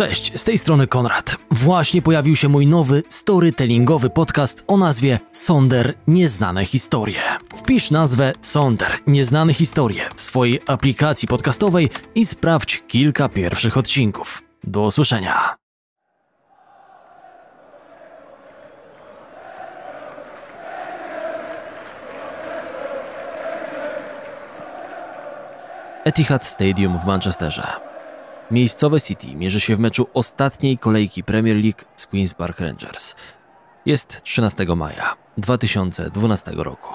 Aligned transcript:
Cześć, 0.00 0.40
z 0.40 0.44
tej 0.44 0.58
strony 0.58 0.86
Konrad. 0.86 1.36
Właśnie 1.50 2.02
pojawił 2.02 2.36
się 2.36 2.48
mój 2.48 2.66
nowy 2.66 3.02
storytellingowy 3.08 4.10
podcast 4.10 4.64
o 4.66 4.76
nazwie 4.76 5.18
Sonder 5.32 5.94
Nieznane 6.06 6.64
Historie. 6.64 7.22
Wpisz 7.56 7.90
nazwę 7.90 8.32
Sonder 8.40 8.98
Nieznane 9.06 9.54
Historie 9.54 10.08
w 10.16 10.22
swojej 10.22 10.60
aplikacji 10.66 11.28
podcastowej 11.28 11.88
i 12.14 12.26
sprawdź 12.26 12.82
kilka 12.88 13.28
pierwszych 13.28 13.76
odcinków. 13.76 14.42
Do 14.64 14.82
usłyszenia. 14.82 15.54
Etihad 26.04 26.46
Stadium 26.46 26.98
w 26.98 27.04
Manchesterze. 27.04 27.89
Miejscowe 28.50 29.00
City 29.00 29.36
mierzy 29.36 29.60
się 29.60 29.76
w 29.76 29.78
meczu 29.78 30.06
ostatniej 30.14 30.78
kolejki 30.78 31.24
Premier 31.24 31.56
League 31.56 31.84
z 31.96 32.06
Queen's 32.06 32.34
Park 32.34 32.60
Rangers. 32.60 33.14
Jest 33.86 34.22
13 34.22 34.66
maja 34.76 35.14
2012 35.38 36.50
roku. 36.56 36.94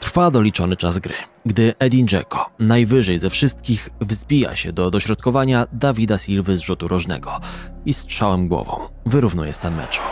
Trwa 0.00 0.30
doliczony 0.30 0.76
czas 0.76 0.98
gry, 0.98 1.14
gdy 1.46 1.74
Edin 1.78 2.08
Dzeko 2.08 2.50
najwyżej 2.58 3.18
ze 3.18 3.30
wszystkich 3.30 3.88
wzbija 4.00 4.56
się 4.56 4.72
do 4.72 4.90
dośrodkowania 4.90 5.66
Dawida 5.72 6.18
Silwy 6.18 6.56
z 6.56 6.60
rzutu 6.60 6.88
rożnego 6.88 7.40
i 7.84 7.94
strzałem 7.94 8.48
głową 8.48 8.88
wyrównuje 9.06 9.52
stan 9.52 9.76
meczu. 9.76 10.02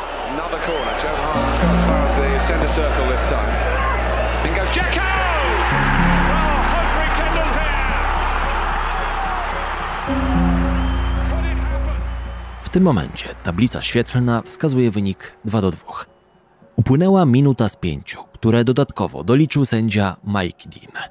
W 12.69 12.71
tym 12.71 12.83
momencie 12.83 13.35
tablica 13.43 13.83
świetlna 13.83 14.43
wskazuje 14.43 14.91
wynik 14.91 15.38
2 15.45 15.61
do 15.61 15.71
2. 15.71 15.80
Upłynęła 16.77 17.27
minuta 17.27 17.69
z 17.69 17.77
pięciu, 17.77 18.25
które 18.33 18.65
dodatkowo 18.65 19.25
doliczył 19.25 19.65
sędzia 19.65 20.16
Mike 20.25 20.69
Dean. 20.69 21.09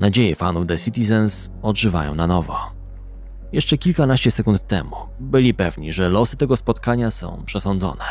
Nadzieje 0.00 0.34
fanów 0.34 0.66
The 0.66 0.78
Citizens 0.78 1.50
odżywają 1.62 2.14
na 2.14 2.26
nowo. 2.26 2.58
Jeszcze 3.52 3.78
kilkanaście 3.78 4.30
sekund 4.30 4.68
temu 4.68 4.96
byli 5.20 5.54
pewni, 5.54 5.92
że 5.92 6.08
losy 6.08 6.36
tego 6.36 6.56
spotkania 6.56 7.10
są 7.10 7.42
przesądzone, 7.46 8.04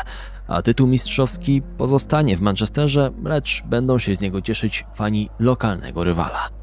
a 0.48 0.62
tytuł 0.62 0.86
mistrzowski 0.86 1.62
pozostanie 1.62 2.36
w 2.36 2.40
Manchesterze, 2.40 3.10
lecz 3.24 3.62
będą 3.62 3.98
się 3.98 4.14
z 4.14 4.20
niego 4.20 4.40
cieszyć 4.42 4.84
fani 4.94 5.30
lokalnego 5.38 6.04
rywala. 6.04 6.55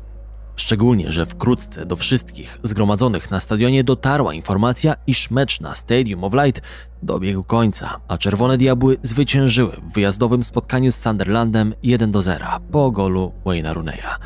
Szczególnie, 0.55 1.11
że 1.11 1.25
wkrótce 1.25 1.85
do 1.85 1.95
wszystkich 1.95 2.59
zgromadzonych 2.63 3.31
na 3.31 3.39
stadionie 3.39 3.83
dotarła 3.83 4.33
informacja, 4.33 4.95
iż 5.07 5.31
mecz 5.31 5.61
na 5.61 5.75
Stadium 5.75 6.23
of 6.23 6.33
Light 6.33 6.61
dobiegł 7.03 7.43
końca, 7.43 7.99
a 8.07 8.17
Czerwone 8.17 8.57
Diabły 8.57 8.97
zwyciężyły 9.03 9.77
w 9.89 9.93
wyjazdowym 9.93 10.43
spotkaniu 10.43 10.91
z 10.91 10.95
Sunderlandem 10.95 11.73
1 11.83 12.11
do 12.11 12.21
0 12.21 12.45
po 12.71 12.91
golu 12.91 13.33
Wayne'a 13.45 13.73
Rooneya. 13.73 14.17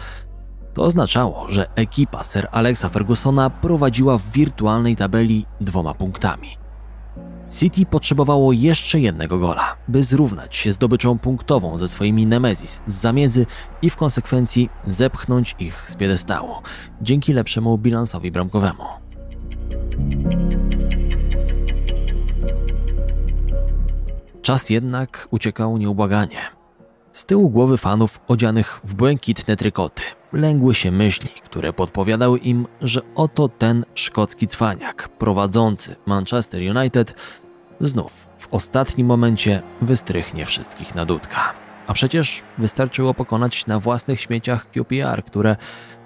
To 0.73 0.83
oznaczało, 0.83 1.45
że 1.49 1.75
ekipa 1.75 2.23
Sir 2.23 2.47
Alexa 2.51 2.89
Fergusona 2.89 3.49
prowadziła 3.49 4.17
w 4.17 4.31
wirtualnej 4.31 4.95
tabeli 4.95 5.45
dwoma 5.61 5.93
punktami. 5.93 6.66
City 7.49 7.85
potrzebowało 7.85 8.53
jeszcze 8.53 8.99
jednego 8.99 9.39
gola, 9.39 9.75
by 9.87 10.03
zrównać 10.03 10.55
się 10.55 10.71
zdobyczą 10.71 11.19
punktową 11.19 11.77
ze 11.77 11.89
swoimi 11.89 12.25
Nemesis 12.25 12.81
z 12.87 12.93
zamiedzy 12.93 13.45
i 13.81 13.89
w 13.89 13.95
konsekwencji 13.95 14.69
zepchnąć 14.85 15.55
ich 15.59 15.89
z 15.89 15.95
piedestału, 15.95 16.49
dzięki 17.01 17.33
lepszemu 17.33 17.77
bilansowi 17.77 18.31
bramkowemu. 18.31 18.83
Czas 24.41 24.69
jednak 24.69 25.27
uciekał 25.31 25.77
nieubłaganie. 25.77 26.56
Z 27.17 27.25
tyłu 27.25 27.49
głowy 27.49 27.77
fanów 27.77 28.19
odzianych 28.27 28.81
w 28.83 28.95
błękitne 28.95 29.55
trykoty 29.55 30.03
lęgły 30.33 30.75
się 30.75 30.91
myśli, 30.91 31.29
które 31.43 31.73
podpowiadały 31.73 32.39
im, 32.39 32.67
że 32.81 33.01
oto 33.15 33.49
ten 33.49 33.85
szkocki 33.95 34.47
cwaniak 34.47 35.09
prowadzący 35.09 35.95
Manchester 36.05 36.77
United 36.77 37.15
znów 37.79 38.27
w 38.37 38.47
ostatnim 38.51 39.07
momencie 39.07 39.61
wystrychnie 39.81 40.45
wszystkich 40.45 40.95
na 40.95 41.05
dudka. 41.05 41.53
A 41.87 41.93
przecież 41.93 42.43
wystarczyło 42.57 43.13
pokonać 43.13 43.67
na 43.67 43.79
własnych 43.79 44.21
śmieciach 44.21 44.71
QPR, 44.71 45.23
które 45.23 45.55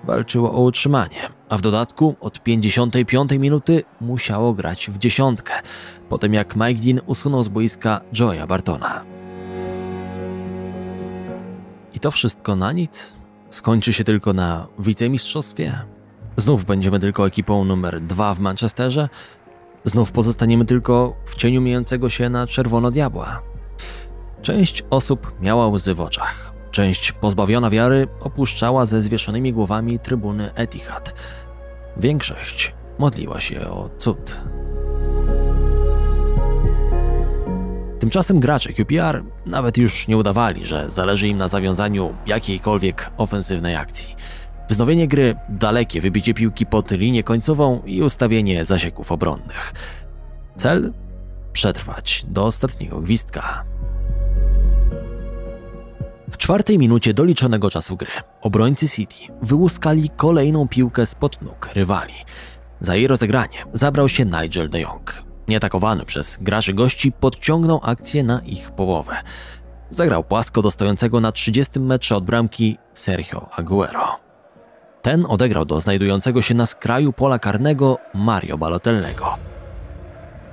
walczyło 0.04 0.54
o 0.54 0.62
utrzymanie, 0.62 1.30
a 1.50 1.58
w 1.58 1.62
dodatku 1.62 2.16
od 2.20 2.44
55 2.44 3.32
minuty 3.32 3.84
musiało 4.02 4.54
grać 4.54 4.90
w 4.90 4.98
dziesiątkę, 4.98 5.54
po 6.10 6.18
tym 6.18 6.34
jak 6.34 6.56
Mike 6.56 6.82
Dean 6.82 7.00
usunął 7.06 7.44
z 7.44 7.50
boiska 7.50 8.02
Joya 8.20 8.48
Bartona. 8.48 9.11
To 12.02 12.12
wszystko 12.12 12.56
na 12.56 12.72
nic? 12.72 13.16
Skończy 13.50 13.94
się 13.94 14.04
tylko 14.04 14.34
na 14.34 14.68
wicemistrzostwie? 14.80 15.80
Znów 16.38 16.66
będziemy 16.66 17.00
tylko 17.00 17.28
ekipą 17.28 17.66
numer 17.66 18.02
dwa 18.02 18.34
w 18.36 18.40
Manchesterze? 18.40 19.10
Znów 19.86 20.12
pozostaniemy 20.12 20.66
tylko 20.66 21.16
w 21.26 21.36
cieniu 21.36 21.62
mijającego 21.62 22.10
się 22.10 22.30
na 22.30 22.48
czerwono 22.48 22.92
diabła? 22.92 23.42
Część 24.42 24.84
osób 24.90 25.32
miała 25.42 25.68
łzy 25.68 25.94
w 25.94 26.02
oczach. 26.02 26.54
Część 26.72 27.12
pozbawiona 27.12 27.70
wiary 27.70 28.08
opuszczała 28.20 28.86
ze 28.86 29.02
zwieszonymi 29.02 29.54
głowami 29.54 30.00
trybuny 30.00 30.54
Etihad. 30.54 31.14
Większość 31.98 32.74
modliła 33.00 33.40
się 33.40 33.62
o 33.62 33.90
cud. 33.98 34.42
Tymczasem 38.02 38.40
gracze 38.40 38.74
QPR 38.74 39.24
nawet 39.46 39.78
już 39.78 40.08
nie 40.08 40.18
udawali, 40.18 40.66
że 40.66 40.90
zależy 40.90 41.28
im 41.28 41.38
na 41.38 41.48
zawiązaniu 41.48 42.16
jakiejkolwiek 42.26 43.12
ofensywnej 43.18 43.76
akcji. 43.76 44.16
Wznowienie 44.70 45.08
gry, 45.08 45.36
dalekie 45.50 46.02
wybicie 46.02 46.34
piłki 46.34 46.66
pod 46.66 46.92
linię 46.92 47.24
końcową 47.24 47.82
i 47.86 48.02
ustawienie 48.02 48.66
zasieków 48.66 49.12
obronnych. 49.12 49.74
Cel? 50.58 50.94
Przetrwać 51.54 52.26
do 52.28 52.46
ostatniego 52.46 53.02
gwizdka. 53.02 53.64
W 56.32 56.38
czwartej 56.38 56.78
minucie 56.78 57.14
doliczonego 57.14 57.70
czasu 57.70 57.98
gry 57.98 58.12
obrońcy 58.42 58.90
City 58.90 59.16
wyłuskali 59.42 60.10
kolejną 60.18 60.68
piłkę 60.68 61.06
spod 61.06 61.42
nóg 61.42 61.70
rywali. 61.74 62.14
Za 62.80 62.96
jej 62.96 63.08
rozegranie 63.08 63.58
zabrał 63.74 64.10
się 64.10 64.26
Nigel 64.26 64.70
de 64.70 64.82
Jong. 64.82 65.31
Nieatakowany 65.48 66.06
przez 66.06 66.38
graczy 66.42 66.74
gości 66.74 67.12
podciągnął 67.12 67.80
akcję 67.84 68.24
na 68.24 68.42
ich 68.42 68.72
połowę. 68.72 69.16
Zagrał 69.90 70.24
płasko 70.24 70.62
do 70.62 70.72
stojącego 70.72 71.22
na 71.22 71.32
30 71.32 71.80
metrze 71.80 72.16
od 72.16 72.26
bramki 72.26 72.78
Sergio 72.94 73.50
Aguero. 73.56 74.20
Ten 75.02 75.26
odegrał 75.30 75.66
do 75.66 75.80
znajdującego 75.80 76.42
się 76.42 76.54
na 76.54 76.66
skraju 76.66 77.14
pola 77.14 77.40
karnego 77.40 77.98
Mario 78.14 78.58
Balotellego. 78.58 79.38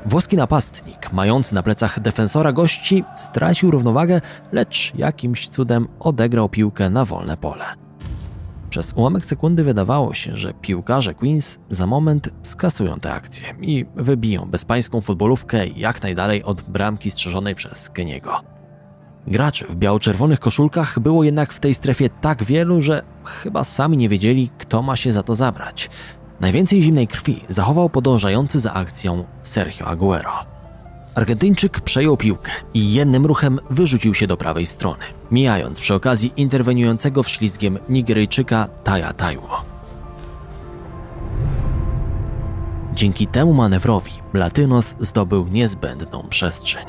Włoski 0.07 0.37
napastnik, 0.37 1.13
mający 1.13 1.55
na 1.55 1.63
plecach 1.63 2.01
defensora 2.01 2.53
gości, 2.53 3.05
stracił 3.17 3.71
równowagę, 3.71 4.21
lecz 4.53 4.93
jakimś 4.95 5.49
cudem 5.49 5.89
odegrał 6.01 6.49
piłkę 6.49 6.91
na 6.91 7.05
wolne 7.05 7.37
pole. 7.37 7.88
Przez 8.71 8.93
ułamek 8.93 9.25
sekundy 9.25 9.65
wydawało 9.65 10.15
się, 10.15 10.37
że 10.37 10.55
piłkarze 10.55 11.15
Queens 11.15 11.59
za 11.71 11.87
moment 11.87 12.31
skasują 12.43 13.01
tę 13.01 13.13
akcję 13.13 13.55
i 13.61 13.87
wybiją 13.97 14.51
bezpańską 14.51 15.01
futbolówkę 15.01 15.67
jak 15.67 16.03
najdalej 16.03 16.43
od 16.43 16.63
bramki 16.63 17.11
strzeżonej 17.11 17.55
przez 17.55 17.91
Keniego. 17.91 18.41
Graczy 19.27 19.67
w 19.67 19.77
biało-czerwonych 19.77 20.41
koszulkach 20.41 20.99
było 20.99 21.25
jednak 21.25 21.53
w 21.53 21.61
tej 21.61 21.75
strefie 21.75 22.11
tak 22.21 22.45
wielu, 22.45 22.83
że 22.83 23.03
chyba 23.25 23.65
sami 23.65 23.97
nie 23.97 24.09
wiedzieli, 24.09 24.51
kto 24.59 24.83
ma 24.83 24.97
się 24.97 25.13
za 25.13 25.23
to 25.23 25.35
zabrać. 25.35 25.91
Najwięcej 26.41 26.83
zimnej 26.83 27.07
krwi 27.07 27.45
zachował 27.49 27.91
podążający 27.91 28.61
za 28.61 28.73
akcją 28.73 29.25
Sergio 29.43 29.87
Aguero. 29.87 30.58
Argentyńczyk 31.19 31.81
przejął 31.81 32.17
piłkę 32.17 32.53
i 32.75 32.93
jednym 32.93 33.27
ruchem 33.27 33.59
wyrzucił 33.71 34.15
się 34.15 34.27
do 34.27 34.37
prawej 34.37 34.67
strony, 34.67 35.05
mijając 35.31 35.81
przy 35.81 35.95
okazji 35.95 36.33
interweniującego 36.37 37.23
w 37.23 37.29
ślizgiem 37.29 37.79
Nigeryjczyka 37.89 38.69
Taja 38.85 39.13
Taiwo. 39.13 39.65
Dzięki 42.95 43.27
temu 43.27 43.55
manewrowi 43.55 44.13
Latynos 44.35 44.97
zdobył 45.01 45.49
niezbędną 45.49 46.29
przestrzeń. 46.29 46.87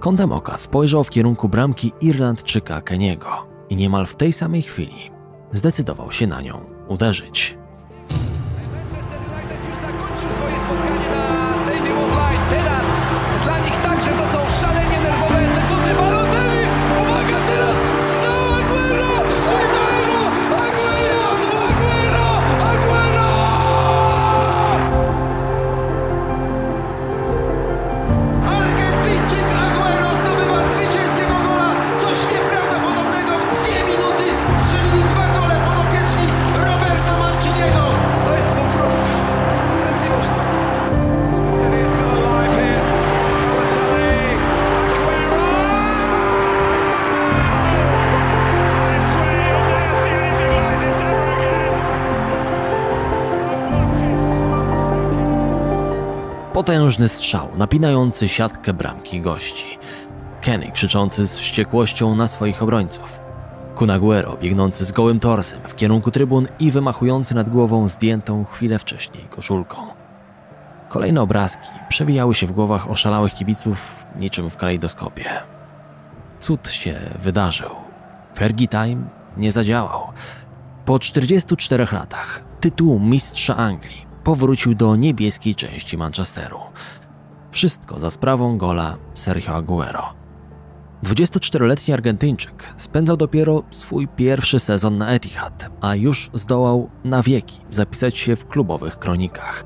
Kątem 0.00 0.32
oka 0.32 0.58
spojrzał 0.58 1.04
w 1.04 1.10
kierunku 1.10 1.48
bramki 1.48 1.92
Irlandczyka 2.00 2.80
Keniego 2.80 3.46
i 3.68 3.76
niemal 3.76 4.06
w 4.06 4.16
tej 4.16 4.32
samej 4.32 4.62
chwili 4.62 5.10
zdecydował 5.52 6.12
się 6.12 6.26
na 6.26 6.40
nią 6.40 6.60
uderzyć. 6.88 7.58
Potężny 56.66 57.08
strzał, 57.08 57.48
napinający 57.56 58.28
siatkę 58.28 58.74
bramki 58.74 59.20
gości. 59.20 59.78
Kenny 60.40 60.72
krzyczący 60.72 61.26
z 61.26 61.38
wściekłością 61.38 62.14
na 62.14 62.28
swoich 62.28 62.62
obrońców. 62.62 63.20
Kunaguero 63.74 64.36
biegnący 64.36 64.84
z 64.84 64.92
gołym 64.92 65.20
torsem 65.20 65.60
w 65.68 65.76
kierunku 65.76 66.10
trybun 66.10 66.48
i 66.58 66.70
wymachujący 66.70 67.34
nad 67.34 67.50
głową 67.50 67.88
zdjętą 67.88 68.44
chwilę 68.44 68.78
wcześniej 68.78 69.24
koszulką. 69.24 69.76
Kolejne 70.88 71.22
obrazki 71.22 71.68
przewijały 71.88 72.34
się 72.34 72.46
w 72.46 72.52
głowach 72.52 72.90
oszalałych 72.90 73.34
kibiców 73.34 74.06
niczym 74.16 74.50
w 74.50 74.56
kalejdoskopie. 74.56 75.30
Cud 76.40 76.68
się 76.68 77.00
wydarzył. 77.22 77.70
Fergie 78.36 78.68
Time 78.68 79.08
nie 79.36 79.52
zadziałał. 79.52 80.06
Po 80.84 80.98
44 80.98 81.86
latach 81.92 82.44
tytuł 82.60 83.00
mistrza 83.00 83.56
Anglii 83.56 84.05
powrócił 84.26 84.74
do 84.74 84.96
niebieskiej 84.96 85.54
części 85.54 85.98
Manchesteru. 85.98 86.60
Wszystko 87.50 87.98
za 87.98 88.10
sprawą 88.10 88.58
gola 88.58 88.96
Sergio 89.14 89.54
Aguero. 89.54 90.14
24-letni 91.04 91.94
Argentyńczyk 91.94 92.74
spędzał 92.76 93.16
dopiero 93.16 93.62
swój 93.70 94.08
pierwszy 94.08 94.58
sezon 94.58 94.98
na 94.98 95.10
Etihad, 95.10 95.70
a 95.80 95.94
już 95.94 96.30
zdołał 96.34 96.90
na 97.04 97.22
wieki 97.22 97.60
zapisać 97.70 98.18
się 98.18 98.36
w 98.36 98.46
klubowych 98.46 98.98
kronikach. 98.98 99.64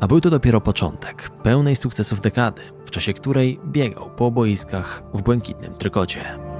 A 0.00 0.06
był 0.06 0.20
to 0.20 0.30
dopiero 0.30 0.60
początek 0.60 1.30
pełnej 1.30 1.76
sukcesów 1.76 2.20
dekady, 2.20 2.62
w 2.84 2.90
czasie 2.90 3.12
której 3.12 3.60
biegał 3.66 4.10
po 4.10 4.30
boiskach 4.30 5.02
w 5.14 5.22
błękitnym 5.22 5.74
trykocie. 5.74 6.53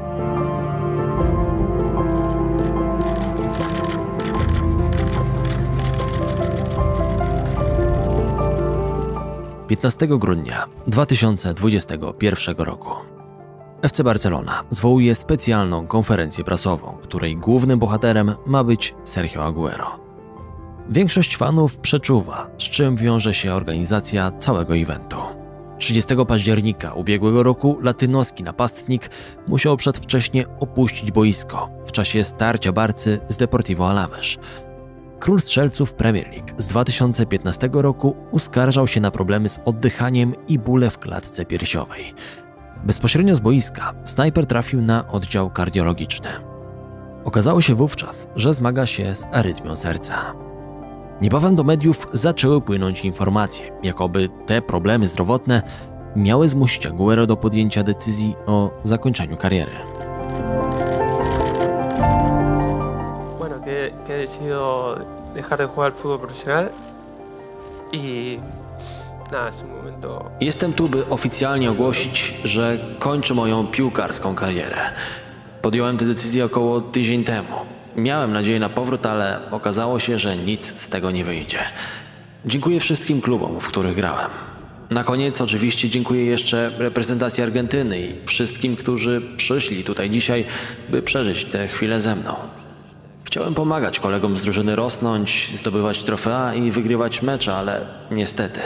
15 9.74 10.06
grudnia 10.06 10.66
2021 10.86 12.56
roku. 12.58 12.90
FC 13.82 14.04
Barcelona 14.04 14.64
zwołuje 14.70 15.14
specjalną 15.14 15.86
konferencję 15.86 16.44
prasową, 16.44 16.98
której 17.02 17.36
głównym 17.36 17.78
bohaterem 17.78 18.34
ma 18.46 18.64
być 18.64 18.94
Sergio 19.04 19.44
Aguero. 19.44 20.00
Większość 20.90 21.36
fanów 21.36 21.78
przeczuwa, 21.78 22.50
z 22.58 22.62
czym 22.62 22.96
wiąże 22.96 23.34
się 23.34 23.54
organizacja 23.54 24.30
całego 24.30 24.76
eventu. 24.76 25.16
30 25.78 26.14
października 26.28 26.92
ubiegłego 26.92 27.42
roku 27.42 27.78
latynoski 27.82 28.42
napastnik 28.42 29.10
musiał 29.48 29.76
przedwcześnie 29.76 30.44
opuścić 30.60 31.12
boisko 31.12 31.70
w 31.86 31.92
czasie 31.92 32.24
starcia 32.24 32.72
Barcy 32.72 33.20
z 33.28 33.36
Deportivo 33.36 33.90
Alaves. 33.90 34.36
Król 35.24 35.40
strzelców 35.40 35.94
Premier 35.94 36.28
League 36.28 36.48
z 36.58 36.66
2015 36.66 37.70
roku 37.72 38.16
uskarżał 38.32 38.86
się 38.86 39.00
na 39.00 39.10
problemy 39.10 39.48
z 39.48 39.60
oddychaniem 39.64 40.34
i 40.48 40.58
bóle 40.58 40.90
w 40.90 40.98
klatce 40.98 41.44
piersiowej. 41.44 42.14
Bezpośrednio 42.84 43.34
z 43.34 43.40
boiska 43.40 43.92
snajper 44.04 44.46
trafił 44.46 44.82
na 44.82 45.08
oddział 45.08 45.50
kardiologiczny. 45.50 46.28
Okazało 47.24 47.60
się 47.60 47.74
wówczas, 47.74 48.28
że 48.36 48.54
zmaga 48.54 48.86
się 48.86 49.14
z 49.14 49.24
arytmią 49.32 49.76
serca. 49.76 50.34
Niebawem 51.22 51.56
do 51.56 51.64
mediów 51.64 52.08
zaczęły 52.12 52.60
płynąć 52.60 53.04
informacje, 53.04 53.70
jakoby 53.82 54.28
te 54.46 54.62
problemy 54.62 55.06
zdrowotne 55.06 55.62
miały 56.16 56.48
zmusić 56.48 56.86
Aguero 56.86 57.26
do 57.26 57.36
podjęcia 57.36 57.82
decyzji 57.82 58.34
o 58.46 58.70
zakończeniu 58.82 59.36
kariery. 59.36 59.93
Decidido 64.34 64.98
dejar 65.34 65.58
de 65.58 65.66
jugar 65.66 65.92
al 65.92 65.98
fútbol 65.98 66.20
profesional 66.20 66.72
y 67.92 68.38
nada, 69.30 69.50
es 69.50 69.62
un 69.62 69.70
momento 69.70 70.30
Jestem 70.40 70.72
tu, 70.72 70.88
by 70.88 71.08
oficjalnie 71.10 71.70
ogłosić, 71.70 72.34
że 72.44 72.78
kończę 72.98 73.34
moją 73.34 73.66
piłkarską 73.66 74.34
karierę. 74.34 74.76
Podjąłem 75.62 75.96
tę 75.96 76.04
decyzję 76.04 76.44
około 76.44 76.80
tydzień 76.80 77.24
temu. 77.24 77.56
Miałem 77.96 78.32
nadzieję 78.32 78.60
na 78.60 78.68
powrót, 78.68 79.06
ale 79.06 79.40
okazało 79.50 79.98
się, 80.00 80.18
że 80.18 80.36
nic 80.36 80.80
z 80.80 80.88
tego 80.88 81.10
nie 81.10 81.24
wyjdzie. 81.24 81.58
Dziękuję 82.46 82.80
wszystkim 82.80 83.20
klubom, 83.20 83.60
w 83.60 83.68
których 83.68 83.96
grałem. 83.96 84.30
Na 84.90 85.04
koniec 85.04 85.40
oczywiście 85.40 85.90
dziękuję 85.90 86.24
jeszcze 86.24 86.70
reprezentacji 86.78 87.42
Argentyny 87.42 88.00
i 88.00 88.26
wszystkim, 88.26 88.76
którzy 88.76 89.22
przyszli 89.36 89.84
tutaj 89.84 90.10
dzisiaj, 90.10 90.44
by 90.88 91.02
przeżyć 91.02 91.44
tę 91.44 91.68
chwilę 91.68 92.00
ze 92.00 92.16
mną. 92.16 92.34
Chciałem 93.34 93.54
pomagać 93.54 94.00
kolegom 94.00 94.36
z 94.36 94.42
drużyny 94.42 94.76
rosnąć, 94.76 95.50
zdobywać 95.54 96.02
trofea 96.02 96.54
i 96.54 96.70
wygrywać 96.70 97.22
mecze, 97.22 97.56
ale 97.56 97.86
niestety, 98.10 98.60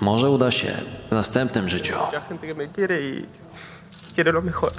może 0.00 0.30
uda 0.30 0.50
się 0.50 0.72
w 1.10 1.14
następnym 1.14 1.68
życiu. 1.68 1.94
y 2.78 3.26
quiere 4.14 4.32
lo 4.32 4.42
mejor. 4.42 4.72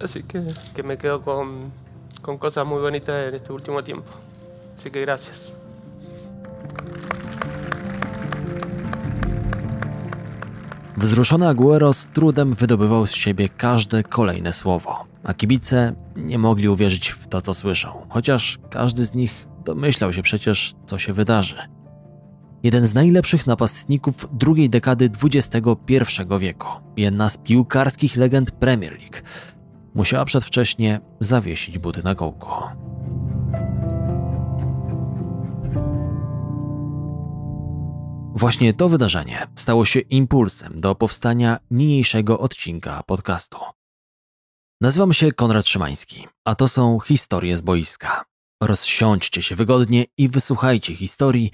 Así 0.00 0.22
que, 0.22 0.42
que 0.74 0.82
me 0.82 0.96
quedo 0.96 1.20
con, 1.20 1.70
con 2.22 2.38
cosas 2.38 2.66
muy 2.66 2.80
bonitas 2.80 3.28
en 3.28 3.34
este 3.34 3.52
último 3.52 3.82
tiempo. 3.82 4.12
Así 4.78 4.90
que 4.90 5.00
gracias. 5.00 5.52
Wzruszony 10.96 11.48
Aguero 11.48 11.92
z 11.92 12.08
trudem 12.08 12.54
wydobywał 12.54 13.06
z 13.06 13.14
siebie 13.14 13.48
każde 13.48 14.02
kolejne 14.02 14.52
słowo, 14.52 15.11
a 15.24 15.34
kibice 15.34 15.94
nie 16.16 16.38
mogli 16.38 16.68
uwierzyć 16.68 17.08
w 17.08 17.28
to, 17.28 17.42
co 17.42 17.54
słyszą, 17.54 18.06
chociaż 18.08 18.58
każdy 18.70 19.04
z 19.04 19.14
nich 19.14 19.46
domyślał 19.64 20.12
się 20.12 20.22
przecież, 20.22 20.74
co 20.86 20.98
się 20.98 21.12
wydarzy. 21.12 21.56
Jeden 22.62 22.86
z 22.86 22.94
najlepszych 22.94 23.46
napastników 23.46 24.28
drugiej 24.32 24.70
dekady 24.70 25.10
XXI 25.24 25.58
wieku, 26.40 26.68
jedna 26.96 27.28
z 27.28 27.38
piłkarskich 27.38 28.16
legend 28.16 28.50
Premier 28.50 28.92
League, 28.92 29.16
musiała 29.94 30.24
przedwcześnie 30.24 31.00
zawiesić 31.20 31.78
buty 31.78 32.02
na 32.04 32.14
kołku. 32.14 32.50
Właśnie 38.34 38.74
to 38.74 38.88
wydarzenie 38.88 39.46
stało 39.54 39.84
się 39.84 40.00
impulsem 40.00 40.80
do 40.80 40.94
powstania 40.94 41.58
niniejszego 41.70 42.38
odcinka 42.38 43.02
podcastu. 43.06 43.58
Nazywam 44.82 45.12
się 45.12 45.32
Konrad 45.32 45.66
Szymański, 45.66 46.28
a 46.44 46.54
to 46.54 46.68
są 46.68 47.00
historie 47.00 47.56
z 47.56 47.60
boiska. 47.60 48.24
Rozsiądźcie 48.62 49.42
się 49.42 49.54
wygodnie 49.54 50.04
i 50.18 50.28
wysłuchajcie 50.28 50.96
historii 50.96 51.50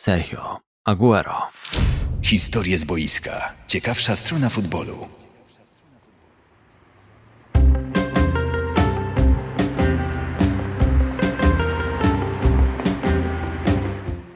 Sergio 0.00 0.60
Aguero. 0.84 1.42
Historie 2.22 2.78
z 2.78 2.84
boiska. 2.84 3.52
Ciekawsza 3.66 4.16
strona 4.16 4.48
futbolu. 4.48 5.08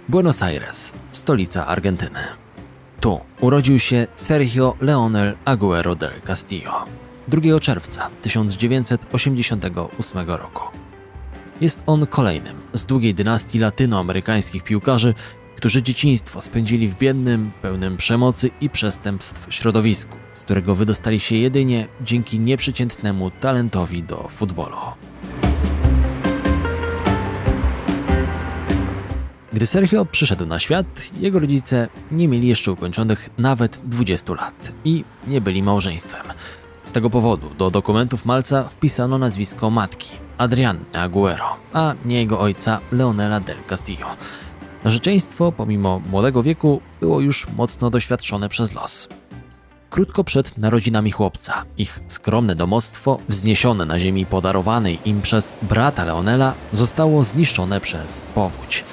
Buenos 0.08 0.42
Aires, 0.42 0.92
stolica 1.12 1.66
Argentyny. 1.66 2.24
Tu 3.00 3.20
urodził 3.40 3.78
się 3.78 4.06
Sergio 4.14 4.76
Leonel 4.80 5.36
Aguero 5.44 5.94
del 5.94 6.22
Castillo 6.22 6.99
2 7.30 7.60
czerwca 7.60 8.10
1988 8.22 10.30
roku. 10.30 10.62
Jest 11.60 11.82
on 11.86 12.06
kolejnym 12.06 12.56
z 12.72 12.86
długiej 12.86 13.14
dynastii 13.14 13.58
latynoamerykańskich 13.58 14.64
piłkarzy, 14.64 15.14
którzy 15.56 15.82
dzieciństwo 15.82 16.42
spędzili 16.42 16.88
w 16.88 16.98
biednym, 16.98 17.52
pełnym 17.62 17.96
przemocy 17.96 18.50
i 18.60 18.70
przestępstw 18.70 19.54
środowisku, 19.54 20.16
z 20.32 20.40
którego 20.40 20.74
wydostali 20.74 21.20
się 21.20 21.36
jedynie 21.36 21.88
dzięki 22.00 22.40
nieprzeciętnemu 22.40 23.30
talentowi 23.30 24.02
do 24.02 24.28
futbolu. 24.28 24.76
Gdy 29.52 29.66
Sergio 29.66 30.04
przyszedł 30.04 30.46
na 30.46 30.60
świat, 30.60 31.10
jego 31.20 31.38
rodzice 31.38 31.88
nie 32.10 32.28
mieli 32.28 32.48
jeszcze 32.48 32.72
ukończonych 32.72 33.30
nawet 33.38 33.80
20 33.84 34.34
lat 34.34 34.72
i 34.84 35.04
nie 35.26 35.40
byli 35.40 35.62
małżeństwem. 35.62 36.26
Z 36.84 36.92
tego 36.92 37.10
powodu 37.10 37.50
do 37.58 37.70
dokumentów 37.70 38.24
Malca 38.24 38.62
wpisano 38.62 39.18
nazwisko 39.18 39.70
matki, 39.70 40.10
Adrianny 40.38 40.84
Aguero, 40.92 41.56
a 41.72 41.94
nie 42.04 42.16
jego 42.16 42.40
ojca 42.40 42.80
Leonela 42.92 43.40
del 43.40 43.64
Castillo. 43.66 44.06
Narzeczeństwo, 44.84 45.52
pomimo 45.52 46.00
młodego 46.10 46.42
wieku, 46.42 46.80
było 47.00 47.20
już 47.20 47.48
mocno 47.48 47.90
doświadczone 47.90 48.48
przez 48.48 48.74
los. 48.74 49.08
Krótko 49.90 50.24
przed 50.24 50.58
narodzinami 50.58 51.10
chłopca, 51.10 51.64
ich 51.78 52.00
skromne 52.08 52.56
domostwo, 52.56 53.18
wzniesione 53.28 53.86
na 53.86 53.98
ziemi 53.98 54.26
podarowanej 54.26 54.98
im 55.04 55.22
przez 55.22 55.54
brata 55.62 56.04
Leonela, 56.04 56.54
zostało 56.72 57.24
zniszczone 57.24 57.80
przez 57.80 58.22
powódź. 58.34 58.84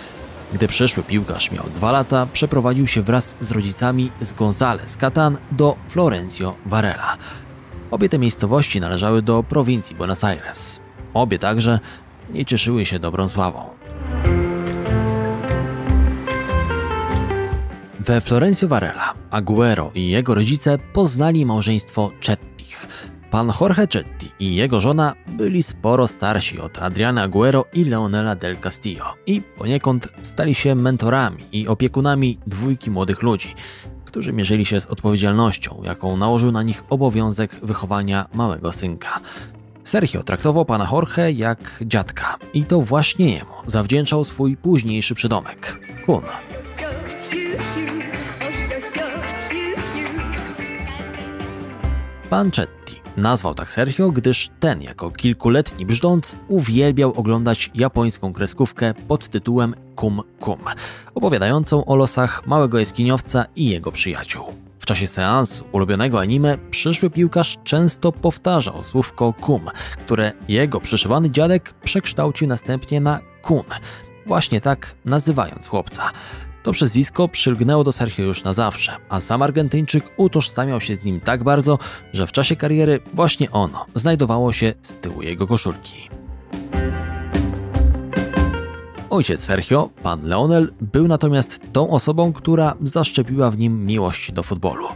Gdy 0.54 0.68
przyszły 0.68 1.04
piłkarz 1.04 1.52
miał 1.52 1.64
dwa 1.76 1.92
lata, 1.92 2.28
przeprowadził 2.34 2.88
się 2.88 3.02
wraz 3.02 3.36
z 3.42 3.52
rodzicami 3.52 4.12
z 4.22 4.34
Gonzales 4.34 4.98
Catan 4.98 5.38
do 5.52 5.76
Florencio 5.88 6.56
Varela. 6.66 7.18
Obie 7.92 8.10
te 8.10 8.20
miejscowości 8.20 8.80
należały 8.80 9.22
do 9.22 9.44
prowincji 9.44 9.96
Buenos 9.96 10.24
Aires. 10.24 10.80
Obie 11.14 11.40
także 11.40 11.80
nie 12.30 12.46
cieszyły 12.46 12.86
się 12.86 13.00
dobrą 13.00 13.30
sławą. 13.30 13.70
We 18.00 18.22
Florencio 18.22 18.68
Varela, 18.68 19.14
Aguero 19.32 19.92
i 19.96 20.10
jego 20.10 20.36
rodzice 20.36 20.78
poznali 20.94 21.46
małżeństwo 21.46 22.12
Chettich. 22.26 22.88
Pan 23.32 23.52
Jorge 23.62 23.88
Chetti 23.94 24.32
i 24.40 24.56
jego 24.56 24.80
żona 24.80 25.14
byli 25.28 25.64
sporo 25.64 26.08
starsi 26.08 26.60
od 26.60 26.78
Adriana 26.78 27.22
Aguero 27.22 27.66
i 27.74 27.84
Leonela 27.84 28.36
del 28.36 28.58
Castillo 28.58 29.06
i 29.26 29.42
poniekąd 29.42 30.08
stali 30.24 30.56
się 30.56 30.76
mentorami 30.76 31.44
i 31.52 31.68
opiekunami 31.68 32.40
dwójki 32.48 32.92
młodych 32.92 33.22
ludzi, 33.22 33.56
którzy 34.08 34.34
mierzyli 34.34 34.66
się 34.66 34.82
z 34.82 34.86
odpowiedzialnością, 34.86 35.82
jaką 35.84 36.18
nałożył 36.18 36.52
na 36.52 36.64
nich 36.64 36.84
obowiązek 36.90 37.56
wychowania 37.64 38.26
małego 38.34 38.72
synka. 38.72 39.20
Sergio 39.84 40.24
traktował 40.24 40.66
pana 40.66 40.88
Jorge 40.92 41.32
jak 41.32 41.84
dziadka 41.86 42.38
i 42.54 42.66
to 42.66 42.82
właśnie 42.82 43.34
jemu 43.34 43.54
zawdzięczał 43.66 44.24
swój 44.24 44.58
późniejszy 44.58 45.16
przydomek 45.16 45.80
Kun. 46.06 46.24
Pan 52.30 52.52
Chetti 52.52 52.77
nazwał 53.18 53.54
tak 53.54 53.74
Sergio, 53.74 54.12
gdyż 54.12 54.50
ten 54.60 54.82
jako 54.82 55.12
kilkuletni 55.12 55.86
brzdąc 55.86 56.38
uwielbiał 56.48 57.14
oglądać 57.16 57.72
japońską 57.76 58.34
kreskówkę 58.34 58.94
pod 59.08 59.30
tytułem 59.30 59.76
Kum 59.96 60.22
Kum, 60.40 60.60
opowiadającą 61.16 61.86
o 61.86 61.96
losach 61.96 62.48
małego 62.48 62.80
jaskiniowca 62.80 63.46
i 63.56 63.70
jego 63.70 63.92
przyjaciół. 63.92 64.46
W 64.80 64.86
czasie 64.86 65.08
seansu 65.08 65.66
ulubionego 65.72 66.20
anime 66.20 66.58
przyszły 66.72 67.10
piłkarz 67.10 67.58
często 67.64 68.12
powtarzał 68.12 68.84
słówko 68.84 69.34
kum, 69.34 69.70
które 70.06 70.32
jego 70.48 70.82
przyszywany 70.82 71.32
dziadek 71.32 71.74
przekształcił 71.84 72.48
następnie 72.48 73.02
na 73.02 73.20
kun, 73.42 73.64
właśnie 74.26 74.62
tak 74.62 74.96
nazywając 75.06 75.68
chłopca. 75.68 76.12
To 76.68 76.72
przezwisko 76.72 77.28
przylgnęło 77.28 77.84
do 77.84 77.92
Sergio 77.92 78.24
już 78.24 78.44
na 78.44 78.54
zawsze, 78.54 78.92
a 79.10 79.20
sam 79.20 79.42
Argentyńczyk 79.42 80.04
utożsamiał 80.18 80.82
się 80.82 80.96
z 80.96 81.04
nim 81.04 81.20
tak 81.20 81.44
bardzo, 81.44 81.80
że 82.14 82.28
w 82.28 82.32
czasie 82.32 82.56
kariery 82.56 83.00
właśnie 83.14 83.52
ono 83.52 83.86
znajdowało 83.96 84.54
się 84.54 84.74
z 84.82 84.96
tyłu 84.96 85.22
jego 85.22 85.48
koszulki. 85.48 86.10
Ojciec 89.10 89.40
Sergio, 89.40 89.90
pan 90.04 90.24
Leonel, 90.24 90.74
był 90.82 91.08
natomiast 91.08 91.62
tą 91.74 91.90
osobą, 91.90 92.34
która 92.34 92.76
zaszczepiła 92.84 93.52
w 93.52 93.58
nim 93.58 93.86
miłość 93.86 94.32
do 94.32 94.44
futbolu. 94.44 94.88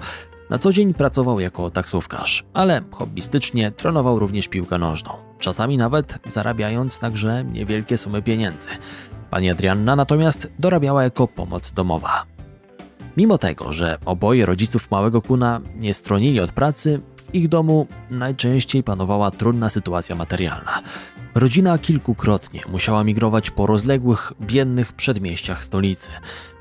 Na 0.50 0.60
co 0.60 0.74
dzień 0.74 0.94
pracował 0.94 1.40
jako 1.40 1.70
taksówkarz, 1.70 2.44
ale 2.54 2.82
hobbystycznie 2.92 3.72
trenował 3.72 4.20
również 4.20 4.48
piłkę 4.48 4.78
nożną, 4.78 5.12
czasami 5.40 5.78
nawet 5.78 6.20
zarabiając 6.30 7.02
na 7.02 7.10
grze 7.10 7.44
niewielkie 7.44 7.98
sumy 7.98 8.22
pieniędzy. 8.22 8.70
Pani 9.32 9.50
Adrianna 9.50 9.96
natomiast 9.96 10.52
dorabiała 10.60 11.04
jako 11.04 11.28
pomoc 11.28 11.74
domowa. 11.74 12.26
Mimo 13.18 13.38
tego, 13.38 13.74
że 13.74 13.98
oboje 14.06 14.46
rodziców 14.46 14.92
małego 14.92 15.22
kuna 15.22 15.62
nie 15.76 15.94
stronili 15.94 16.40
od 16.40 16.52
pracy, 16.52 17.02
w 17.16 17.36
ich 17.36 17.48
domu 17.48 17.88
najczęściej 18.10 18.84
panowała 18.84 19.32
trudna 19.32 19.70
sytuacja 19.70 20.16
materialna. 20.16 20.82
Rodzina 21.36 21.78
kilkukrotnie 21.78 22.62
musiała 22.70 23.04
migrować 23.04 23.52
po 23.52 23.68
rozległych, 23.68 24.34
biednych 24.42 24.94
przedmieściach 24.94 25.64
stolicy, 25.64 26.12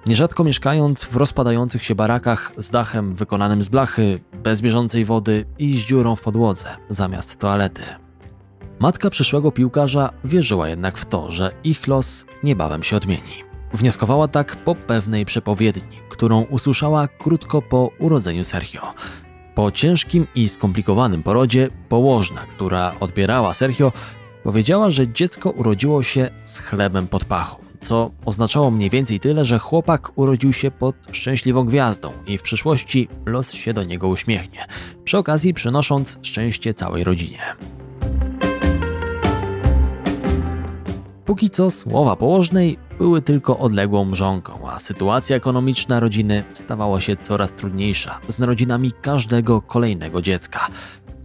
nierzadko 0.06 0.44
mieszkając 0.44 1.04
w 1.04 1.16
rozpadających 1.16 1.84
się 1.84 1.94
barakach 1.94 2.52
z 2.56 2.70
dachem 2.70 3.14
wykonanym 3.14 3.62
z 3.62 3.68
blachy, 3.68 4.20
bez 4.42 4.60
bieżącej 4.60 5.04
wody 5.04 5.44
i 5.58 5.78
z 5.78 5.86
dziurą 5.86 6.16
w 6.16 6.20
podłodze 6.20 6.68
zamiast 6.90 7.38
toalety. 7.38 7.82
Matka 8.80 9.10
przyszłego 9.10 9.52
piłkarza 9.52 10.10
wierzyła 10.24 10.68
jednak 10.68 10.98
w 10.98 11.06
to, 11.06 11.30
że 11.30 11.50
ich 11.64 11.86
los 11.86 12.26
niebawem 12.42 12.82
się 12.82 12.96
odmieni. 12.96 13.44
Wnioskowała 13.74 14.28
tak 14.28 14.56
po 14.56 14.74
pewnej 14.74 15.24
przepowiedni, 15.24 15.98
którą 16.08 16.42
usłyszała 16.42 17.08
krótko 17.08 17.62
po 17.62 17.90
urodzeniu 17.98 18.44
Sergio. 18.44 18.94
Po 19.54 19.70
ciężkim 19.70 20.26
i 20.34 20.48
skomplikowanym 20.48 21.22
porodzie 21.22 21.68
położna, 21.88 22.40
która 22.40 22.94
odbierała 23.00 23.54
Sergio, 23.54 23.92
powiedziała, 24.44 24.90
że 24.90 25.12
dziecko 25.12 25.50
urodziło 25.50 26.02
się 26.02 26.30
z 26.44 26.58
chlebem 26.58 27.06
pod 27.06 27.24
pachą, 27.24 27.56
co 27.80 28.10
oznaczało 28.24 28.70
mniej 28.70 28.90
więcej 28.90 29.20
tyle, 29.20 29.44
że 29.44 29.58
chłopak 29.58 30.18
urodził 30.18 30.52
się 30.52 30.70
pod 30.70 30.96
szczęśliwą 31.12 31.64
gwiazdą 31.64 32.12
i 32.26 32.38
w 32.38 32.42
przyszłości 32.42 33.08
los 33.26 33.52
się 33.52 33.72
do 33.72 33.84
niego 33.84 34.08
uśmiechnie, 34.08 34.66
przy 35.04 35.18
okazji 35.18 35.54
przynosząc 35.54 36.18
szczęście 36.22 36.74
całej 36.74 37.04
rodzinie. 37.04 37.42
Póki 41.30 41.50
co 41.50 41.70
słowa 41.70 42.16
położnej 42.16 42.78
były 42.98 43.22
tylko 43.22 43.58
odległą 43.58 44.04
mrzonką, 44.04 44.70
a 44.70 44.78
sytuacja 44.78 45.36
ekonomiczna 45.36 46.00
rodziny 46.00 46.44
stawała 46.54 47.00
się 47.00 47.16
coraz 47.16 47.52
trudniejsza 47.52 48.20
z 48.28 48.38
narodzinami 48.38 48.92
każdego 49.02 49.62
kolejnego 49.62 50.22
dziecka. 50.22 50.68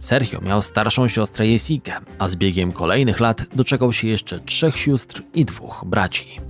Sergio 0.00 0.40
miał 0.40 0.62
starszą 0.62 1.08
siostrę 1.08 1.46
Jessikę, 1.46 1.92
a 2.18 2.28
z 2.28 2.36
biegiem 2.36 2.72
kolejnych 2.72 3.20
lat 3.20 3.44
doczekał 3.54 3.92
się 3.92 4.08
jeszcze 4.08 4.40
trzech 4.40 4.78
sióstr 4.78 5.22
i 5.34 5.44
dwóch 5.44 5.84
braci. 5.86 6.40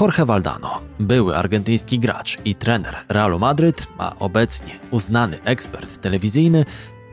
Jorge 0.00 0.24
Valdano, 0.24 0.80
były 1.00 1.36
argentyński 1.36 1.98
gracz 1.98 2.38
i 2.44 2.54
trener 2.54 2.96
Realu 3.08 3.38
Madryt, 3.38 3.86
a 3.98 4.16
obecnie 4.18 4.80
uznany 4.90 5.42
ekspert 5.42 6.00
telewizyjny, 6.00 6.64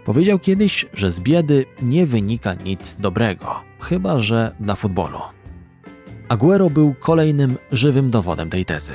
Powiedział 0.06 0.40
kiedyś, 0.40 0.86
że 0.94 1.12
z 1.12 1.20
biedy 1.20 1.66
nie 1.82 2.06
wynika 2.06 2.54
nic 2.54 2.96
dobrego, 2.96 3.56
chyba 3.80 4.20
że 4.20 4.56
dla 4.60 4.76
futbolu. 4.76 5.20
Aguero 6.30 6.70
był 6.70 6.96
kolejnym 7.00 7.58
żywym 7.72 8.12
dowodem 8.12 8.50
tej 8.50 8.66
tezy. 8.66 8.94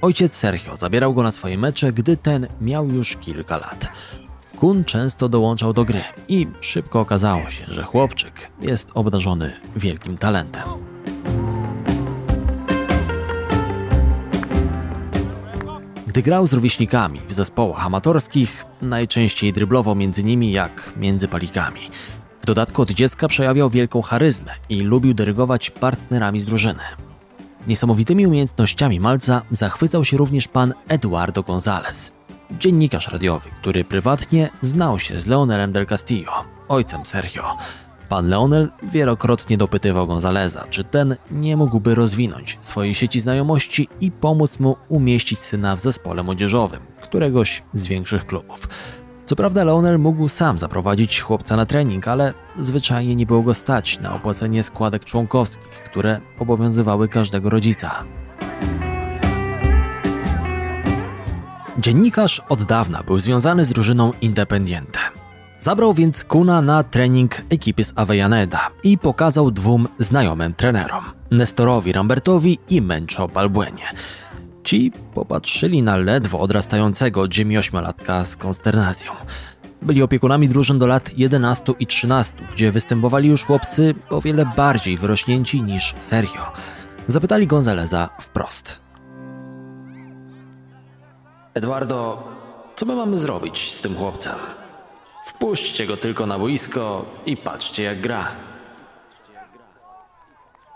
Ojciec 0.00 0.36
Sergio 0.36 0.76
zabierał 0.76 1.14
go 1.14 1.22
na 1.22 1.32
swoje 1.32 1.58
mecze, 1.58 1.92
gdy 1.92 2.16
ten 2.16 2.46
miał 2.60 2.88
już 2.88 3.16
kilka 3.16 3.56
lat. 3.56 3.92
Kun 4.58 4.84
często 4.84 5.28
dołączał 5.28 5.72
do 5.72 5.84
gry 5.84 6.02
i 6.28 6.46
szybko 6.60 7.00
okazało 7.00 7.48
się, 7.50 7.64
że 7.68 7.82
chłopczyk 7.82 8.50
jest 8.60 8.90
obdarzony 8.94 9.52
wielkim 9.76 10.18
talentem. 10.18 10.62
Gdy 16.12 16.22
grał 16.22 16.46
z 16.46 16.52
rówieśnikami 16.52 17.20
w 17.28 17.32
zespołach 17.32 17.86
amatorskich, 17.86 18.64
najczęściej 18.82 19.52
dryblował 19.52 19.94
między 19.94 20.24
nimi 20.24 20.52
jak 20.52 20.92
między 20.96 21.28
palikami. 21.28 21.80
W 22.42 22.46
dodatku 22.46 22.82
od 22.82 22.90
dziecka 22.90 23.28
przejawiał 23.28 23.70
wielką 23.70 24.02
charyzmę 24.02 24.52
i 24.68 24.82
lubił 24.82 25.14
dyrygować 25.14 25.70
partnerami 25.70 26.40
z 26.40 26.44
drużyny. 26.44 26.82
Niesamowitymi 27.66 28.26
umiejętnościami 28.26 29.00
malca 29.00 29.42
zachwycał 29.50 30.04
się 30.04 30.16
również 30.16 30.48
pan 30.48 30.74
Eduardo 30.88 31.42
González, 31.42 32.10
dziennikarz 32.50 33.08
radiowy, 33.08 33.50
który 33.60 33.84
prywatnie 33.84 34.50
znał 34.62 34.98
się 34.98 35.18
z 35.18 35.26
Leonelem 35.26 35.72
del 35.72 35.86
Castillo, 35.86 36.44
ojcem 36.68 37.06
Sergio. 37.06 37.56
Pan 38.12 38.28
Leonel 38.28 38.70
wielokrotnie 38.82 39.58
dopytywał 39.58 40.06
Gonzaleza, 40.06 40.66
czy 40.70 40.84
ten 40.84 41.16
nie 41.30 41.56
mógłby 41.56 41.94
rozwinąć 41.94 42.58
swojej 42.60 42.94
sieci 42.94 43.20
znajomości 43.20 43.88
i 44.00 44.10
pomóc 44.10 44.60
mu 44.60 44.76
umieścić 44.88 45.38
syna 45.38 45.76
w 45.76 45.80
zespole 45.80 46.22
młodzieżowym 46.22 46.80
któregoś 47.02 47.62
z 47.74 47.86
większych 47.86 48.26
klubów. 48.26 48.68
Co 49.26 49.36
prawda 49.36 49.64
Leonel 49.64 49.98
mógł 49.98 50.28
sam 50.28 50.58
zaprowadzić 50.58 51.20
chłopca 51.20 51.56
na 51.56 51.66
trening, 51.66 52.08
ale 52.08 52.34
zwyczajnie 52.56 53.14
nie 53.14 53.26
było 53.26 53.42
go 53.42 53.54
stać 53.54 54.00
na 54.00 54.14
opłacenie 54.14 54.62
składek 54.62 55.04
członkowskich, 55.04 55.70
które 55.70 56.20
obowiązywały 56.38 57.08
każdego 57.08 57.50
rodzica. 57.50 58.04
Dziennikarz 61.78 62.42
od 62.48 62.62
dawna 62.62 63.02
był 63.02 63.18
związany 63.18 63.64
z 63.64 63.68
drużyną 63.68 64.12
Independiente. 64.20 65.21
Zabrał 65.62 65.94
więc 65.94 66.24
Kuna 66.24 66.62
na 66.62 66.82
trening 66.82 67.42
ekipy 67.50 67.84
z 67.84 67.92
Avellaneda 67.96 68.70
i 68.84 68.98
pokazał 68.98 69.50
dwóm 69.50 69.88
znajomym 69.98 70.54
trenerom, 70.54 71.04
Nestorowi 71.30 71.92
Rambertowi 71.92 72.58
i 72.68 72.82
Mencho 72.82 73.28
Balbuenie. 73.28 73.84
Ci 74.64 74.92
popatrzyli 75.14 75.82
na 75.82 75.96
ledwo 75.96 76.40
odrastającego 76.40 77.24
Jimmy 77.36 77.58
ośmiolatka 77.58 78.24
z 78.24 78.36
konsternacją. 78.36 79.12
Byli 79.82 80.02
opiekunami 80.02 80.48
drużyn 80.48 80.78
do 80.78 80.86
lat 80.86 81.18
11 81.18 81.72
i 81.78 81.86
13, 81.86 82.34
gdzie 82.52 82.72
występowali 82.72 83.28
już 83.28 83.44
chłopcy 83.44 83.94
o 84.10 84.20
wiele 84.20 84.46
bardziej 84.56 84.96
wyrośnięci 84.96 85.62
niż 85.62 85.94
Sergio. 86.00 86.52
Zapytali 87.08 87.46
Gonzaleza 87.46 88.08
wprost. 88.20 88.80
Eduardo, 91.54 92.28
co 92.74 92.86
my 92.86 92.96
mamy 92.96 93.18
zrobić 93.18 93.72
z 93.72 93.80
tym 93.80 93.94
chłopcem? 93.94 94.61
Wpuśćcie 95.42 95.86
go 95.86 95.96
tylko 95.96 96.26
na 96.26 96.38
boisko 96.38 97.04
i 97.26 97.36
patrzcie 97.36 97.82
jak 97.82 98.00
gra. 98.00 98.28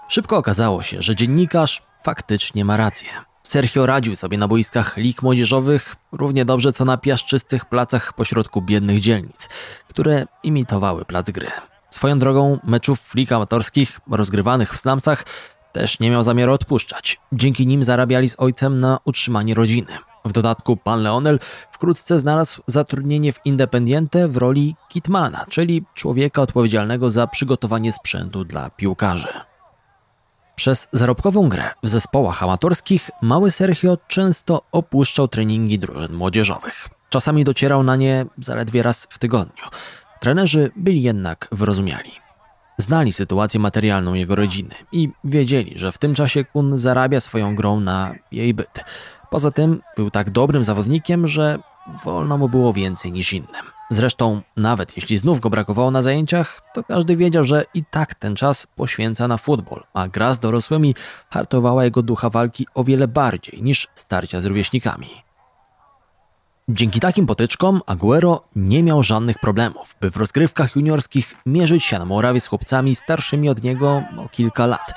Szybko 0.08 0.36
okazało 0.36 0.82
się, 0.82 1.02
że 1.02 1.16
dziennikarz 1.16 1.82
faktycznie 2.02 2.64
ma 2.64 2.76
rację. 2.76 3.08
Sergio 3.42 3.86
radził 3.86 4.16
sobie 4.16 4.38
na 4.38 4.48
boiskach 4.48 4.96
lig 4.96 5.22
młodzieżowych 5.22 5.96
równie 6.12 6.44
dobrze 6.44 6.72
co 6.72 6.84
na 6.84 6.96
piaszczystych 6.96 7.64
placach 7.64 8.12
pośrodku 8.12 8.62
biednych 8.62 9.00
dzielnic, 9.00 9.48
które 9.88 10.26
imitowały 10.42 11.04
plac 11.04 11.30
gry. 11.30 11.48
Swoją 11.90 12.18
drogą 12.18 12.58
meczów 12.64 13.14
lig 13.14 13.32
amatorskich 13.32 14.00
rozgrywanych 14.10 14.74
w 14.74 14.80
slumsach 14.80 15.24
też 15.72 16.00
nie 16.00 16.10
miał 16.10 16.22
zamiaru 16.22 16.52
odpuszczać. 16.52 17.20
Dzięki 17.32 17.66
nim 17.66 17.84
zarabiali 17.84 18.28
z 18.28 18.40
ojcem 18.40 18.80
na 18.80 18.98
utrzymanie 19.04 19.54
rodziny. 19.54 19.92
W 20.26 20.32
dodatku 20.32 20.76
pan 20.76 21.02
Leonel 21.02 21.38
wkrótce 21.72 22.18
znalazł 22.18 22.62
zatrudnienie 22.66 23.32
w 23.32 23.40
Independiente 23.44 24.28
w 24.28 24.36
roli 24.36 24.76
kitmana, 24.88 25.46
czyli 25.48 25.84
człowieka 25.94 26.42
odpowiedzialnego 26.42 27.10
za 27.10 27.26
przygotowanie 27.26 27.92
sprzętu 27.92 28.44
dla 28.44 28.70
piłkarzy. 28.70 29.28
Przez 30.56 30.88
zarobkową 30.92 31.48
grę 31.48 31.70
w 31.82 31.88
zespołach 31.88 32.42
amatorskich 32.42 33.10
mały 33.22 33.50
Sergio 33.50 33.98
często 34.08 34.62
opuszczał 34.72 35.28
treningi 35.28 35.78
drużyn 35.78 36.12
młodzieżowych. 36.12 36.88
Czasami 37.08 37.44
docierał 37.44 37.82
na 37.82 37.96
nie 37.96 38.26
zaledwie 38.38 38.82
raz 38.82 39.08
w 39.10 39.18
tygodniu. 39.18 39.64
Trenerzy 40.20 40.70
byli 40.76 41.02
jednak 41.02 41.48
wyrozumiali. 41.52 42.10
Znali 42.78 43.12
sytuację 43.12 43.60
materialną 43.60 44.14
jego 44.14 44.34
rodziny 44.34 44.74
i 44.92 45.10
wiedzieli, 45.24 45.78
że 45.78 45.92
w 45.92 45.98
tym 45.98 46.14
czasie 46.14 46.44
Kun 46.44 46.78
zarabia 46.78 47.20
swoją 47.20 47.54
grą 47.54 47.80
na 47.80 48.14
jej 48.32 48.54
byt. 48.54 48.84
Poza 49.36 49.50
tym 49.50 49.82
był 49.96 50.10
tak 50.10 50.30
dobrym 50.30 50.64
zawodnikiem, 50.64 51.26
że 51.26 51.58
wolno 52.04 52.38
mu 52.38 52.48
było 52.48 52.72
więcej 52.72 53.12
niż 53.12 53.32
innym. 53.32 53.64
Zresztą, 53.90 54.40
nawet 54.56 54.96
jeśli 54.96 55.16
znów 55.16 55.40
go 55.40 55.50
brakowało 55.50 55.90
na 55.90 56.02
zajęciach, 56.02 56.62
to 56.74 56.84
każdy 56.84 57.16
wiedział, 57.16 57.44
że 57.44 57.64
i 57.74 57.84
tak 57.84 58.14
ten 58.14 58.36
czas 58.36 58.66
poświęca 58.76 59.28
na 59.28 59.36
futbol, 59.36 59.82
a 59.94 60.08
gra 60.08 60.32
z 60.32 60.40
dorosłymi 60.40 60.94
hartowała 61.30 61.84
jego 61.84 62.02
ducha 62.02 62.30
walki 62.30 62.66
o 62.74 62.84
wiele 62.84 63.08
bardziej 63.08 63.62
niż 63.62 63.88
starcia 63.94 64.40
z 64.40 64.44
rówieśnikami. 64.44 65.26
Dzięki 66.68 67.00
takim 67.00 67.26
potyczkom 67.26 67.80
Aguero 67.86 68.42
nie 68.56 68.82
miał 68.82 69.02
żadnych 69.02 69.38
problemów, 69.38 69.96
by 70.00 70.10
w 70.10 70.16
rozgrywkach 70.16 70.76
juniorskich 70.76 71.34
mierzyć 71.46 71.84
się 71.84 71.98
na 71.98 72.04
murawie 72.04 72.40
z 72.40 72.46
chłopcami 72.46 72.94
starszymi 72.94 73.48
od 73.48 73.62
niego 73.62 74.02
o 74.18 74.28
kilka 74.28 74.66
lat. 74.66 74.94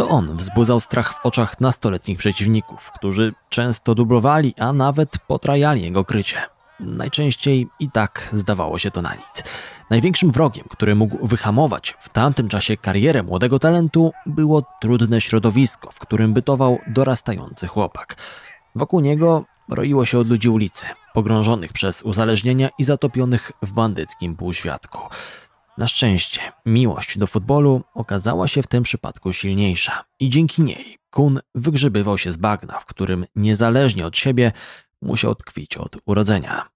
To 0.00 0.08
on 0.08 0.36
wzbudzał 0.36 0.80
strach 0.80 1.12
w 1.12 1.26
oczach 1.26 1.60
nastoletnich 1.60 2.18
przeciwników, 2.18 2.90
którzy 2.94 3.34
często 3.48 3.94
dublowali, 3.94 4.54
a 4.58 4.72
nawet 4.72 5.18
potrajali 5.26 5.82
jego 5.82 6.04
krycie. 6.04 6.36
Najczęściej 6.80 7.68
i 7.80 7.90
tak 7.90 8.28
zdawało 8.32 8.78
się 8.78 8.90
to 8.90 9.02
na 9.02 9.14
nic. 9.14 9.44
Największym 9.90 10.30
wrogiem, 10.30 10.64
który 10.70 10.94
mógł 10.94 11.26
wyhamować 11.26 11.94
w 12.00 12.08
tamtym 12.08 12.48
czasie 12.48 12.76
karierę 12.76 13.22
młodego 13.22 13.58
talentu, 13.58 14.12
było 14.26 14.62
trudne 14.80 15.20
środowisko, 15.20 15.90
w 15.92 15.98
którym 15.98 16.32
bytował 16.32 16.78
dorastający 16.86 17.66
chłopak. 17.66 18.16
Wokół 18.74 19.00
niego 19.00 19.44
roiło 19.68 20.06
się 20.06 20.18
od 20.18 20.28
ludzi 20.28 20.48
ulicy, 20.48 20.86
pogrążonych 21.14 21.72
przez 21.72 22.02
uzależnienia 22.02 22.68
i 22.78 22.84
zatopionych 22.84 23.52
w 23.62 23.72
bandyckim 23.72 24.36
półświadku. 24.36 24.98
Na 25.80 25.86
szczęście, 25.86 26.40
miłość 26.66 27.18
do 27.18 27.26
futbolu 27.26 27.82
okazała 27.94 28.48
się 28.48 28.62
w 28.62 28.66
tym 28.66 28.82
przypadku 28.82 29.32
silniejsza 29.32 30.04
i 30.18 30.30
dzięki 30.30 30.62
niej 30.62 30.98
Kun 31.10 31.40
wygrzebywał 31.54 32.18
się 32.18 32.32
z 32.32 32.36
bagna, 32.36 32.78
w 32.80 32.86
którym 32.86 33.24
niezależnie 33.36 34.06
od 34.06 34.16
siebie 34.16 34.52
musiał 35.02 35.34
tkwić 35.34 35.76
od 35.76 35.96
urodzenia. 36.06 36.68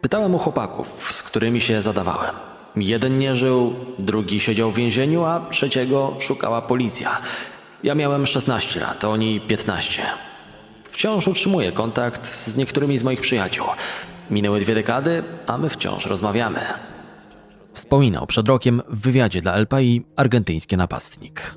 Pytałem 0.00 0.34
o 0.34 0.38
chłopaków, 0.38 1.08
z 1.14 1.22
którymi 1.22 1.60
się 1.60 1.82
zadawałem. 1.82 2.55
Jeden 2.76 3.18
nie 3.18 3.34
żył, 3.34 3.74
drugi 3.98 4.40
siedział 4.40 4.70
w 4.70 4.74
więzieniu, 4.74 5.24
a 5.24 5.46
trzeciego 5.50 6.16
szukała 6.18 6.62
policja. 6.62 7.20
Ja 7.82 7.94
miałem 7.94 8.26
16 8.26 8.80
lat, 8.80 9.04
oni 9.04 9.40
15. 9.40 10.02
Wciąż 10.84 11.28
utrzymuję 11.28 11.72
kontakt 11.72 12.26
z 12.26 12.56
niektórymi 12.56 12.98
z 12.98 13.04
moich 13.04 13.20
przyjaciół. 13.20 13.66
Minęły 14.30 14.60
dwie 14.60 14.74
dekady, 14.74 15.24
a 15.46 15.58
my 15.58 15.68
wciąż 15.68 16.06
rozmawiamy. 16.06 16.60
Wspominał 17.72 18.26
przed 18.26 18.48
rokiem 18.48 18.82
w 18.88 19.00
wywiadzie 19.00 19.42
dla 19.42 19.56
LPI 19.56 20.04
argentyński 20.16 20.76
napastnik. 20.76 21.56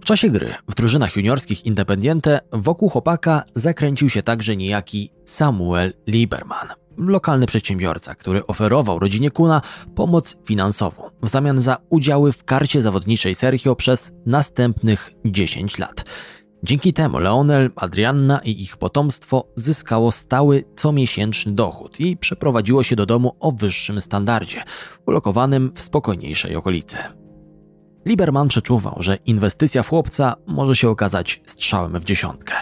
W 0.00 0.04
czasie 0.04 0.30
gry 0.30 0.54
w 0.68 0.74
drużynach 0.74 1.16
juniorskich 1.16 1.66
Independiente 1.66 2.40
wokół 2.52 2.88
chłopaka 2.88 3.42
zakręcił 3.54 4.08
się 4.08 4.22
także 4.22 4.56
niejaki 4.56 5.10
Samuel 5.24 5.92
Lieberman, 6.06 6.68
lokalny 7.08 7.46
przedsiębiorca, 7.46 8.14
który 8.14 8.46
oferował 8.46 8.98
rodzinie 8.98 9.30
Kuna 9.30 9.62
pomoc 9.94 10.36
finansową 10.44 11.02
w 11.22 11.28
zamian 11.28 11.60
za 11.60 11.76
udziały 11.90 12.32
w 12.32 12.44
karcie 12.44 12.82
zawodniczej 12.82 13.34
Sergio 13.34 13.76
przez 13.76 14.12
następnych 14.26 15.10
10 15.24 15.78
lat. 15.78 16.04
Dzięki 16.62 16.92
temu 16.92 17.18
Leonel, 17.18 17.70
Adrianna 17.76 18.38
i 18.38 18.62
ich 18.62 18.76
potomstwo 18.76 19.48
zyskało 19.56 20.12
stały 20.12 20.64
comiesięczny 20.76 21.52
dochód 21.52 22.00
i 22.00 22.16
przeprowadziło 22.16 22.82
się 22.82 22.96
do 22.96 23.06
domu 23.06 23.36
o 23.40 23.52
wyższym 23.52 24.00
standardzie, 24.00 24.62
ulokowanym 25.06 25.72
w 25.74 25.80
spokojniejszej 25.80 26.56
okolicy. 26.56 26.96
Lieberman 28.04 28.48
przeczuwał, 28.48 28.96
że 28.98 29.16
inwestycja 29.16 29.82
w 29.82 29.88
chłopca 29.88 30.34
może 30.46 30.76
się 30.76 30.88
okazać 30.88 31.40
strzałem 31.46 32.00
w 32.00 32.04
dziesiątkę. 32.04 32.54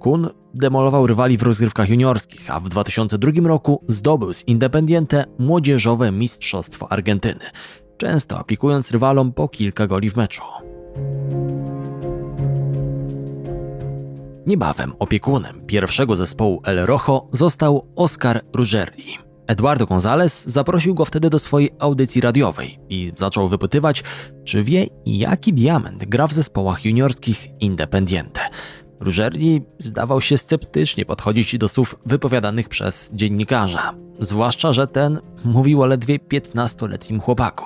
Kun 0.00 0.28
demolował 0.54 1.06
rywali 1.06 1.36
w 1.36 1.42
rozgrywkach 1.42 1.88
juniorskich, 1.88 2.50
a 2.50 2.60
w 2.60 2.68
2002 2.68 3.48
roku 3.48 3.84
zdobył 3.88 4.34
z 4.34 4.48
Independiente 4.48 5.24
młodzieżowe 5.38 6.12
mistrzostwo 6.12 6.92
Argentyny, 6.92 7.44
często 7.96 8.38
aplikując 8.38 8.90
rywalom 8.90 9.32
po 9.32 9.48
kilka 9.48 9.86
goli 9.86 10.10
w 10.10 10.16
meczu. 10.16 10.42
Niebawem 14.46 14.92
opiekunem 14.98 15.66
pierwszego 15.66 16.16
zespołu 16.16 16.62
El 16.64 16.86
Rojo 16.86 17.28
został 17.32 17.88
Oscar 17.96 18.40
Ruggeri. 18.54 19.30
Eduardo 19.46 19.86
González 19.86 20.48
zaprosił 20.48 20.94
go 20.94 21.04
wtedy 21.04 21.30
do 21.30 21.38
swojej 21.38 21.70
audycji 21.78 22.20
radiowej 22.20 22.78
i 22.88 23.12
zaczął 23.16 23.48
wypytywać, 23.48 24.04
czy 24.44 24.62
wie, 24.62 24.86
jaki 25.06 25.52
diament 25.52 26.04
gra 26.04 26.26
w 26.26 26.32
zespołach 26.32 26.84
juniorskich 26.84 27.48
Independiente. 27.60 28.40
Ruggeri 29.00 29.62
zdawał 29.78 30.20
się 30.20 30.38
sceptycznie 30.38 31.04
podchodzić 31.04 31.58
do 31.58 31.68
słów 31.68 31.94
wypowiadanych 32.06 32.68
przez 32.68 33.10
dziennikarza, 33.14 33.92
zwłaszcza, 34.20 34.72
że 34.72 34.86
ten 34.86 35.20
mówił 35.44 35.82
o 35.82 35.86
ledwie 35.86 36.18
15-letnim 36.18 37.20
chłopaku. 37.20 37.64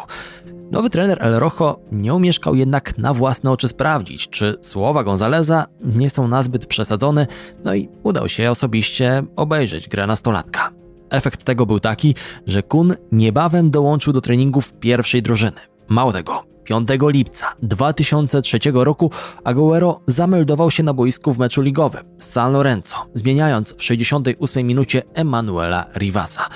Nowy 0.71 0.91
trener 0.91 1.19
El 1.21 1.35
Rojo 1.35 1.81
nie 1.93 2.15
umieszkał 2.15 2.55
jednak 2.55 2.99
na 2.99 3.15
własne 3.15 3.51
oczy 3.51 3.69
sprawdzić, 3.69 4.29
czy 4.29 4.57
słowa 4.61 5.05
Gonzaleza 5.05 5.67
nie 5.81 6.11
są 6.11 6.29
nazbyt 6.29 6.67
przesadzone, 6.67 7.27
no 7.65 7.75
i 7.75 7.89
udał 8.03 8.29
się 8.29 8.51
osobiście 8.51 9.23
obejrzeć 9.37 9.89
grę 9.89 10.07
nastolatka. 10.07 10.71
Efekt 11.11 11.45
tego 11.45 11.67
był 11.67 11.81
taki, 11.81 12.15
że 12.47 12.63
Kun 12.63 12.95
niebawem 13.13 13.71
dołączył 13.71 14.13
do 14.13 14.21
treningów 14.21 14.73
pierwszej 14.73 15.23
drużyny. 15.23 15.61
Mało 15.89 16.13
tego, 16.13 16.54
5 16.65 16.89
lipca 17.03 17.47
2003 17.63 18.59
roku 18.75 19.11
Aguero 19.45 20.01
zameldował 20.07 20.71
się 20.71 20.83
na 20.83 20.95
boisku 20.95 21.33
w 21.33 21.39
meczu 21.39 21.63
ligowym 21.63 22.03
z 22.19 22.31
San 22.31 22.53
Lorenzo, 22.53 22.97
zmieniając 23.15 23.75
w 23.75 23.85
68 23.85 24.67
minucie 24.67 25.03
Emanuela 25.15 25.87
Rivasa. 25.97 26.49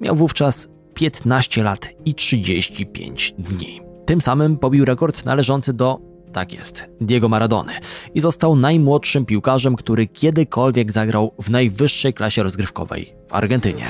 Miał 0.00 0.16
wówczas 0.16 0.68
15 0.94 1.62
lat 1.62 1.88
i 2.04 2.14
35 2.14 3.34
dni. 3.38 3.80
Tym 4.06 4.20
samym 4.20 4.58
pobił 4.58 4.84
rekord 4.84 5.24
należący 5.24 5.72
do, 5.72 6.00
tak 6.32 6.52
jest, 6.52 6.90
Diego 7.00 7.28
Maradony 7.28 7.72
i 8.14 8.20
został 8.20 8.56
najmłodszym 8.56 9.26
piłkarzem, 9.26 9.76
który 9.76 10.06
kiedykolwiek 10.06 10.92
zagrał 10.92 11.34
w 11.42 11.50
najwyższej 11.50 12.14
klasie 12.14 12.42
rozgrywkowej 12.42 13.14
w 13.28 13.34
Argentynie. 13.34 13.88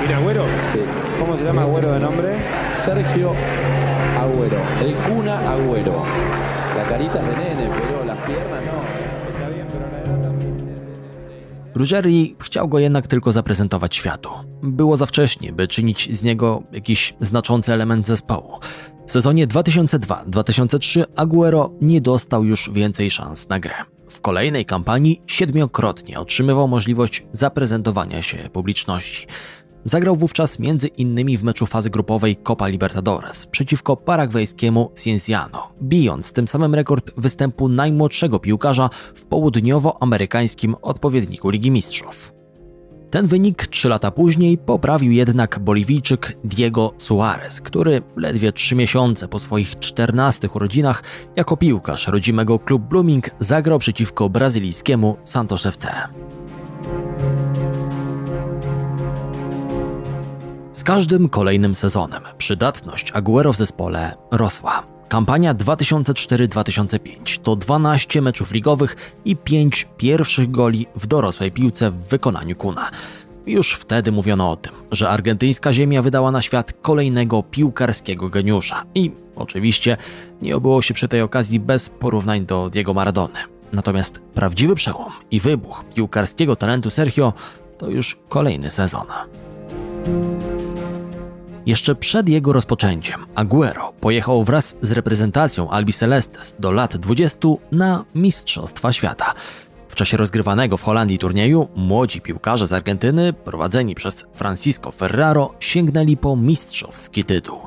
¿Mira 0.00 0.16
Agüero? 0.18 0.44
Sí. 0.72 0.80
¿Cómo 1.18 1.36
se 1.36 1.44
llama 1.44 1.62
Agüero 1.62 1.92
de 1.92 2.00
nombre? 2.00 2.28
Sergio 2.84 3.34
Agüero, 4.18 4.60
el 4.80 4.94
Cuna 4.94 5.36
Agüero. 5.52 6.04
La 6.76 6.88
carita 6.88 7.18
es 7.20 7.26
de 7.26 7.36
nene, 7.36 7.70
pero 7.70 8.04
las 8.04 8.18
piernas 8.26 8.64
no. 8.64 9.30
Está 9.30 9.48
bien, 9.48 9.66
pero 9.72 9.86
la 9.90 9.98
edad 10.02 10.22
también. 10.22 10.50
Ruggeri 11.74 12.36
chciał 12.40 12.68
go 12.68 12.78
jednak 12.78 13.06
tylko 13.06 13.32
zaprezentować 13.32 13.96
światu. 13.96 14.30
Było 14.62 14.96
za 14.96 15.06
wcześnie, 15.06 15.52
by 15.52 15.68
czynić 15.68 16.14
z 16.16 16.22
niego 16.24 16.62
jakiś 16.72 17.14
znaczący 17.20 17.72
element 17.72 18.06
zespołu. 18.06 18.58
W 19.06 19.12
sezonie 19.12 19.46
2002-2003 19.46 21.04
Aguero 21.16 21.70
nie 21.80 22.00
dostał 22.00 22.44
już 22.44 22.70
więcej 22.70 23.10
szans 23.10 23.48
na 23.48 23.60
grę. 23.60 23.74
W 24.08 24.20
kolejnej 24.20 24.64
kampanii 24.64 25.22
siedmiokrotnie 25.26 26.20
otrzymywał 26.20 26.68
możliwość 26.68 27.26
zaprezentowania 27.32 28.22
się 28.22 28.38
publiczności. 28.52 29.26
Zagrał 29.84 30.16
wówczas 30.16 30.58
innymi 30.96 31.38
w 31.38 31.44
meczu 31.44 31.66
fazy 31.66 31.90
grupowej 31.90 32.36
Copa 32.36 32.68
Libertadores 32.68 33.46
przeciwko 33.46 33.96
paragwajskiemu 33.96 34.90
Cienciano, 35.02 35.68
bijąc 35.82 36.32
tym 36.32 36.48
samym 36.48 36.74
rekord 36.74 37.10
występu 37.16 37.68
najmłodszego 37.68 38.38
piłkarza 38.38 38.90
w 39.14 39.24
południowoamerykańskim 39.24 40.74
odpowiedniku 40.82 41.50
Ligi 41.50 41.70
Mistrzów. 41.70 42.32
Ten 43.10 43.26
wynik 43.26 43.66
trzy 43.66 43.88
lata 43.88 44.10
później 44.10 44.58
poprawił 44.58 45.12
jednak 45.12 45.58
Boliwijczyk 45.58 46.36
Diego 46.44 46.92
Suarez, 46.98 47.60
który 47.60 48.02
ledwie 48.16 48.52
trzy 48.52 48.74
miesiące 48.74 49.28
po 49.28 49.38
swoich 49.38 49.78
14 49.78 50.48
urodzinach 50.54 51.02
jako 51.36 51.56
piłkarz 51.56 52.08
rodzimego 52.08 52.58
klub 52.58 52.82
Blooming 52.82 53.30
zagrał 53.38 53.78
przeciwko 53.78 54.28
brazylijskiemu 54.28 55.16
Santos 55.24 55.66
FC. 55.66 55.88
Z 60.80 60.84
każdym 60.84 61.28
kolejnym 61.28 61.74
sezonem 61.74 62.22
przydatność 62.38 63.12
Aguero 63.12 63.52
w 63.52 63.56
zespole 63.56 64.16
rosła. 64.30 64.82
Kampania 65.08 65.54
2004-2005 65.54 67.40
to 67.42 67.56
12 67.56 68.22
meczów 68.22 68.52
ligowych 68.52 68.96
i 69.24 69.36
5 69.36 69.88
pierwszych 69.96 70.50
goli 70.50 70.86
w 70.96 71.06
dorosłej 71.06 71.52
piłce 71.52 71.90
w 71.90 71.94
wykonaniu 71.94 72.56
Kuna. 72.56 72.90
Już 73.46 73.72
wtedy 73.72 74.12
mówiono 74.12 74.50
o 74.50 74.56
tym, 74.56 74.72
że 74.90 75.10
argentyńska 75.10 75.72
ziemia 75.72 76.02
wydała 76.02 76.30
na 76.30 76.42
świat 76.42 76.72
kolejnego 76.82 77.42
piłkarskiego 77.42 78.28
geniusza 78.28 78.82
i 78.94 79.12
oczywiście 79.36 79.96
nie 80.42 80.56
obyło 80.56 80.82
się 80.82 80.94
przy 80.94 81.08
tej 81.08 81.22
okazji 81.22 81.60
bez 81.60 81.90
porównań 81.90 82.46
do 82.46 82.70
Diego 82.70 82.94
Maradony. 82.94 83.38
Natomiast 83.72 84.20
prawdziwy 84.34 84.74
przełom 84.74 85.12
i 85.30 85.40
wybuch 85.40 85.84
piłkarskiego 85.94 86.56
talentu 86.56 86.90
Sergio 86.90 87.32
to 87.78 87.88
już 87.88 88.18
kolejny 88.28 88.70
sezon. 88.70 89.06
Jeszcze 91.66 91.94
przed 91.94 92.28
jego 92.28 92.52
rozpoczęciem 92.52 93.26
Aguero 93.34 93.92
pojechał 94.00 94.44
wraz 94.44 94.76
z 94.82 94.92
reprezentacją 94.92 95.70
Albi 95.70 95.92
Celestes 95.92 96.56
do 96.58 96.70
lat 96.70 96.96
20 96.96 97.48
na 97.72 98.04
Mistrzostwa 98.14 98.92
Świata. 98.92 99.34
W 99.88 99.94
czasie 99.94 100.16
rozgrywanego 100.16 100.76
w 100.76 100.82
Holandii 100.82 101.18
turnieju 101.18 101.68
młodzi 101.76 102.20
piłkarze 102.20 102.66
z 102.66 102.72
Argentyny, 102.72 103.32
prowadzeni 103.32 103.94
przez 103.94 104.26
Francisco 104.34 104.90
Ferraro, 104.90 105.54
sięgnęli 105.60 106.16
po 106.16 106.36
mistrzowski 106.36 107.24
tytuł. 107.24 107.58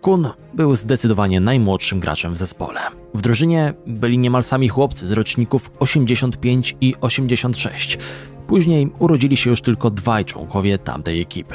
Kun 0.00 0.28
był 0.54 0.76
zdecydowanie 0.76 1.40
najmłodszym 1.40 2.00
graczem 2.00 2.34
w 2.34 2.36
zespole. 2.36 2.80
W 3.14 3.20
drużynie 3.20 3.74
byli 3.86 4.18
niemal 4.18 4.42
sami 4.42 4.68
chłopcy 4.68 5.06
z 5.06 5.12
roczników 5.12 5.70
85 5.78 6.76
i 6.80 6.94
86. 7.00 7.98
Później 8.46 8.90
urodzili 8.98 9.36
się 9.36 9.50
już 9.50 9.62
tylko 9.62 9.90
dwaj 9.90 10.24
członkowie 10.24 10.78
tamtej 10.78 11.20
ekipy. 11.20 11.54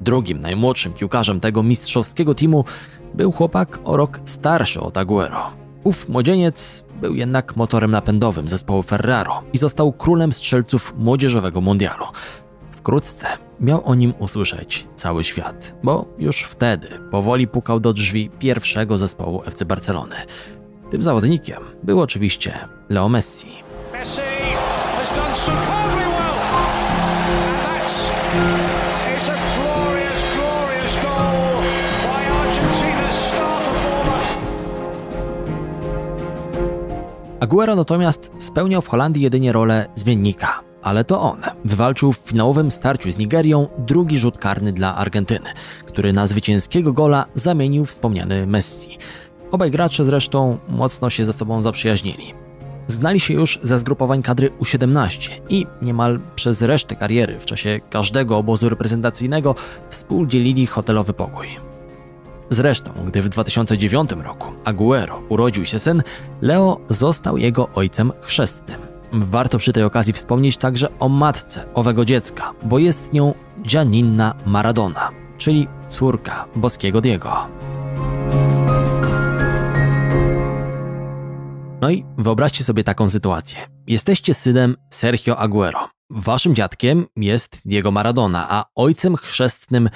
Drugim 0.00 0.40
najmłodszym 0.40 0.92
piłkarzem 0.92 1.40
tego 1.40 1.62
mistrzowskiego 1.62 2.34
teamu 2.34 2.64
był 3.14 3.32
chłopak 3.32 3.78
o 3.84 3.96
rok 3.96 4.20
starszy 4.24 4.80
od 4.80 4.98
Aguero. 4.98 5.50
Ów 5.84 6.08
młodzieniec 6.08 6.84
był 7.00 7.14
jednak 7.14 7.56
motorem 7.56 7.90
napędowym 7.90 8.48
zespołu 8.48 8.82
Ferraro 8.82 9.42
i 9.52 9.58
został 9.58 9.92
królem 9.92 10.32
strzelców 10.32 10.94
młodzieżowego 10.98 11.60
mundialu. 11.60 12.04
Wkrótce 12.70 13.26
miał 13.60 13.82
o 13.84 13.94
nim 13.94 14.14
usłyszeć 14.18 14.88
cały 14.96 15.24
świat, 15.24 15.78
bo 15.82 16.04
już 16.18 16.42
wtedy 16.42 16.88
powoli 17.10 17.48
pukał 17.48 17.80
do 17.80 17.92
drzwi 17.92 18.30
pierwszego 18.38 18.98
zespołu 18.98 19.42
FC 19.46 19.64
Barcelony. 19.64 20.16
Tym 20.90 21.02
zawodnikiem 21.02 21.62
był 21.82 22.00
oczywiście 22.00 22.58
Leo 22.88 23.08
Messi. 23.08 23.48
Messi 23.92 24.20
has 24.96 25.10
done 25.10 25.89
Aguero 37.40 37.76
natomiast 37.76 38.32
spełniał 38.38 38.82
w 38.82 38.88
Holandii 38.88 39.22
jedynie 39.22 39.52
rolę 39.52 39.86
zmiennika, 39.94 40.60
ale 40.82 41.04
to 41.04 41.20
on 41.20 41.40
wywalczył 41.64 42.12
w 42.12 42.16
finałowym 42.16 42.70
starciu 42.70 43.10
z 43.10 43.18
Nigerią 43.18 43.68
drugi 43.78 44.18
rzut 44.18 44.38
karny 44.38 44.72
dla 44.72 44.96
Argentyny, 44.96 45.50
który 45.86 46.12
na 46.12 46.26
zwycięskiego 46.26 46.92
gola 46.92 47.26
zamienił 47.34 47.86
wspomniany 47.86 48.46
Messi. 48.46 48.98
Obaj 49.50 49.70
gracze 49.70 50.04
zresztą 50.04 50.58
mocno 50.68 51.10
się 51.10 51.24
ze 51.24 51.32
sobą 51.32 51.62
zaprzyjaźnili. 51.62 52.34
Znali 52.86 53.20
się 53.20 53.34
już 53.34 53.60
ze 53.62 53.78
zgrupowań 53.78 54.22
kadry 54.22 54.50
U17 54.60 55.30
i 55.48 55.66
niemal 55.82 56.20
przez 56.34 56.62
resztę 56.62 56.96
kariery 56.96 57.40
w 57.40 57.44
czasie 57.44 57.80
każdego 57.90 58.36
obozu 58.38 58.68
reprezentacyjnego 58.68 59.54
współdzielili 59.90 60.66
hotelowy 60.66 61.12
pokój. 61.12 61.69
Zresztą, 62.50 62.92
gdy 63.06 63.22
w 63.22 63.28
2009 63.28 64.10
roku 64.10 64.52
Aguero 64.64 65.22
urodził 65.28 65.64
się 65.64 65.78
syn, 65.78 66.02
Leo 66.40 66.80
został 66.88 67.38
jego 67.38 67.68
ojcem 67.74 68.12
chrzestnym. 68.20 68.80
Warto 69.12 69.58
przy 69.58 69.72
tej 69.72 69.82
okazji 69.82 70.12
wspomnieć 70.12 70.56
także 70.56 70.98
o 70.98 71.08
matce 71.08 71.74
owego 71.74 72.04
dziecka, 72.04 72.52
bo 72.62 72.78
jest 72.78 73.12
nią 73.12 73.34
Gianninna 73.62 74.34
Maradona, 74.46 75.10
czyli 75.38 75.68
córka 75.88 76.46
boskiego 76.56 77.00
Diego. 77.00 77.48
No 81.80 81.90
i 81.90 82.04
wyobraźcie 82.18 82.64
sobie 82.64 82.84
taką 82.84 83.08
sytuację. 83.08 83.58
Jesteście 83.86 84.34
synem 84.34 84.76
Sergio 84.90 85.38
Aguero. 85.38 85.88
Waszym 86.10 86.54
dziadkiem 86.54 87.06
jest 87.16 87.62
Diego 87.64 87.90
Maradona, 87.90 88.46
a 88.50 88.64
ojcem 88.74 89.16
chrzestnym 89.16 89.90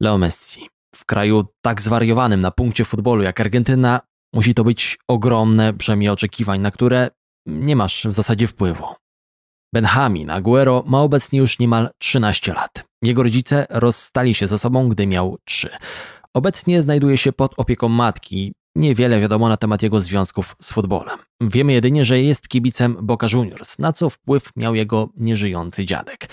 Leo 0.00 0.18
Messi. 0.18 0.71
W 1.02 1.04
kraju 1.04 1.44
tak 1.62 1.80
zwariowanym 1.80 2.40
na 2.40 2.50
punkcie 2.50 2.84
futbolu 2.84 3.22
jak 3.22 3.40
Argentyna 3.40 4.00
musi 4.34 4.54
to 4.54 4.64
być 4.64 4.98
ogromne 5.08 5.72
brzemię 5.72 6.12
oczekiwań, 6.12 6.60
na 6.60 6.70
które 6.70 7.10
nie 7.46 7.76
masz 7.76 8.06
w 8.06 8.12
zasadzie 8.12 8.46
wpływu. 8.46 8.84
Benjamin 9.74 10.30
Aguero 10.30 10.84
ma 10.86 11.00
obecnie 11.00 11.38
już 11.38 11.58
niemal 11.58 11.90
13 11.98 12.52
lat. 12.52 12.84
Jego 13.02 13.22
rodzice 13.22 13.66
rozstali 13.70 14.34
się 14.34 14.46
ze 14.46 14.58
sobą, 14.58 14.88
gdy 14.88 15.06
miał 15.06 15.38
3. 15.44 15.70
Obecnie 16.34 16.82
znajduje 16.82 17.18
się 17.18 17.32
pod 17.32 17.54
opieką 17.56 17.88
matki. 17.88 18.52
Niewiele 18.76 19.20
wiadomo 19.20 19.48
na 19.48 19.56
temat 19.56 19.82
jego 19.82 20.00
związków 20.00 20.56
z 20.62 20.72
futbolem. 20.72 21.18
Wiemy 21.40 21.72
jedynie, 21.72 22.04
że 22.04 22.20
jest 22.20 22.48
kibicem 22.48 22.96
Boca 23.02 23.26
Juniors, 23.32 23.78
na 23.78 23.92
co 23.92 24.10
wpływ 24.10 24.50
miał 24.56 24.74
jego 24.74 25.08
nieżyjący 25.16 25.84
dziadek. 25.84 26.28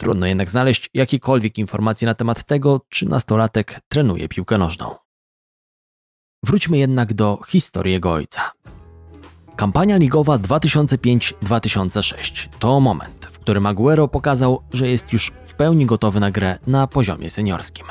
Trudno 0.00 0.26
jednak 0.26 0.50
znaleźć 0.50 0.90
jakiekolwiek 0.94 1.58
informacje 1.58 2.06
na 2.06 2.14
temat 2.14 2.44
tego, 2.44 2.80
czy 2.88 3.08
nastolatek 3.08 3.80
trenuje 3.88 4.28
piłkę 4.28 4.58
nożną. 4.58 4.94
Wróćmy 6.44 6.78
jednak 6.78 7.14
do 7.14 7.38
historii 7.48 7.92
jego 7.92 8.12
ojca. 8.12 8.50
Kampania 9.56 9.96
ligowa 9.96 10.38
2005-2006 10.38 12.48
to 12.58 12.80
moment, 12.80 13.28
w 13.32 13.38
którym 13.38 13.66
Aguero 13.66 14.08
pokazał, 14.08 14.62
że 14.72 14.88
jest 14.88 15.12
już 15.12 15.32
w 15.44 15.54
pełni 15.54 15.86
gotowy 15.86 16.20
na 16.20 16.30
grę 16.30 16.58
na 16.66 16.86
poziomie 16.86 17.30
seniorskim. 17.30 17.86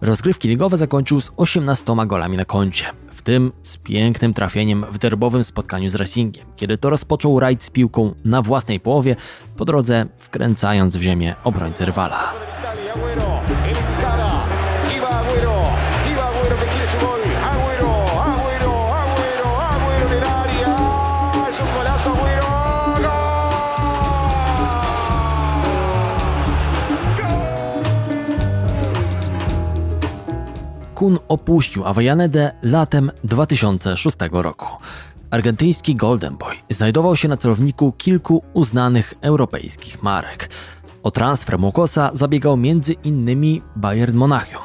Rozgrywki 0.00 0.48
ligowe 0.48 0.76
zakończył 0.76 1.20
z 1.20 1.30
18 1.36 1.96
golami 2.06 2.36
na 2.36 2.44
koncie, 2.44 2.86
tym 3.26 3.52
z 3.62 3.76
pięknym 3.76 4.34
trafieniem 4.34 4.84
w 4.92 4.98
derbowym 4.98 5.44
spotkaniu 5.44 5.88
z 5.88 5.94
Racingiem, 5.94 6.46
kiedy 6.56 6.78
to 6.78 6.90
rozpoczął 6.90 7.40
rajd 7.40 7.64
z 7.64 7.70
piłką 7.70 8.14
na 8.24 8.42
własnej 8.42 8.80
połowie, 8.80 9.16
po 9.56 9.64
drodze 9.64 10.06
wkręcając 10.18 10.96
w 10.96 11.02
ziemię 11.02 11.34
obrońcę 11.44 11.86
rywala. 11.86 12.34
Kun 30.96 31.18
opuścił 31.28 31.84
Avellaneda 31.84 32.50
latem 32.62 33.10
2006 33.24 34.16
roku. 34.32 34.66
Argentyński 35.30 35.94
Golden 35.94 36.36
Boy 36.36 36.54
znajdował 36.70 37.16
się 37.16 37.28
na 37.28 37.36
celowniku 37.36 37.92
kilku 37.92 38.42
uznanych 38.52 39.14
europejskich 39.20 40.02
marek. 40.02 40.50
O 41.02 41.10
transfer 41.10 41.58
Mokosa 41.58 42.10
zabiegał 42.14 42.58
innymi 43.04 43.62
Bayern 43.76 44.16
Monachium. 44.16 44.62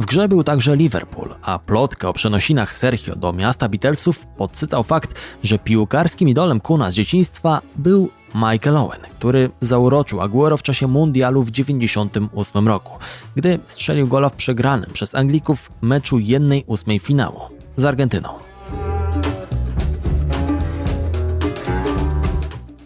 W 0.00 0.06
grze 0.06 0.28
był 0.28 0.44
także 0.44 0.76
Liverpool, 0.76 1.34
a 1.42 1.58
plotkę 1.58 2.08
o 2.08 2.12
przenosinach 2.12 2.76
Sergio 2.76 3.16
do 3.16 3.32
miasta 3.32 3.68
Beatlesów 3.68 4.26
podsycał 4.26 4.82
fakt, 4.82 5.14
że 5.42 5.58
piłkarskim 5.58 6.28
idolem 6.28 6.60
Kuna 6.60 6.90
z 6.90 6.94
dzieciństwa 6.94 7.60
był 7.76 8.08
Michael 8.34 8.76
Owen, 8.76 9.00
który 9.18 9.50
zauroczył 9.60 10.20
Aguero 10.20 10.56
w 10.56 10.62
czasie 10.62 10.86
mundialu 10.86 11.42
w 11.42 11.50
1998 11.50 12.68
roku, 12.68 12.98
gdy 13.36 13.58
strzelił 13.66 14.08
gola 14.08 14.28
w 14.28 14.32
przegranym 14.32 14.90
przez 14.92 15.14
Anglików 15.14 15.70
meczu 15.82 16.16
1-8 16.16 17.00
finału 17.00 17.40
z 17.76 17.84
Argentyną. 17.84 18.28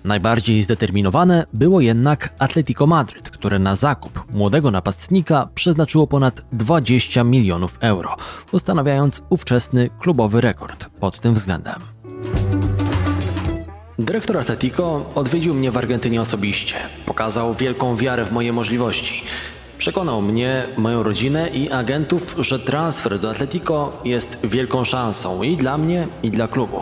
Najbardziej 0.05 0.63
zdeterminowane 0.63 1.47
było 1.53 1.81
jednak 1.81 2.35
Atletico 2.39 2.87
Madryt, 2.87 3.31
które 3.31 3.59
na 3.59 3.77
zakup 3.77 4.25
młodego 4.33 4.71
napastnika 4.71 5.49
przeznaczyło 5.55 6.07
ponad 6.07 6.47
20 6.53 7.25
milionów 7.25 7.79
euro, 7.81 8.17
ustanawiając 8.53 9.23
ówczesny 9.31 9.91
klubowy 10.01 10.41
rekord 10.41 10.87
pod 11.01 11.21
tym 11.21 11.35
względem. 11.35 11.96
Dyrektor 13.99 14.39
Atletico 14.39 15.07
odwiedził 15.15 15.55
mnie 15.55 15.71
w 15.71 15.79
Argentynie 15.79 16.21
osobiście. 16.21 16.75
Pokazał 17.07 17.55
wielką 17.55 17.97
wiarę 17.97 18.25
w 18.25 18.33
moje 18.33 18.53
możliwości. 18.53 19.23
Przekonał 19.79 20.23
mnie, 20.23 20.67
moją 20.77 21.03
rodzinę 21.03 21.49
i 21.49 21.71
agentów, 21.71 22.37
że 22.39 22.59
transfer 22.59 23.19
do 23.19 23.31
Atletico 23.31 23.93
jest 24.05 24.39
wielką 24.45 24.85
szansą 24.85 25.43
i 25.43 25.57
dla 25.57 25.79
mnie, 25.79 26.09
i 26.23 26.31
dla 26.31 26.49
klubu. 26.49 26.81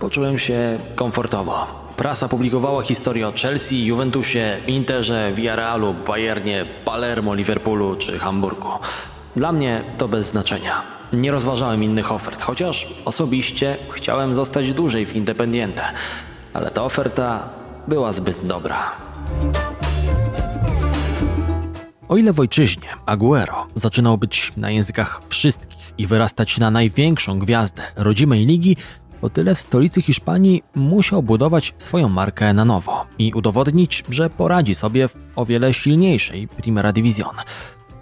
Poczułem 0.00 0.38
się 0.38 0.78
komfortowo. 0.94 1.66
Prasa 1.96 2.28
publikowała 2.28 2.82
historię 2.82 3.28
o 3.28 3.32
Chelsea, 3.32 3.86
Juventusie, 3.86 4.56
Interze, 4.66 5.32
Villarrealu, 5.34 5.94
Bayernie, 6.06 6.66
Palermo, 6.84 7.34
Liverpoolu 7.34 7.96
czy 7.96 8.18
Hamburgu. 8.18 8.68
Dla 9.36 9.52
mnie 9.52 9.84
to 9.98 10.08
bez 10.08 10.26
znaczenia. 10.26 10.82
Nie 11.12 11.30
rozważałem 11.30 11.84
innych 11.84 12.12
ofert, 12.12 12.42
chociaż 12.42 12.88
osobiście 13.04 13.76
chciałem 13.90 14.34
zostać 14.34 14.72
dłużej 14.72 15.06
w 15.06 15.16
Independiente, 15.16 15.82
ale 16.54 16.70
ta 16.70 16.82
oferta 16.82 17.48
była 17.88 18.12
zbyt 18.12 18.46
dobra. 18.46 18.92
O 22.08 22.16
ile 22.16 22.32
w 22.32 22.40
ojczyźnie 22.40 22.88
Aguero 23.06 23.66
zaczynał 23.74 24.18
być 24.18 24.52
na 24.56 24.70
językach 24.70 25.20
wszystkich 25.28 25.92
i 25.98 26.06
wyrastać 26.06 26.58
na 26.58 26.70
największą 26.70 27.38
gwiazdę 27.38 27.82
rodzimej 27.96 28.46
ligi, 28.46 28.76
o 29.22 29.30
tyle 29.30 29.54
w 29.54 29.60
stolicy 29.60 30.02
Hiszpanii 30.02 30.62
musiał 30.74 31.22
budować 31.22 31.74
swoją 31.78 32.08
markę 32.08 32.52
na 32.52 32.64
nowo 32.64 33.06
i 33.18 33.32
udowodnić, 33.32 34.04
że 34.08 34.30
poradzi 34.30 34.74
sobie 34.74 35.08
w 35.08 35.16
o 35.36 35.44
wiele 35.44 35.74
silniejszej 35.74 36.48
Primera 36.48 36.92
División. 36.92 37.34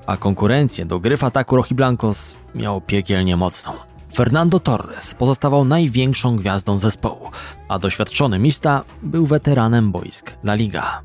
A 0.07 0.17
konkurencję 0.17 0.85
do 0.85 1.01
gry 1.01 1.17
w 1.17 1.25
ataku 1.25 1.57
Rojiblancos 1.57 2.35
miał 2.55 2.81
piekielnie 2.81 3.37
mocną. 3.37 3.92
Fernando 4.15 4.61
Torres 4.61 5.15
pozostawał 5.15 5.65
największą 5.65 6.37
gwiazdą 6.37 6.79
zespołu, 6.79 7.31
a 7.69 7.79
doświadczony 7.79 8.39
mista 8.39 8.85
był 9.03 9.27
weteranem 9.27 9.93
boisk 9.93 10.33
La 10.45 10.55
Liga. 10.55 11.03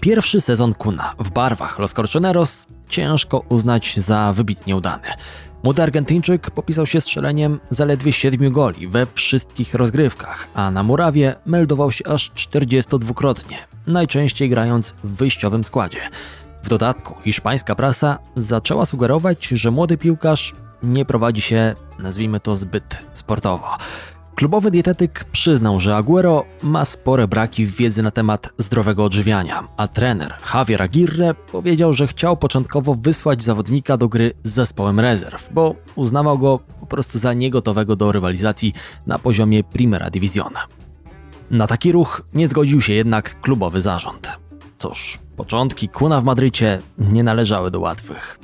Pierwszy 0.00 0.40
sezon 0.40 0.74
Kuna 0.74 1.14
w 1.18 1.30
barwach 1.30 1.78
Los 1.78 1.94
Corchoneros 1.94 2.66
ciężko 2.88 3.42
uznać 3.48 3.96
za 3.96 4.32
wybitnie 4.32 4.76
udany. 4.76 5.08
Młody 5.62 5.82
Argentyńczyk 5.82 6.50
popisał 6.50 6.86
się 6.86 7.00
strzeleniem 7.00 7.60
zaledwie 7.70 8.12
7 8.12 8.52
goli 8.52 8.88
we 8.88 9.06
wszystkich 9.14 9.74
rozgrywkach, 9.74 10.48
a 10.54 10.70
na 10.70 10.82
murawie 10.82 11.34
meldował 11.46 11.92
się 11.92 12.06
aż 12.06 12.30
42-krotnie, 12.30 13.56
najczęściej 13.86 14.48
grając 14.48 14.94
w 15.04 15.16
wyjściowym 15.16 15.64
składzie. 15.64 16.00
W 16.62 16.68
dodatku 16.68 17.14
hiszpańska 17.24 17.74
prasa 17.74 18.18
zaczęła 18.36 18.86
sugerować, 18.86 19.46
że 19.46 19.70
młody 19.70 19.96
piłkarz 19.96 20.54
nie 20.82 21.04
prowadzi 21.04 21.40
się, 21.40 21.74
nazwijmy 21.98 22.40
to, 22.40 22.56
zbyt 22.56 22.98
sportowo. 23.12 23.66
Klubowy 24.34 24.70
dietetyk 24.70 25.24
przyznał, 25.24 25.80
że 25.80 25.96
Aguero 25.96 26.44
ma 26.62 26.84
spore 26.84 27.28
braki 27.28 27.66
w 27.66 27.76
wiedzy 27.76 28.02
na 28.02 28.10
temat 28.10 28.52
zdrowego 28.58 29.04
odżywiania, 29.04 29.68
a 29.76 29.88
trener 29.88 30.34
Javier 30.54 30.82
Aguirre 30.82 31.34
powiedział, 31.52 31.92
że 31.92 32.06
chciał 32.06 32.36
początkowo 32.36 32.94
wysłać 32.94 33.42
zawodnika 33.42 33.96
do 33.96 34.08
gry 34.08 34.32
z 34.44 34.50
zespołem 34.50 35.00
rezerw, 35.00 35.48
bo 35.52 35.74
uznawał 35.94 36.38
go 36.38 36.60
po 36.80 36.86
prostu 36.86 37.18
za 37.18 37.32
niegotowego 37.32 37.96
do 37.96 38.12
rywalizacji 38.12 38.72
na 39.06 39.18
poziomie 39.18 39.64
Primera 39.64 40.10
División. 40.10 40.52
Na 41.50 41.66
taki 41.66 41.92
ruch 41.92 42.22
nie 42.34 42.48
zgodził 42.48 42.80
się 42.80 42.92
jednak 42.92 43.40
klubowy 43.40 43.80
zarząd. 43.80 44.38
Cóż, 44.78 45.18
początki 45.36 45.88
Kuna 45.88 46.20
w 46.20 46.24
Madrycie 46.24 46.82
nie 46.98 47.22
należały 47.22 47.70
do 47.70 47.80
łatwych. 47.80 48.38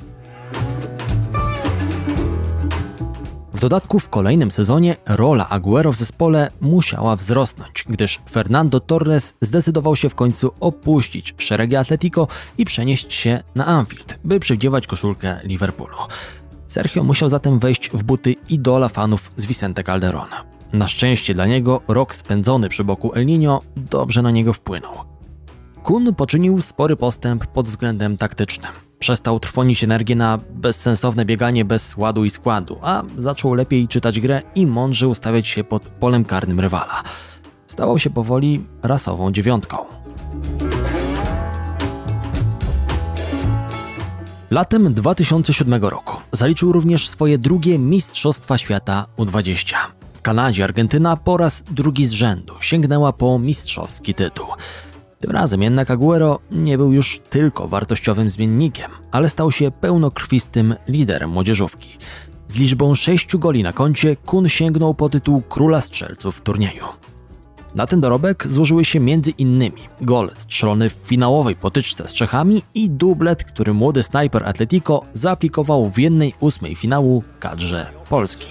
W 3.57 3.59
dodatku 3.59 3.99
w 3.99 4.09
kolejnym 4.09 4.51
sezonie 4.51 4.95
rola 5.05 5.49
Aguero 5.49 5.91
w 5.91 5.97
zespole 5.97 6.51
musiała 6.61 7.15
wzrosnąć, 7.15 7.85
gdyż 7.89 8.19
Fernando 8.31 8.79
Torres 8.79 9.33
zdecydował 9.41 9.95
się 9.95 10.09
w 10.09 10.15
końcu 10.15 10.51
opuścić 10.59 11.33
szeregi 11.37 11.75
Atletico 11.75 12.27
i 12.57 12.65
przenieść 12.65 13.13
się 13.13 13.43
na 13.55 13.65
Anfield, 13.65 14.19
by 14.23 14.39
przywdziewać 14.39 14.87
koszulkę 14.87 15.39
Liverpoolu. 15.43 15.97
Sergio 16.67 17.03
musiał 17.03 17.29
zatem 17.29 17.59
wejść 17.59 17.89
w 17.89 18.03
buty 18.03 18.35
idola 18.49 18.89
fanów 18.89 19.31
z 19.37 19.45
Vicente 19.45 19.83
Calderón. 19.83 20.29
Na 20.73 20.87
szczęście 20.87 21.33
dla 21.33 21.45
niego 21.45 21.81
rok 21.87 22.15
spędzony 22.15 22.69
przy 22.69 22.83
boku 22.83 23.13
El 23.13 23.25
Niño 23.25 23.59
dobrze 23.75 24.21
na 24.21 24.31
niego 24.31 24.53
wpłynął. 24.53 24.93
Kun 25.83 26.15
poczynił 26.15 26.61
spory 26.61 26.95
postęp 26.95 27.47
pod 27.47 27.67
względem 27.67 28.17
taktycznym. 28.17 28.86
Przestał 28.99 29.39
trwonić 29.39 29.83
energię 29.83 30.15
na 30.15 30.39
bezsensowne 30.49 31.25
bieganie 31.25 31.65
bez 31.65 31.97
ładu 31.97 32.25
i 32.25 32.29
składu, 32.29 32.79
a 32.81 33.03
zaczął 33.17 33.53
lepiej 33.53 33.87
czytać 33.87 34.19
grę 34.19 34.41
i 34.55 34.67
mądrze 34.67 35.07
ustawiać 35.07 35.47
się 35.47 35.63
pod 35.63 35.83
polem 35.83 36.25
karnym 36.25 36.59
rywala. 36.59 37.03
Stawał 37.67 37.99
się 37.99 38.09
powoli 38.09 38.63
rasową 38.83 39.31
dziewiątką. 39.31 39.77
Latem 44.51 44.93
2007 44.93 45.85
roku 45.85 46.17
zaliczył 46.31 46.71
również 46.71 47.09
swoje 47.09 47.37
drugie 47.37 47.79
Mistrzostwa 47.79 48.57
Świata 48.57 49.05
U20. 49.17 49.75
W 50.13 50.21
Kanadzie 50.21 50.63
Argentyna 50.63 51.17
po 51.17 51.37
raz 51.37 51.63
drugi 51.71 52.05
z 52.05 52.11
rzędu 52.11 52.53
sięgnęła 52.61 53.13
po 53.13 53.39
mistrzowski 53.39 54.13
tytuł. 54.13 54.45
Tym 55.19 55.31
razem 55.31 55.61
jednak 55.61 55.91
Aguero 55.91 56.39
nie 56.51 56.77
był 56.77 56.93
już 56.93 57.19
tylko 57.29 57.67
wartościowym 57.67 58.29
zmiennikiem, 58.29 58.91
ale 59.11 59.29
stał 59.29 59.51
się 59.51 59.71
pełnokrwistym 59.71 60.75
liderem 60.87 61.29
młodzieżówki. 61.29 61.97
Z 62.47 62.59
liczbą 62.59 62.95
6 62.95 63.37
goli 63.37 63.63
na 63.63 63.73
koncie 63.73 64.15
Kun 64.15 64.49
sięgnął 64.49 64.93
po 64.93 65.09
tytuł 65.09 65.41
króla 65.41 65.81
strzelców 65.81 66.37
w 66.37 66.41
turnieju. 66.41 66.85
Na 67.75 67.85
ten 67.85 68.01
dorobek 68.01 68.47
złożyły 68.47 68.85
się 68.85 68.99
między 68.99 69.31
innymi 69.31 69.81
gol 70.01 70.31
strzelony 70.37 70.89
w 70.89 70.93
finałowej 70.93 71.55
potyczce 71.55 72.07
z 72.07 72.13
Czechami 72.13 72.61
i 72.73 72.89
dublet, 72.89 73.43
który 73.43 73.73
młody 73.73 74.03
snajper 74.03 74.43
Atletico 74.45 75.01
zaaplikował 75.13 75.89
w 75.89 75.97
jednej 75.97 76.33
ósmej 76.39 76.75
finału 76.75 77.23
kadrze 77.39 77.91
Polski. 78.09 78.47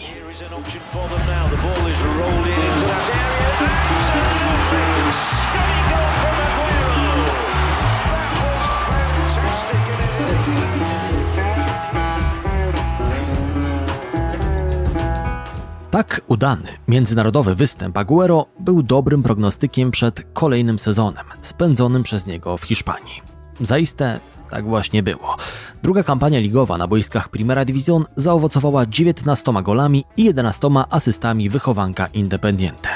Tak 15.96 16.20
udany 16.26 16.68
międzynarodowy 16.88 17.54
występ 17.54 17.98
Aguero 17.98 18.46
był 18.61 18.82
dobrym 18.82 19.22
prognostykiem 19.22 19.90
przed 19.90 20.22
kolejnym 20.32 20.78
sezonem 20.78 21.24
spędzonym 21.40 22.02
przez 22.02 22.26
niego 22.26 22.56
w 22.56 22.64
Hiszpanii. 22.64 23.22
Zaiste 23.61 24.20
tak 24.50 24.64
właśnie 24.64 25.02
było. 25.02 25.37
Druga 25.82 26.02
kampania 26.02 26.40
ligowa 26.40 26.78
na 26.78 26.87
boiskach 26.87 27.28
Primera 27.28 27.64
División 27.64 28.04
zaowocowała 28.16 28.87
19 28.87 29.52
golami 29.62 30.04
i 30.16 30.24
11 30.24 30.68
asystami 30.90 31.48
wychowanka 31.48 32.06
Independiente. 32.06 32.88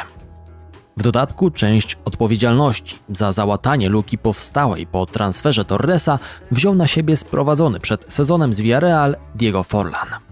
W 0.96 1.02
dodatku 1.02 1.50
część 1.50 1.96
odpowiedzialności 2.04 2.98
za 3.12 3.32
załatanie 3.32 3.88
luki 3.88 4.18
powstałej 4.18 4.86
po 4.86 5.06
transferze 5.06 5.64
Torresa 5.64 6.18
wziął 6.50 6.74
na 6.74 6.86
siebie 6.86 7.16
sprowadzony 7.16 7.80
przed 7.80 8.12
sezonem 8.12 8.54
z 8.54 8.60
Villarreal 8.60 9.16
Diego 9.34 9.62
Forlan. 9.62 10.29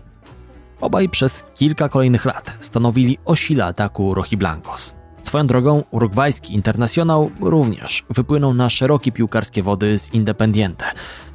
Obaj 0.81 1.09
przez 1.09 1.45
kilka 1.55 1.89
kolejnych 1.89 2.25
lat 2.25 2.59
stanowili 2.61 3.19
o 3.25 3.37
sile 3.37 3.65
ataku 3.65 4.15
Rojiblancos. 4.15 4.95
Swoją 5.23 5.47
drogą 5.47 5.85
urugwajski 5.91 6.55
internacjonał 6.55 7.31
również 7.41 8.05
wypłynął 8.11 8.55
na 8.55 8.71
szerokie 8.71 9.13
piłkarskie 9.13 9.63
wody 9.63 9.99
z 9.99 10.15
Independiente. 10.15 10.85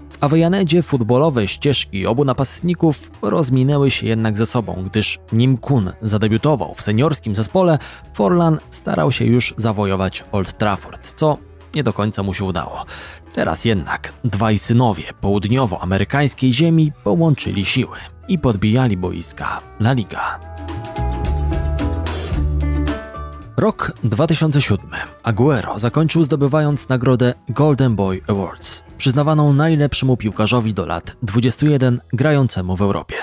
W 0.09 0.23
Avejanedzie 0.23 0.83
futbolowe 0.83 1.47
ścieżki 1.47 2.05
obu 2.05 2.25
napastników 2.25 3.11
rozminęły 3.21 3.91
się 3.91 4.07
jednak 4.07 4.37
ze 4.37 4.45
sobą, 4.45 4.83
gdyż 4.85 5.19
nim 5.31 5.57
Kun 5.57 5.91
zadebiutował 6.01 6.73
w 6.73 6.81
seniorskim 6.81 7.35
zespole, 7.35 7.79
Forlan 8.13 8.57
starał 8.69 9.11
się 9.11 9.25
już 9.25 9.53
zawojować 9.57 10.23
Old 10.31 10.57
Trafford, 10.57 11.13
co 11.15 11.37
nie 11.75 11.83
do 11.83 11.93
końca 11.93 12.23
mu 12.23 12.33
się 12.33 12.45
udało. 12.45 12.85
Teraz 13.33 13.65
jednak 13.65 14.13
dwaj 14.23 14.59
synowie 14.59 15.03
południowoamerykańskiej 15.21 16.53
ziemi 16.53 16.91
połączyli 17.03 17.65
siły 17.65 18.12
i 18.27 18.39
podbijali 18.39 18.97
boiska 18.97 19.61
La 19.79 19.93
Liga. 19.93 20.39
Rok 23.57 23.91
2007 24.03 24.89
Aguero 25.23 25.79
zakończył 25.79 26.23
zdobywając 26.23 26.89
nagrodę 26.89 27.33
Golden 27.49 27.95
Boy 27.95 28.21
Awards, 28.27 28.83
przyznawaną 28.97 29.53
najlepszemu 29.53 30.17
piłkarzowi 30.17 30.73
do 30.73 30.85
lat 30.85 31.15
21 31.23 32.01
grającemu 32.13 32.77
w 32.77 32.81
Europie. 32.81 33.15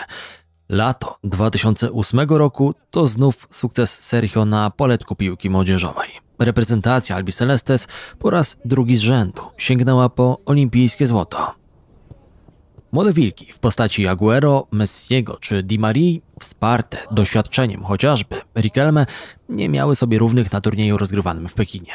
Lato 0.68 1.18
2008 1.24 2.20
roku 2.28 2.74
to 2.90 3.06
znów 3.06 3.48
sukces 3.50 4.00
Sergio 4.00 4.44
na 4.44 4.70
poletku 4.70 5.14
piłki 5.16 5.50
młodzieżowej. 5.50 6.08
Reprezentacja 6.38 7.16
Albi 7.16 7.32
Celestes 7.32 7.88
po 8.18 8.30
raz 8.30 8.56
drugi 8.64 8.96
z 8.96 9.00
rzędu 9.00 9.42
sięgnęła 9.58 10.08
po 10.08 10.38
olimpijskie 10.46 11.06
złoto. 11.06 11.59
Młode 12.92 13.12
wilki 13.12 13.52
w 13.52 13.58
postaci 13.58 14.08
Aguero, 14.08 14.66
Messiego 14.70 15.36
czy 15.40 15.62
Di 15.62 15.78
Marii, 15.78 16.22
wsparte 16.40 16.98
doświadczeniem 17.10 17.84
chociażby 17.84 18.36
Riquelme, 18.56 19.06
nie 19.48 19.68
miały 19.68 19.96
sobie 19.96 20.18
równych 20.18 20.52
na 20.52 20.60
turnieju 20.60 20.96
rozgrywanym 20.96 21.48
w 21.48 21.54
Pekinie. 21.54 21.92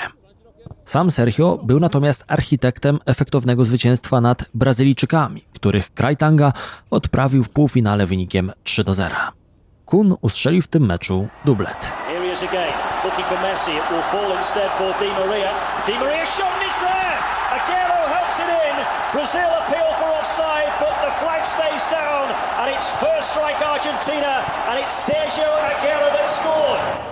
Sam 0.85 1.11
Sergio 1.11 1.59
był 1.63 1.79
natomiast 1.79 2.25
architektem 2.27 2.99
efektownego 3.05 3.65
zwycięstwa 3.65 4.21
nad 4.21 4.45
Brazylijczykami, 4.53 5.43
których 5.53 5.93
Krajtanga 5.93 6.53
odprawił 6.89 7.43
w 7.43 7.49
półfinale 7.49 8.05
wynikiem 8.05 8.51
3 8.63 8.83
do 8.83 8.93
0. 8.93 9.15
Kun 9.85 10.15
ustrzelił 10.21 10.61
w 10.61 10.67
tym 10.67 10.85
meczu 10.85 11.27
dublet. 11.45 11.91
Looking 13.05 13.27
for 13.27 13.41
Messi. 13.41 13.71
It 13.71 13.83
will 13.91 14.01
fall 14.01 14.43
for 14.77 14.93
Di 14.99 15.09
Maria. 15.09 15.51
Di 15.85 15.93
Maria 15.93 16.25
shot 16.25 16.45
and 16.45 16.63
it's 16.63 16.79
there. 16.79 17.94
Helps 18.17 18.39
it 18.43 18.49
in. 18.67 18.75
Brazil 19.13 19.49
appeal 19.61 19.89
for 19.99 20.09
offside, 20.19 20.71
but 20.83 20.95
the 21.05 21.11
flag 21.21 21.41
stays 21.55 21.83
down, 21.99 22.25
and 22.59 22.67
it's 22.75 22.89
first 23.05 23.27
strike 23.33 23.59
Argentina, 23.75 24.33
and 24.69 24.75
it's 24.81 24.95
Sergio 25.07 25.49
Aguero 25.71 26.09
that 26.17 26.29
scored. 26.39 27.05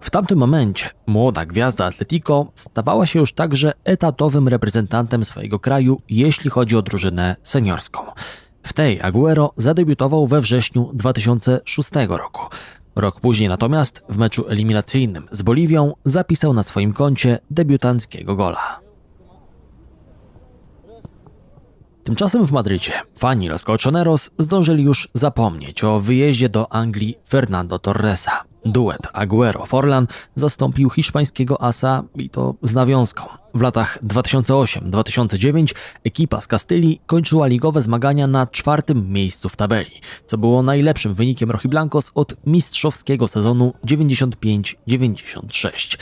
W 0.00 0.10
tamtym 0.10 0.38
momencie 0.38 0.90
młoda 1.06 1.46
gwiazda 1.46 1.86
Atletico 1.86 2.46
stawała 2.54 3.06
się 3.06 3.18
już 3.18 3.32
także 3.32 3.72
etatowym 3.84 4.48
reprezentantem 4.48 5.24
swojego 5.24 5.58
kraju, 5.58 6.00
jeśli 6.08 6.50
chodzi 6.50 6.76
o 6.76 6.82
drużynę 6.82 7.36
seniorską. 7.42 8.00
W 8.62 8.72
tej 8.72 9.02
Aguero 9.02 9.52
zadebiutował 9.56 10.26
we 10.26 10.40
wrześniu 10.40 10.90
2006 10.94 11.90
roku. 12.08 12.42
Rok 12.96 13.20
później 13.20 13.48
natomiast 13.48 14.04
w 14.08 14.16
meczu 14.16 14.48
eliminacyjnym 14.48 15.26
z 15.30 15.42
Boliwią 15.42 15.92
zapisał 16.04 16.52
na 16.52 16.62
swoim 16.62 16.92
koncie 16.92 17.38
debiutanckiego 17.50 18.36
gola. 18.36 18.80
Tymczasem 22.04 22.46
w 22.46 22.52
Madrycie 22.52 22.92
fani 23.16 23.48
Los 23.48 23.64
Colchoneros 23.64 24.30
zdążyli 24.38 24.84
już 24.84 25.08
zapomnieć 25.14 25.84
o 25.84 26.00
wyjeździe 26.00 26.48
do 26.48 26.72
Anglii 26.72 27.18
Fernando 27.28 27.78
Torresa. 27.78 28.44
Duet 28.66 29.02
Aguero-Forlan 29.12 30.06
zastąpił 30.34 30.90
hiszpańskiego 30.90 31.62
asa 31.62 32.04
i 32.14 32.30
to 32.30 32.54
z 32.62 32.74
nawiązką. 32.74 33.24
W 33.54 33.60
latach 33.60 34.04
2008-2009 34.04 35.74
ekipa 36.04 36.40
z 36.40 36.46
Kastylii 36.46 37.00
kończyła 37.06 37.46
ligowe 37.46 37.82
zmagania 37.82 38.26
na 38.26 38.46
czwartym 38.46 39.12
miejscu 39.12 39.48
w 39.48 39.56
tabeli, 39.56 40.00
co 40.26 40.38
było 40.38 40.62
najlepszym 40.62 41.14
wynikiem 41.14 41.50
Rojiblancos 41.50 42.12
od 42.14 42.36
mistrzowskiego 42.46 43.28
sezonu 43.28 43.72
95-96. 43.86 45.98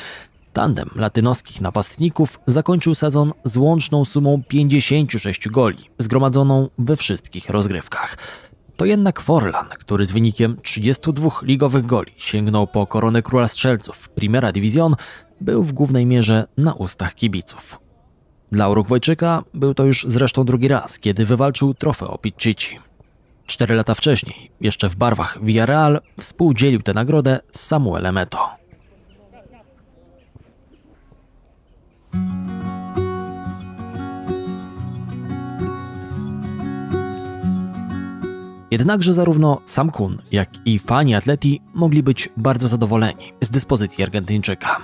Tandem 0.53 0.90
latynoskich 0.96 1.61
napastników 1.61 2.40
zakończył 2.46 2.94
sezon 2.94 3.33
z 3.44 3.57
łączną 3.57 4.05
sumą 4.05 4.42
56 4.48 5.48
goli, 5.48 5.85
zgromadzoną 5.98 6.68
we 6.79 6.96
wszystkich 6.96 7.50
rozgrywkach. 7.50 8.16
To 8.76 8.84
jednak 8.84 9.20
Forlan, 9.20 9.68
który 9.68 10.06
z 10.06 10.12
wynikiem 10.12 10.56
32 10.62 11.30
ligowych 11.42 11.87
goli 11.87 12.12
sięgnął 12.16 12.66
po 12.66 12.87
koronę 12.87 13.22
króla 13.22 13.48
strzelców 13.48 14.08
Primera 14.08 14.52
Division, 14.52 14.94
był 15.40 15.64
w 15.64 15.72
głównej 15.72 16.06
mierze 16.06 16.46
na 16.56 16.72
ustach 16.72 17.14
kibiców. 17.14 17.78
Dla 18.52 18.68
Urugwajczyka 18.68 19.44
był 19.54 19.74
to 19.74 19.84
już 19.84 20.04
zresztą 20.08 20.44
drugi 20.44 20.68
raz, 20.68 20.98
kiedy 20.98 21.26
wywalczył 21.26 21.74
trofeo 21.74 22.18
Pichichi. 22.18 22.78
Cztery 23.46 23.74
lata 23.74 23.94
wcześniej, 23.94 24.50
jeszcze 24.60 24.88
w 24.88 24.96
barwach 24.96 25.44
Villarreal, 25.44 26.00
współdzielił 26.20 26.82
tę 26.82 26.94
nagrodę 26.94 27.40
z 27.52 27.60
Samuelem 27.60 28.18
Eto. 28.18 28.48
Jednakże 38.74 39.12
zarówno 39.12 39.60
sam 39.64 39.90
Kun, 39.90 40.18
jak 40.32 40.48
i 40.64 40.78
fani 40.78 41.14
atleti 41.14 41.60
mogli 41.74 42.02
być 42.02 42.28
bardzo 42.37 42.68
zadowoleni 42.68 43.32
z 43.40 43.50
dyspozycji 43.50 44.04
Argentyńczyka. 44.04 44.76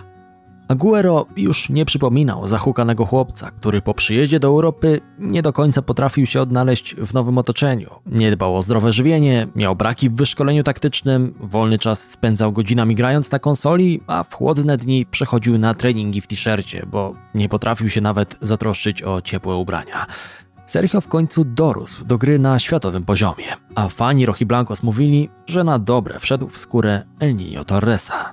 Aguero 0.68 1.26
już 1.36 1.68
nie 1.68 1.84
przypominał 1.84 2.48
zahukanego 2.48 3.06
chłopca, 3.06 3.50
który 3.50 3.82
po 3.82 3.94
przyjeździe 3.94 4.40
do 4.40 4.48
Europy 4.48 5.00
nie 5.18 5.42
do 5.42 5.52
końca 5.52 5.82
potrafił 5.82 6.26
się 6.26 6.40
odnaleźć 6.40 6.94
w 6.94 7.14
nowym 7.14 7.38
otoczeniu. 7.38 7.90
Nie 8.06 8.30
dbał 8.30 8.56
o 8.56 8.62
zdrowe 8.62 8.92
żywienie, 8.92 9.46
miał 9.54 9.76
braki 9.76 10.10
w 10.10 10.14
wyszkoleniu 10.14 10.62
taktycznym, 10.62 11.34
wolny 11.40 11.78
czas 11.78 12.10
spędzał 12.10 12.52
godzinami 12.52 12.94
grając 12.94 13.30
na 13.30 13.38
konsoli, 13.38 14.00
a 14.06 14.22
w 14.22 14.34
chłodne 14.34 14.76
dni 14.76 15.06
przechodził 15.06 15.58
na 15.58 15.74
treningi 15.74 16.20
w 16.20 16.26
t-shircie, 16.26 16.86
bo 16.90 17.14
nie 17.34 17.48
potrafił 17.48 17.88
się 17.88 18.00
nawet 18.00 18.38
zatroszczyć 18.42 19.02
o 19.02 19.22
ciepłe 19.22 19.56
ubrania. 19.56 20.06
Sergio 20.70 21.00
w 21.00 21.08
końcu 21.08 21.44
dorósł 21.44 22.04
do 22.04 22.18
gry 22.18 22.38
na 22.38 22.58
światowym 22.58 23.04
poziomie, 23.04 23.46
a 23.74 23.88
fani 23.88 24.26
Rojiblancos 24.26 24.82
mówili, 24.82 25.28
że 25.46 25.64
na 25.64 25.78
dobre 25.78 26.20
wszedł 26.20 26.48
w 26.48 26.58
skórę 26.58 27.02
El 27.20 27.36
Niño 27.36 27.64
Torresa. 27.64 28.32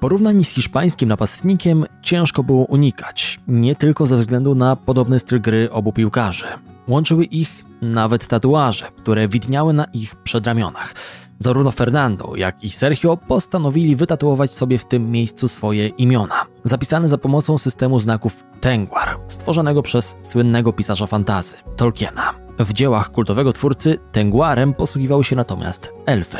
Porównań 0.00 0.44
z 0.44 0.48
hiszpańskim 0.48 1.08
napastnikiem 1.08 1.84
ciężko 2.02 2.42
było 2.42 2.64
unikać, 2.64 3.40
nie 3.48 3.76
tylko 3.76 4.06
ze 4.06 4.16
względu 4.16 4.54
na 4.54 4.76
podobny 4.76 5.18
styl 5.18 5.40
gry 5.40 5.70
obu 5.70 5.92
piłkarzy. 5.92 6.46
Łączyły 6.88 7.24
ich 7.24 7.64
nawet 7.82 8.28
tatuaże, 8.28 8.86
które 8.96 9.28
widniały 9.28 9.72
na 9.72 9.84
ich 9.84 10.16
przedramionach. 10.16 10.94
Zarówno 11.38 11.70
Fernando, 11.70 12.36
jak 12.36 12.64
i 12.64 12.68
Sergio 12.68 13.16
postanowili 13.16 13.96
wytatuować 13.96 14.52
sobie 14.52 14.78
w 14.78 14.84
tym 14.84 15.10
miejscu 15.10 15.48
swoje 15.48 15.88
imiona, 15.88 16.46
zapisane 16.64 17.08
za 17.08 17.18
pomocą 17.18 17.58
systemu 17.58 18.00
znaków 18.00 18.44
Tengwar, 18.60 19.16
stworzonego 19.26 19.82
przez 19.82 20.16
słynnego 20.22 20.72
pisarza 20.72 21.06
fantazy 21.06 21.56
Tolkiena. 21.76 22.32
W 22.58 22.72
dziełach 22.72 23.10
kultowego 23.10 23.52
twórcy 23.52 23.98
Tengwarem 24.12 24.74
posługiwały 24.74 25.24
się 25.24 25.36
natomiast 25.36 25.92
elfy. 26.06 26.38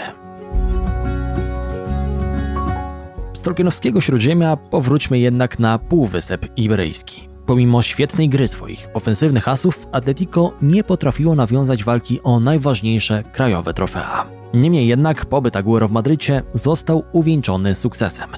Z 3.35 3.41
Tolkienowskiego 3.41 4.01
Śródziemia 4.01 4.57
powróćmy 4.57 5.19
jednak 5.19 5.59
na 5.59 5.79
Półwysep 5.79 6.47
Iberyjski. 6.57 7.29
Pomimo 7.47 7.83
świetnej 7.83 8.29
gry 8.29 8.49
swoich 8.49 8.89
ofensywnych 8.95 9.49
asów, 9.49 9.87
Atletico 9.93 10.53
nie 10.63 10.85
potrafiło 10.85 11.35
nawiązać 11.35 11.85
walki 11.85 12.21
o 12.23 12.41
najważniejsze 12.41 13.23
krajowe 13.33 13.75
trofea. 13.75 14.36
Niemniej 14.55 14.89
jednak 14.89 15.27
pobyt 15.27 15.57
Aguero 15.57 15.89
w 15.89 15.93
Madrycie 15.93 16.43
został 16.55 17.05
uwieńczony 17.13 17.75
sukcesem. 17.75 18.31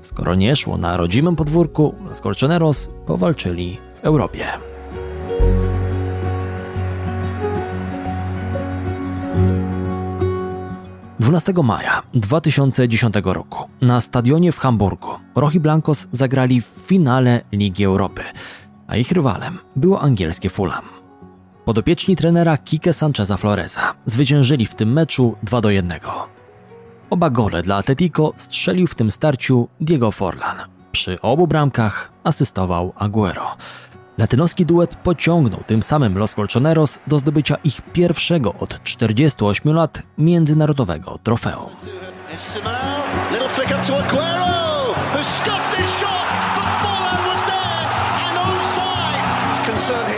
Skoro 0.00 0.34
nie 0.34 0.56
szło 0.56 0.76
na 0.78 0.96
rodzimym 0.96 1.36
podwórku, 1.36 1.94
Los 2.08 2.20
Colchoneros 2.20 2.90
powalczyli 3.06 3.78
w 3.94 4.04
Europie. 4.04 4.44
Dwunastego 11.18 11.62
maja 11.62 12.02
2010 12.14 13.14
roku 13.24 13.68
na 13.80 14.00
stadionie 14.00 14.52
w 14.52 14.58
Hamburgu 14.58 15.08
Rochi 15.34 15.60
Blancos 15.60 16.08
zagrali 16.12 16.60
w 16.60 16.64
finale 16.64 17.40
Ligi 17.52 17.84
Europy, 17.84 18.22
a 18.86 18.96
ich 18.96 19.12
rywalem 19.12 19.58
było 19.76 20.00
angielskie 20.00 20.50
Fulham. 20.50 20.97
Podopieczni 21.68 22.16
trenera 22.16 22.56
Kike 22.56 22.92
Sancheza 22.92 23.36
Floreza 23.36 23.94
zwyciężyli 24.04 24.66
w 24.66 24.74
tym 24.74 24.92
meczu 24.92 25.36
2 25.42 25.60
do 25.60 25.70
1. 25.70 26.00
Oba 27.10 27.30
gole 27.30 27.62
dla 27.62 27.76
Atletico 27.76 28.32
strzelił 28.36 28.86
w 28.86 28.94
tym 28.94 29.10
starciu 29.10 29.68
Diego 29.80 30.12
Forlan. 30.12 30.56
Przy 30.92 31.20
obu 31.20 31.46
bramkach 31.46 32.12
asystował 32.24 32.92
Aguero. 32.96 33.56
Latynoski 34.18 34.66
duet 34.66 34.96
pociągnął 34.96 35.62
tym 35.66 35.82
samym 35.82 36.18
Los 36.18 36.34
Colchoneros 36.34 36.98
do 37.06 37.18
zdobycia 37.18 37.56
ich 37.64 37.82
pierwszego 37.92 38.54
od 38.54 38.82
48 38.82 39.72
lat 39.74 40.02
międzynarodowego 40.18 41.18
trofeum. 41.22 41.70
Concern 49.66 50.17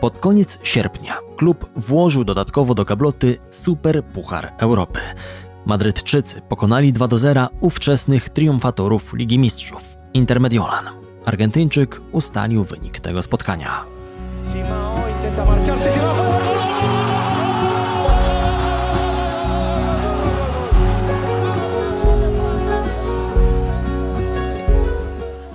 Pod 0.00 0.18
koniec 0.18 0.58
sierpnia 0.62 1.18
klub 1.36 1.70
włożył 1.76 2.24
dodatkowo 2.24 2.74
do 2.74 2.84
gabloty 2.84 3.38
Super 3.50 4.04
Puchar 4.04 4.52
Europy. 4.58 5.00
Madrytczycy 5.66 6.40
pokonali 6.40 6.92
2 6.92 7.08
do 7.08 7.18
0 7.18 7.46
ówczesnych 7.60 8.28
triumfatorów 8.28 9.14
Ligi 9.14 9.38
Mistrzów 9.38 9.82
Intermediolan. 10.14 10.84
Argentyńczyk 11.24 12.00
ustalił 12.12 12.64
wynik 12.64 13.00
tego 13.00 13.22
spotkania. 13.22 13.84
Simao 14.52 15.08
intenta 15.16 15.44
marcharse, 15.44 15.92
Simao. 15.92 16.16
¡Gol, 16.16 16.24
gol, 16.24 16.44
gol, 16.44 16.68
gol, 16.68 16.98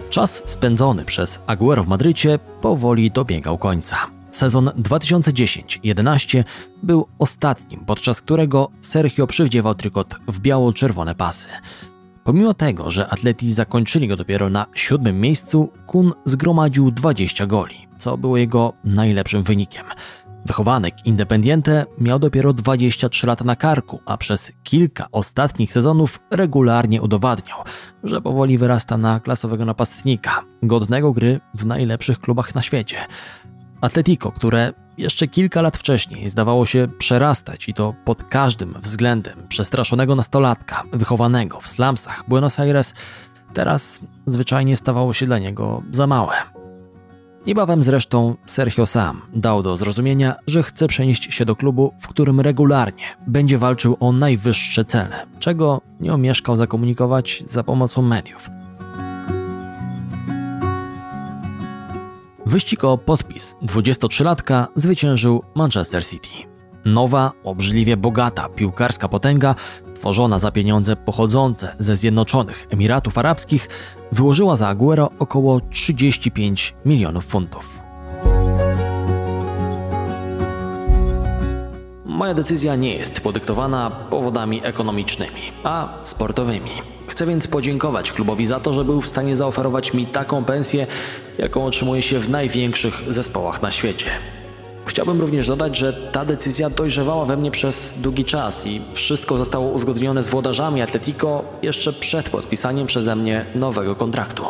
Czas 0.09 0.41
spędzony 0.45 1.05
przez 1.05 1.41
Aguero 1.47 1.83
w 1.83 1.87
Madrycie 1.87 2.39
powoli 2.61 3.11
dobiegał 3.11 3.57
końca. 3.57 4.12
Sezon 4.33 4.65
2010-11 4.65 6.43
był 6.83 7.07
ostatnim, 7.19 7.85
podczas 7.85 8.21
którego 8.21 8.69
Sergio 8.81 9.27
przywdziewał 9.27 9.75
trykot 9.75 10.15
w 10.27 10.39
biało-czerwone 10.39 11.15
pasy. 11.15 11.49
Pomimo 12.23 12.53
tego, 12.53 12.91
że 12.91 13.07
atleti 13.07 13.53
zakończyli 13.53 14.07
go 14.07 14.15
dopiero 14.15 14.49
na 14.49 14.65
siódmym 14.75 15.21
miejscu, 15.21 15.69
Kun 15.85 16.13
zgromadził 16.25 16.91
20 16.91 17.45
goli, 17.45 17.87
co 17.97 18.17
było 18.17 18.37
jego 18.37 18.73
najlepszym 18.83 19.43
wynikiem. 19.43 19.85
Wychowanek 20.45 21.05
Independiente 21.05 21.85
miał 21.97 22.19
dopiero 22.19 22.53
23 22.53 23.27
lata 23.27 23.45
na 23.45 23.55
karku, 23.55 24.01
a 24.05 24.17
przez 24.17 24.51
kilka 24.63 25.07
ostatnich 25.11 25.73
sezonów 25.73 26.19
regularnie 26.31 27.01
udowadniał, 27.01 27.57
że 28.03 28.21
powoli 28.21 28.57
wyrasta 28.57 28.97
na 28.97 29.19
klasowego 29.19 29.65
napastnika, 29.65 30.41
godnego 30.63 31.13
gry 31.13 31.39
w 31.53 31.65
najlepszych 31.65 32.19
klubach 32.19 32.55
na 32.55 32.61
świecie. 32.61 32.97
Atletico, 33.83 34.31
które 34.31 34.73
jeszcze 34.97 35.27
kilka 35.27 35.61
lat 35.61 35.77
wcześniej 35.77 36.29
zdawało 36.29 36.65
się 36.65 36.87
przerastać 36.97 37.69
i 37.69 37.73
to 37.73 37.93
pod 38.05 38.23
każdym 38.23 38.75
względem 38.81 39.47
przestraszonego 39.47 40.15
nastolatka, 40.15 40.83
wychowanego 40.93 41.59
w 41.59 41.67
slumsach 41.67 42.23
Buenos 42.27 42.59
Aires, 42.59 42.93
teraz 43.53 43.99
zwyczajnie 44.25 44.77
stawało 44.77 45.13
się 45.13 45.25
dla 45.25 45.39
niego 45.39 45.83
za 45.91 46.07
małe. 46.07 46.33
Niebawem 47.47 47.83
zresztą 47.83 48.35
Sergio 48.45 48.85
sam 48.85 49.21
dał 49.33 49.63
do 49.63 49.77
zrozumienia, 49.77 50.35
że 50.47 50.63
chce 50.63 50.87
przenieść 50.87 51.33
się 51.33 51.45
do 51.45 51.55
klubu, 51.55 51.93
w 51.99 52.07
którym 52.07 52.39
regularnie 52.39 53.05
będzie 53.27 53.57
walczył 53.57 53.97
o 53.99 54.11
najwyższe 54.11 54.85
cele, 54.85 55.25
czego 55.39 55.81
nie 55.99 56.13
omieszkał 56.13 56.55
zakomunikować 56.55 57.43
za 57.47 57.63
pomocą 57.63 58.01
mediów. 58.01 58.49
Wyścig 62.45 62.83
o 62.83 62.97
podpis 62.97 63.55
23-latka 63.61 64.67
zwyciężył 64.75 65.43
Manchester 65.55 66.05
City. 66.05 66.29
Nowa, 66.85 67.31
obrzydliwie 67.43 67.97
bogata 67.97 68.49
piłkarska 68.49 69.07
potęga, 69.07 69.55
tworzona 69.95 70.39
za 70.39 70.51
pieniądze 70.51 70.95
pochodzące 70.95 71.75
ze 71.79 71.95
Zjednoczonych 71.95 72.67
Emiratów 72.69 73.17
Arabskich, 73.17 73.69
wyłożyła 74.11 74.55
za 74.55 74.67
Aguero 74.67 75.09
około 75.19 75.59
35 75.59 76.73
milionów 76.85 77.25
funtów. 77.25 77.79
Moja 82.13 82.33
decyzja 82.33 82.75
nie 82.75 82.95
jest 82.95 83.21
podyktowana 83.21 83.89
powodami 83.89 84.61
ekonomicznymi, 84.63 85.41
a 85.63 85.89
sportowymi. 86.03 86.71
Chcę 87.07 87.25
więc 87.25 87.47
podziękować 87.47 88.11
klubowi 88.11 88.45
za 88.45 88.59
to, 88.59 88.73
że 88.73 88.85
był 88.85 89.01
w 89.01 89.07
stanie 89.07 89.35
zaoferować 89.35 89.93
mi 89.93 90.05
taką 90.05 90.45
pensję, 90.45 90.87
jaką 91.37 91.65
otrzymuje 91.65 92.01
się 92.01 92.19
w 92.19 92.29
największych 92.29 93.13
zespołach 93.13 93.61
na 93.61 93.71
świecie. 93.71 94.05
Chciałbym 94.85 95.21
również 95.21 95.47
dodać, 95.47 95.77
że 95.77 95.93
ta 95.93 96.25
decyzja 96.25 96.69
dojrzewała 96.69 97.25
we 97.25 97.37
mnie 97.37 97.51
przez 97.51 98.01
długi 98.01 98.25
czas 98.25 98.67
i 98.67 98.81
wszystko 98.93 99.37
zostało 99.37 99.71
uzgodnione 99.71 100.23
z 100.23 100.29
włodarzami 100.29 100.81
Atletico 100.81 101.43
jeszcze 101.61 101.93
przed 101.93 102.29
podpisaniem 102.29 102.87
przeze 102.87 103.15
mnie 103.15 103.45
nowego 103.55 103.95
kontraktu. 103.95 104.43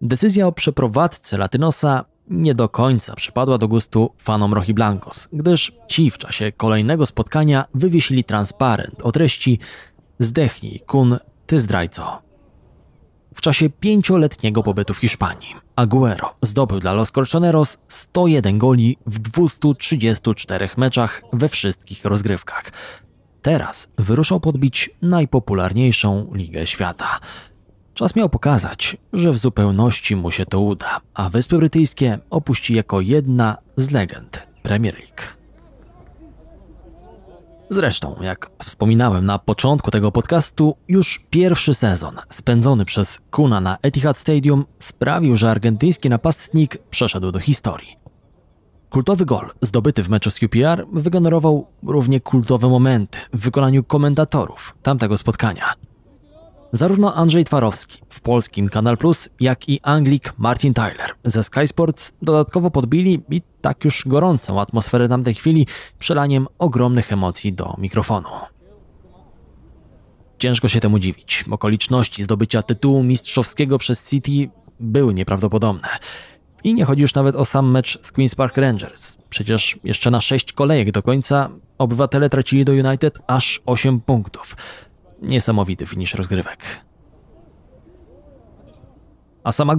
Decyzja 0.00 0.46
o 0.46 0.52
przeprowadzce 0.52 1.38
Latynosa 1.38 2.13
nie 2.28 2.54
do 2.54 2.68
końca 2.68 3.14
przypadła 3.14 3.58
do 3.58 3.68
gustu 3.68 4.10
fanom 4.18 4.54
Rojiblancos, 4.54 5.28
gdyż 5.32 5.72
ci 5.88 6.10
w 6.10 6.18
czasie 6.18 6.52
kolejnego 6.52 7.06
spotkania 7.06 7.64
wywiesili 7.74 8.24
transparent 8.24 9.02
o 9.02 9.12
treści 9.12 9.58
Zdechnij, 10.18 10.80
kun, 10.80 11.18
ty 11.46 11.60
zdrajco. 11.60 12.22
W 13.34 13.40
czasie 13.40 13.70
pięcioletniego 13.70 14.62
pobytu 14.62 14.94
w 14.94 14.98
Hiszpanii 14.98 15.54
Aguero 15.76 16.34
zdobył 16.42 16.80
dla 16.80 16.92
Los 16.92 17.10
Colchoneros 17.10 17.78
101 17.88 18.58
goli 18.58 18.98
w 19.06 19.18
234 19.18 20.68
meczach 20.76 21.22
we 21.32 21.48
wszystkich 21.48 22.04
rozgrywkach. 22.04 22.70
Teraz 23.42 23.88
wyruszał 23.98 24.40
podbić 24.40 24.90
najpopularniejszą 25.02 26.30
ligę 26.34 26.66
świata. 26.66 27.20
Czas 27.94 28.16
miał 28.16 28.28
pokazać, 28.28 28.96
że 29.12 29.32
w 29.32 29.38
zupełności 29.38 30.16
mu 30.16 30.30
się 30.30 30.46
to 30.46 30.60
uda, 30.60 31.00
a 31.14 31.28
Wyspy 31.28 31.58
Brytyjskie 31.58 32.18
opuści 32.30 32.74
jako 32.74 33.00
jedna 33.00 33.56
z 33.76 33.90
legend 33.90 34.42
Premier 34.62 34.94
League. 34.94 35.22
Zresztą, 37.70 38.16
jak 38.20 38.50
wspominałem 38.64 39.26
na 39.26 39.38
początku 39.38 39.90
tego 39.90 40.12
podcastu, 40.12 40.76
już 40.88 41.26
pierwszy 41.30 41.74
sezon 41.74 42.16
spędzony 42.28 42.84
przez 42.84 43.20
Kuna 43.30 43.60
na 43.60 43.78
Etihad 43.82 44.16
Stadium 44.16 44.64
sprawił, 44.78 45.36
że 45.36 45.50
argentyński 45.50 46.08
napastnik 46.08 46.78
przeszedł 46.90 47.32
do 47.32 47.38
historii. 47.38 47.96
Kultowy 48.90 49.26
gol 49.26 49.50
zdobyty 49.60 50.02
w 50.02 50.08
meczu 50.08 50.30
z 50.30 50.38
QPR 50.38 50.86
wygenerował 50.92 51.66
równie 51.86 52.20
kultowe 52.20 52.68
momenty 52.68 53.18
w 53.32 53.40
wykonaniu 53.40 53.84
komentatorów 53.84 54.76
tamtego 54.82 55.18
spotkania. 55.18 55.74
Zarówno 56.74 57.14
Andrzej 57.14 57.44
Twarowski 57.44 57.98
w 58.08 58.20
polskim 58.20 58.68
Kanal 58.68 58.98
Plus, 58.98 59.28
jak 59.40 59.68
i 59.68 59.80
Anglik 59.82 60.32
Martin 60.38 60.74
Tyler 60.74 61.10
ze 61.24 61.44
Sky 61.44 61.66
Sports 61.66 62.12
dodatkowo 62.22 62.70
podbili 62.70 63.22
i 63.30 63.42
tak 63.60 63.84
już 63.84 64.02
gorącą 64.06 64.60
atmosferę 64.60 65.08
tamtej 65.08 65.34
chwili 65.34 65.66
przelaniem 65.98 66.46
ogromnych 66.58 67.12
emocji 67.12 67.52
do 67.52 67.74
mikrofonu. 67.78 68.28
Ciężko 70.38 70.68
się 70.68 70.80
temu 70.80 70.98
dziwić. 70.98 71.44
Okoliczności 71.50 72.22
zdobycia 72.22 72.62
tytułu 72.62 73.02
mistrzowskiego 73.02 73.78
przez 73.78 74.10
City 74.10 74.50
były 74.80 75.14
nieprawdopodobne. 75.14 75.88
I 76.64 76.74
nie 76.74 76.84
chodzi 76.84 77.02
już 77.02 77.14
nawet 77.14 77.36
o 77.36 77.44
sam 77.44 77.70
mecz 77.70 77.98
z 78.02 78.12
Queen's 78.12 78.36
Park 78.36 78.56
Rangers. 78.56 79.16
Przecież 79.28 79.78
jeszcze 79.84 80.10
na 80.10 80.20
sześć 80.20 80.52
kolejek 80.52 80.90
do 80.90 81.02
końca 81.02 81.50
obywatele 81.78 82.30
tracili 82.30 82.64
do 82.64 82.72
United 82.72 83.18
aż 83.26 83.62
8 83.66 84.00
punktów. 84.00 84.56
Niesamowity 85.22 85.86
finisz 85.86 86.14
rozgrywek. 86.14 86.84
A 89.44 89.52
sam 89.52 89.70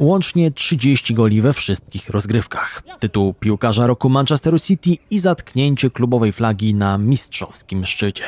łącznie 0.00 0.50
30 0.50 1.14
goli 1.14 1.40
we 1.40 1.52
wszystkich 1.52 2.10
rozgrywkach. 2.10 2.82
Tytuł 3.00 3.34
piłkarza 3.34 3.86
roku 3.86 4.08
Manchesteru 4.08 4.58
City 4.58 4.96
i 5.10 5.18
zatknięcie 5.18 5.90
klubowej 5.90 6.32
flagi 6.32 6.74
na 6.74 6.98
mistrzowskim 6.98 7.84
szczycie. 7.84 8.24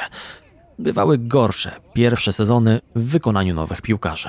Bywały 0.78 1.18
gorsze 1.18 1.80
pierwsze 1.92 2.32
sezony 2.32 2.80
w 2.94 3.04
wykonaniu 3.04 3.54
nowych 3.54 3.82
piłkarzy. 3.82 4.28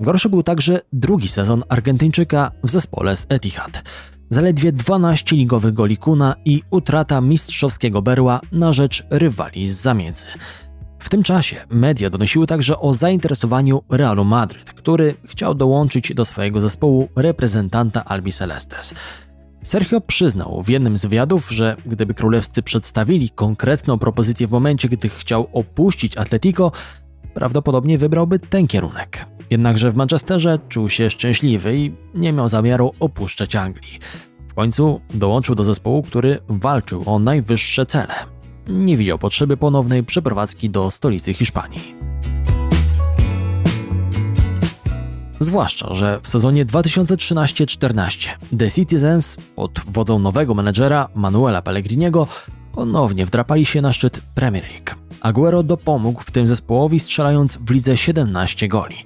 Gorszy 0.00 0.28
był 0.28 0.42
także 0.42 0.80
drugi 0.92 1.28
sezon 1.28 1.62
Argentyńczyka 1.68 2.50
w 2.64 2.70
zespole 2.70 3.16
z 3.16 3.26
Etihad. 3.28 3.82
Zaledwie 4.30 4.72
12 4.72 5.36
ligowych 5.36 5.72
goli 5.74 5.96
Kuna 5.96 6.34
i 6.44 6.62
utrata 6.70 7.20
mistrzowskiego 7.20 8.02
berła 8.02 8.40
na 8.52 8.72
rzecz 8.72 9.06
rywali 9.10 9.66
z 9.66 9.80
zamiedzy. 9.80 10.26
W 10.98 11.08
tym 11.08 11.22
czasie 11.22 11.56
media 11.70 12.10
donosiły 12.10 12.46
także 12.46 12.78
o 12.78 12.94
zainteresowaniu 12.94 13.82
Realu 13.90 14.24
Madryt, 14.24 14.72
który 14.72 15.14
chciał 15.24 15.54
dołączyć 15.54 16.14
do 16.14 16.24
swojego 16.24 16.60
zespołu 16.60 17.08
reprezentanta 17.16 18.04
Albi 18.04 18.32
Celestes. 18.32 18.94
Sergio 19.62 20.00
przyznał 20.00 20.62
w 20.62 20.68
jednym 20.68 20.98
z 20.98 21.06
wywiadów, 21.06 21.50
że 21.50 21.76
gdyby 21.86 22.14
królewscy 22.14 22.62
przedstawili 22.62 23.30
konkretną 23.30 23.98
propozycję 23.98 24.46
w 24.46 24.50
momencie, 24.50 24.88
gdy 24.88 25.08
chciał 25.08 25.48
opuścić 25.52 26.16
Atletico, 26.16 26.72
prawdopodobnie 27.34 27.98
wybrałby 27.98 28.38
ten 28.38 28.66
kierunek. 28.66 29.26
Jednakże 29.54 29.92
w 29.92 29.96
Manchesterze 29.96 30.58
czuł 30.68 30.88
się 30.88 31.10
szczęśliwy 31.10 31.76
i 31.76 31.92
nie 32.14 32.32
miał 32.32 32.48
zamiaru 32.48 32.92
opuszczać 33.00 33.56
Anglii. 33.56 33.98
W 34.48 34.54
końcu 34.54 35.00
dołączył 35.10 35.54
do 35.54 35.64
zespołu, 35.64 36.02
który 36.02 36.38
walczył 36.48 37.02
o 37.06 37.18
najwyższe 37.18 37.86
cele. 37.86 38.14
Nie 38.68 38.96
widział 38.96 39.18
potrzeby 39.18 39.56
ponownej 39.56 40.04
przeprowadzki 40.04 40.70
do 40.70 40.90
stolicy 40.90 41.34
Hiszpanii. 41.34 41.94
Zwłaszcza, 45.40 45.94
że 45.94 46.20
w 46.22 46.28
sezonie 46.28 46.66
2013-14 46.66 48.28
The 48.58 48.70
Citizens 48.70 49.36
pod 49.56 49.80
wodzą 49.88 50.18
nowego 50.18 50.54
menedżera 50.54 51.08
Manuela 51.14 51.62
Pellegriniego 51.62 52.26
ponownie 52.72 53.26
wdrapali 53.26 53.66
się 53.66 53.80
na 53.80 53.92
szczyt 53.92 54.20
Premier 54.34 54.64
League. 54.64 55.04
Aguero 55.20 55.62
dopomógł 55.62 56.20
w 56.20 56.30
tym 56.30 56.46
zespołowi 56.46 57.00
strzelając 57.00 57.56
w 57.56 57.70
lidze 57.70 57.96
17 57.96 58.68
goli. 58.68 58.96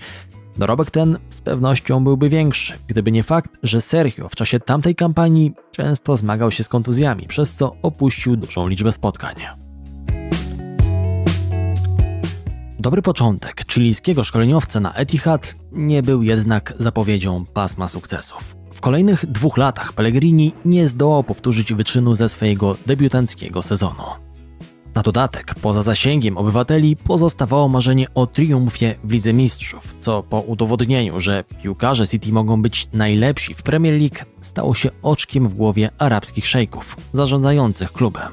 Dorobek 0.58 0.90
ten 0.90 1.18
z 1.28 1.40
pewnością 1.40 2.04
byłby 2.04 2.28
większy, 2.28 2.78
gdyby 2.86 3.12
nie 3.12 3.22
fakt, 3.22 3.50
że 3.62 3.80
Sergio 3.80 4.28
w 4.28 4.36
czasie 4.36 4.60
tamtej 4.60 4.94
kampanii 4.94 5.52
często 5.70 6.16
zmagał 6.16 6.50
się 6.50 6.64
z 6.64 6.68
kontuzjami, 6.68 7.26
przez 7.26 7.52
co 7.52 7.76
opuścił 7.82 8.36
dużą 8.36 8.68
liczbę 8.68 8.92
spotkań. 8.92 9.34
Dobry 12.78 13.02
początek 13.02 13.72
chilijskiego 13.72 14.24
szkoleniowca 14.24 14.80
na 14.80 14.94
Etihad 14.94 15.54
nie 15.72 16.02
był 16.02 16.22
jednak 16.22 16.74
zapowiedzią 16.76 17.44
pasma 17.54 17.88
sukcesów. 17.88 18.56
W 18.72 18.80
kolejnych 18.80 19.26
dwóch 19.26 19.56
latach 19.56 19.92
Pellegrini 19.92 20.52
nie 20.64 20.86
zdołał 20.86 21.24
powtórzyć 21.24 21.72
wyczynu 21.72 22.14
ze 22.14 22.28
swojego 22.28 22.76
debiutanckiego 22.86 23.62
sezonu. 23.62 24.27
Na 24.98 25.02
dodatek, 25.02 25.54
poza 25.54 25.82
zasięgiem 25.82 26.38
obywateli 26.38 26.96
pozostawało 26.96 27.68
marzenie 27.68 28.06
o 28.14 28.26
triumfie 28.26 28.94
w 29.04 29.12
Lidze 29.12 29.32
Mistrzów, 29.32 29.94
co 30.00 30.22
po 30.22 30.40
udowodnieniu, 30.40 31.20
że 31.20 31.44
piłkarze 31.62 32.06
City 32.06 32.32
mogą 32.32 32.62
być 32.62 32.88
najlepsi 32.92 33.54
w 33.54 33.62
Premier 33.62 33.94
League, 33.94 34.16
stało 34.40 34.74
się 34.74 34.90
oczkiem 35.02 35.48
w 35.48 35.54
głowie 35.54 35.90
arabskich 35.98 36.46
szejków 36.46 36.96
zarządzających 37.12 37.92
klubem. 37.92 38.28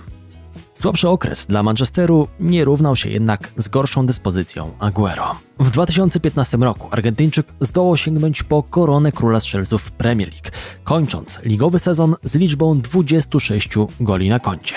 Słabszy 0.73 1.09
okres 1.09 1.47
dla 1.47 1.63
Manchesteru 1.63 2.27
nie 2.39 2.65
równał 2.65 2.95
się 2.95 3.09
jednak 3.09 3.51
z 3.57 3.69
gorszą 3.69 4.05
dyspozycją 4.05 4.71
Aguero. 4.79 5.35
W 5.59 5.71
2015 5.71 6.57
roku 6.57 6.87
Argentyńczyk 6.91 7.47
zdołał 7.59 7.97
sięgnąć 7.97 8.43
po 8.43 8.63
koronę 8.63 9.11
króla 9.11 9.39
strzelców 9.39 9.91
Premier 9.91 10.29
League, 10.29 10.49
kończąc 10.83 11.39
ligowy 11.43 11.79
sezon 11.79 12.15
z 12.23 12.35
liczbą 12.35 12.81
26 12.81 13.69
goli 13.99 14.29
na 14.29 14.39
koncie. 14.39 14.75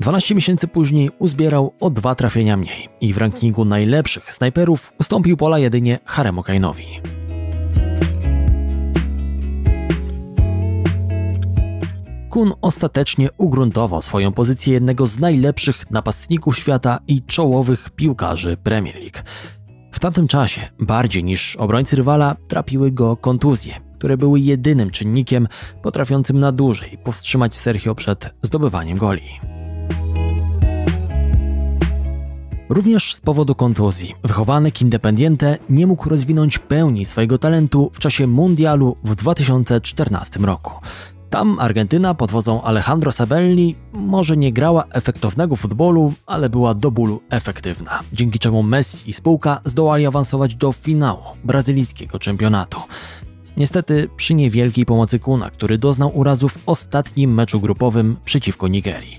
12 0.00 0.34
miesięcy 0.34 0.68
później 0.68 1.10
uzbierał 1.18 1.74
o 1.80 1.90
dwa 1.90 2.14
trafienia 2.14 2.56
mniej 2.56 2.88
i 3.00 3.12
w 3.12 3.18
rankingu 3.18 3.64
najlepszych 3.64 4.34
snajperów 4.34 4.92
ustąpił 5.00 5.36
pola 5.36 5.58
jedynie 5.58 5.98
Haremu 6.04 6.42
Kainowi. 6.42 6.86
Kun 12.30 12.52
ostatecznie 12.60 13.28
ugruntował 13.38 14.02
swoją 14.02 14.32
pozycję 14.32 14.72
jednego 14.72 15.06
z 15.06 15.18
najlepszych 15.18 15.90
napastników 15.90 16.58
świata 16.58 16.98
i 17.06 17.22
czołowych 17.22 17.90
piłkarzy 17.90 18.56
Premier 18.56 18.96
League. 18.96 19.18
W 19.92 19.98
tamtym 19.98 20.28
czasie, 20.28 20.68
bardziej 20.78 21.24
niż 21.24 21.56
obrońcy 21.56 21.96
rywala, 21.96 22.36
trapiły 22.48 22.92
go 22.92 23.16
kontuzje, 23.16 23.74
które 23.98 24.16
były 24.16 24.40
jedynym 24.40 24.90
czynnikiem 24.90 25.48
potrafiącym 25.82 26.40
na 26.40 26.52
dłużej 26.52 26.98
powstrzymać 27.04 27.56
Sergio 27.56 27.94
przed 27.94 28.34
zdobywaniem 28.42 28.98
goli. 28.98 29.51
Również 32.72 33.14
z 33.14 33.20
powodu 33.20 33.54
kontuzji 33.54 34.14
wychowany 34.24 34.72
Independiente 34.80 35.58
nie 35.70 35.86
mógł 35.86 36.08
rozwinąć 36.08 36.58
pełni 36.58 37.04
swojego 37.04 37.38
talentu 37.38 37.90
w 37.92 37.98
czasie 37.98 38.26
mundialu 38.26 38.96
w 39.04 39.14
2014 39.14 40.40
roku. 40.40 40.72
Tam 41.30 41.58
Argentyna 41.58 42.14
pod 42.14 42.30
wodzą 42.30 42.62
Alejandro 42.62 43.12
Sabelli 43.12 43.76
może 43.92 44.36
nie 44.36 44.52
grała 44.52 44.84
efektownego 44.92 45.56
futbolu, 45.56 46.12
ale 46.26 46.50
była 46.50 46.74
do 46.74 46.90
bólu 46.90 47.20
efektywna, 47.30 48.00
dzięki 48.12 48.38
czemu 48.38 48.62
Messi 48.62 49.10
i 49.10 49.12
spółka 49.12 49.60
zdołali 49.64 50.06
awansować 50.06 50.54
do 50.54 50.72
finału 50.72 51.22
brazylijskiego 51.44 52.18
czempionatu. 52.18 52.80
Niestety 53.56 54.08
przy 54.16 54.34
niewielkiej 54.34 54.86
pomocy 54.86 55.18
Kuna, 55.18 55.50
który 55.50 55.78
doznał 55.78 56.18
urazu 56.18 56.48
w 56.48 56.58
ostatnim 56.66 57.34
meczu 57.34 57.60
grupowym 57.60 58.16
przeciwko 58.24 58.68
Nigerii. 58.68 59.18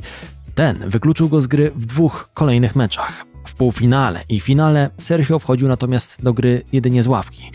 Ten 0.55 0.89
wykluczył 0.89 1.29
go 1.29 1.41
z 1.41 1.47
gry 1.47 1.71
w 1.75 1.85
dwóch 1.85 2.29
kolejnych 2.33 2.75
meczach. 2.75 3.32
W 3.45 3.55
półfinale 3.55 4.23
i 4.29 4.39
finale 4.39 4.89
Sergio 4.97 5.39
wchodził 5.39 5.67
natomiast 5.67 6.23
do 6.23 6.33
gry 6.33 6.61
jedynie 6.71 7.03
z 7.03 7.07
ławki. 7.07 7.51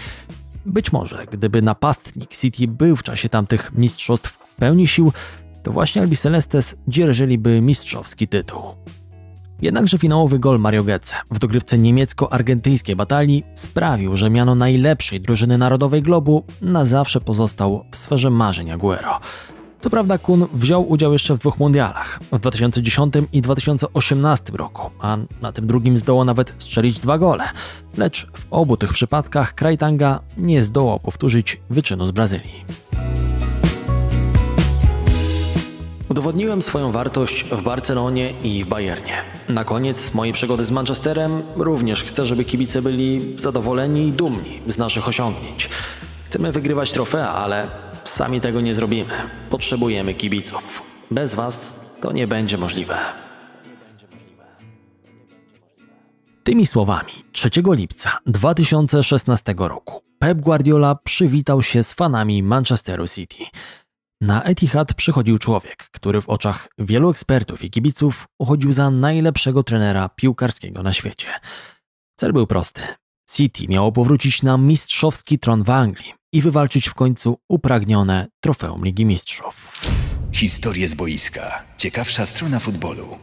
Być 0.67 0.93
może, 0.93 1.27
gdyby 1.33 1.63
napastnik 1.63 2.37
City 2.37 2.69
był 2.69 2.97
w 2.97 3.03
czasie 3.03 3.29
tamtych 3.29 3.73
mistrzostw 3.75 4.39
w 4.47 4.55
pełni 4.55 4.87
sił, 4.87 5.13
to 5.63 5.73
właśnie 5.73 6.03
Albicelestes 6.03 6.77
dzierżyliby 6.89 7.61
mistrzowski 7.61 8.29
tytuł. 8.29 8.63
Jednakże 9.63 9.99
finałowy 9.99 10.39
gol 10.39 10.59
Mario 10.59 10.85
Götze 10.85 11.15
w 11.31 11.39
dogrywce 11.39 11.79
niemiecko-argentyńskiej 11.79 12.97
batalii 12.97 13.45
sprawił, 13.55 14.17
że 14.17 14.31
miano 14.31 14.55
najlepszej 14.55 15.21
drużyny 15.21 15.59
narodowej 15.59 16.03
globu 16.03 16.45
na 16.63 16.85
zawsze 16.85 17.21
pozostał 17.21 17.85
w 17.91 17.97
sferze 17.97 18.31
marzeń 18.31 18.71
Aguero. 18.71 19.21
Co 19.81 19.91
prawda 19.91 20.19
Kun 20.19 20.47
wziął 20.55 20.89
udział 20.89 21.13
jeszcze 21.13 21.35
w 21.35 21.39
dwóch 21.39 21.59
mundialach, 21.59 22.21
w 22.33 22.39
2010 22.39 23.15
i 23.33 23.43
2018 23.43 24.53
roku, 24.53 24.91
a 25.01 25.17
na 25.43 25.53
tym 25.53 25.67
drugim 25.67 25.99
zdołał 25.99 26.25
nawet 26.25 26.55
strzelić 26.59 27.01
dwa 27.01 27.19
gole, 27.19 27.45
lecz 27.97 28.27
w 28.33 28.47
obu 28.51 28.77
tych 28.77 28.93
przypadkach 28.93 29.55
Krajtanga 29.55 30.21
nie 30.37 30.63
zdołał 30.63 31.01
powtórzyć 31.01 31.61
wyczynu 31.71 32.07
z 32.07 32.11
Brazylii. 32.11 32.65
Udowodniłem 36.09 36.63
swoją 36.63 36.93
wartość 36.93 37.45
w 37.45 37.63
Barcelonie 37.63 38.33
i 38.43 38.65
w 38.65 38.67
Bayernie. 38.67 39.15
Na 39.49 39.65
koniec 39.65 40.15
mojej 40.15 40.35
przygody 40.35 40.65
z 40.65 40.71
Manchesterem 40.71 41.43
również 41.57 42.05
chcę, 42.05 42.27
żeby 42.27 42.45
kibice 42.45 42.83
byli 42.83 43.37
zadowoleni 43.39 44.09
i 44.09 44.13
dumni 44.13 44.63
z 44.67 44.79
naszych 44.79 45.09
osiągnięć. 45.09 45.71
Chcemy 46.25 46.53
wygrywać 46.53 46.93
trofea, 46.93 47.29
ale 47.29 47.88
sami 48.11 48.41
tego 48.41 48.61
nie 48.61 48.75
zrobimy. 48.75 49.15
Potrzebujemy 49.51 50.15
kibiców. 50.15 50.83
Bez 51.11 51.35
was 51.35 51.81
to 52.01 52.13
nie 52.13 52.27
będzie 52.27 52.59
możliwe. 52.59 52.97
Tymi 56.45 56.67
słowami 56.67 57.13
3 57.33 57.51
lipca 57.73 58.19
2016 58.27 59.55
roku 59.59 60.03
Pep 60.19 60.41
Guardiola 60.41 60.95
przywitał 60.95 61.63
się 61.63 61.83
z 61.83 61.95
fanami 61.95 62.43
Manchesteru 62.43 63.09
City. 63.09 63.45
Na 64.21 64.43
Etihad 64.43 64.95
przychodził 64.95 65.39
człowiek, 65.39 65.77
który 65.77 66.21
w 66.21 66.29
oczach 66.29 66.69
wielu 66.79 67.11
ekspertów 67.11 67.65
i 67.65 67.71
kibiców 67.71 68.27
uchodził 68.39 68.73
za 68.73 68.91
najlepszego 68.91 69.63
trenera 69.63 70.09
piłkarskiego 70.09 70.83
na 70.83 70.93
świecie. 70.93 71.29
Cel 72.17 72.33
był 72.33 72.47
prosty. 72.47 72.83
City 73.33 73.69
miało 73.69 73.93
powrócić 73.93 74.43
na 74.43 74.59
mistrzowski 74.59 75.39
tron 75.39 75.63
w 75.63 75.71
Anglii 75.71 76.13
i 76.33 76.41
wywalczyć 76.41 76.89
w 76.89 76.95
końcu 76.95 77.37
upragnione 77.49 78.27
trofeum 78.41 78.85
Ligi 78.85 79.05
Mistrzów. 79.07 79.69
Historie 80.33 80.89
z 80.89 80.95
boiska. 80.95 81.63
Ciekawsza 81.77 82.27
strona 82.27 82.59
futbolu. 82.59 83.19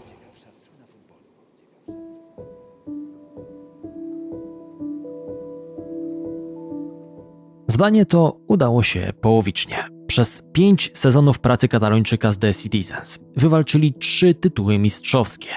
Zdanie 7.67 8.05
to 8.05 8.37
udało 8.47 8.83
się 8.83 9.13
połowicznie. 9.21 9.83
Przez 10.07 10.41
pięć 10.53 10.91
sezonów 10.93 11.39
pracy 11.39 11.67
katalończyka 11.67 12.31
z 12.31 12.37
The 12.37 12.53
Citizens 12.53 13.19
wywalczyli 13.35 13.93
trzy 13.93 14.33
tytuły 14.33 14.79
mistrzowskie, 14.79 15.49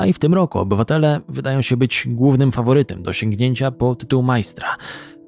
a 0.00 0.06
i 0.06 0.12
w 0.12 0.18
tym 0.18 0.34
roku 0.34 0.58
obywatele 0.58 1.20
wydają 1.28 1.62
się 1.62 1.76
być 1.76 2.04
głównym 2.08 2.52
faworytem 2.52 3.02
do 3.02 3.12
sięgnięcia 3.12 3.70
po 3.70 3.94
tytuł 3.94 4.22
majstra. 4.22 4.76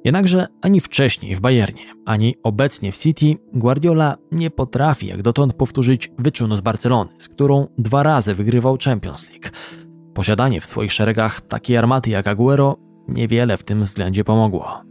Jednakże 0.04 0.46
ani 0.62 0.80
wcześniej 0.80 1.36
w 1.36 1.40
Bayernie, 1.40 1.84
ani 2.06 2.36
obecnie 2.42 2.92
w 2.92 2.98
City 2.98 3.36
Guardiola 3.52 4.16
nie 4.32 4.50
potrafi 4.50 5.06
jak 5.06 5.22
dotąd 5.22 5.54
powtórzyć 5.54 6.10
wyczynu 6.18 6.56
z 6.56 6.60
Barcelony, 6.60 7.10
z 7.18 7.28
którą 7.28 7.66
dwa 7.78 8.02
razy 8.02 8.34
wygrywał 8.34 8.78
Champions 8.84 9.30
League. 9.30 9.48
Posiadanie 10.14 10.60
w 10.60 10.66
swoich 10.66 10.92
szeregach 10.92 11.40
takiej 11.40 11.76
armaty 11.76 12.10
jak 12.10 12.26
Aguero 12.26 12.76
niewiele 13.08 13.56
w 13.56 13.64
tym 13.64 13.82
względzie 13.82 14.24
pomogło. 14.24 14.82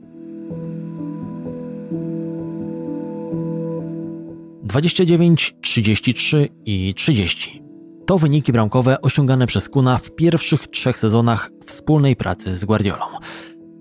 29, 4.63 5.55
33 5.61 6.49
i 6.65 6.93
30. 6.93 7.70
To 8.05 8.17
wyniki 8.17 8.51
bramkowe 8.51 9.01
osiągane 9.01 9.47
przez 9.47 9.69
Kuna 9.69 9.97
w 9.97 10.15
pierwszych 10.15 10.67
trzech 10.67 10.99
sezonach 10.99 11.51
wspólnej 11.65 12.15
pracy 12.15 12.55
z 12.55 12.65
Guardiolą. 12.65 13.05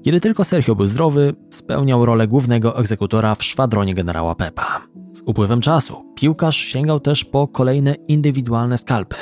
Kiedy 0.04 0.20
tylko 0.20 0.44
Sergio 0.44 0.74
był 0.74 0.86
zdrowy, 0.86 1.34
spełniał 1.50 2.06
rolę 2.06 2.28
głównego 2.28 2.78
egzekutora 2.78 3.34
w 3.34 3.44
szwadronie 3.44 3.94
generała 3.94 4.34
Pepa. 4.34 4.80
Z 5.12 5.22
upływem 5.26 5.60
czasu 5.60 6.12
piłkarz 6.14 6.56
sięgał 6.56 7.00
też 7.00 7.24
po 7.24 7.48
kolejne 7.48 7.94
indywidualne 7.94 8.78
skalpy. 8.78 9.16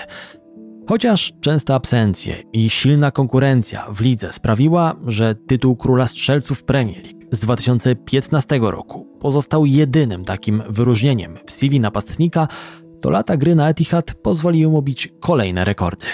Chociaż 0.88 1.32
częste 1.40 1.74
absencje 1.74 2.42
i 2.53 2.70
silna 2.70 3.11
konkurencja 3.11 3.86
w 3.92 4.01
lidze 4.01 4.32
sprawiła, 4.32 4.94
że 5.07 5.34
tytuł 5.34 5.76
króla 5.76 6.07
strzelców 6.07 6.64
Premier 6.64 7.03
League 7.03 7.18
z 7.32 7.40
2015 7.40 8.61
roku 8.62 9.09
pozostał 9.20 9.66
jedynym 9.66 10.24
takim 10.24 10.62
wyróżnieniem 10.68 11.36
w 11.46 11.53
CV 11.53 11.80
napastnika, 11.80 12.49
to 13.01 13.11
lata 13.11 13.36
gry 13.36 13.55
na 13.55 13.68
Etihad 13.68 14.14
pozwoliły 14.14 14.72
mu 14.72 14.82
bić 14.82 15.09
kolejne 15.20 15.64
rekordy. 15.64 16.07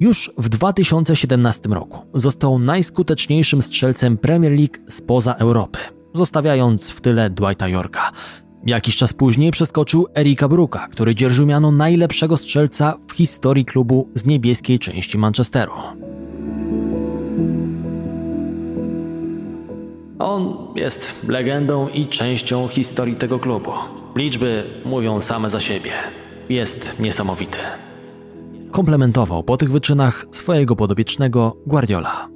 Już 0.00 0.30
w 0.38 0.48
2017 0.48 1.68
roku 1.68 1.98
został 2.14 2.58
najskuteczniejszym 2.58 3.62
strzelcem 3.62 4.16
Premier 4.16 4.52
League 4.52 4.74
spoza 4.88 5.34
Europy, 5.34 5.78
zostawiając 6.14 6.90
w 6.90 7.00
tyle 7.00 7.30
Dwighta 7.30 7.68
Yorka. 7.68 8.12
Jakiś 8.66 8.96
czas 8.96 9.12
później 9.12 9.50
przeskoczył 9.50 10.06
Erika 10.16 10.48
Bruka, 10.48 10.88
który 10.88 11.14
dzierżył 11.14 11.46
miano 11.46 11.72
najlepszego 11.72 12.36
strzelca 12.36 12.96
w 13.08 13.12
historii 13.12 13.64
klubu 13.64 14.08
z 14.14 14.24
niebieskiej 14.24 14.78
części 14.78 15.18
Manchesteru. 15.18 15.72
On 20.18 20.56
jest 20.74 21.26
legendą 21.28 21.88
i 21.88 22.06
częścią 22.06 22.68
historii 22.68 23.16
tego 23.16 23.38
klubu. 23.38 23.70
Liczby 24.18 24.64
mówią 24.84 25.20
same 25.20 25.50
za 25.50 25.60
siebie. 25.60 25.92
Jest 26.48 27.00
niesamowity. 27.00 27.58
Komplementował 28.70 29.42
po 29.42 29.56
tych 29.56 29.72
wyczynach 29.72 30.26
swojego 30.30 30.76
podobiecznego 30.76 31.56
Guardiola. 31.66 32.28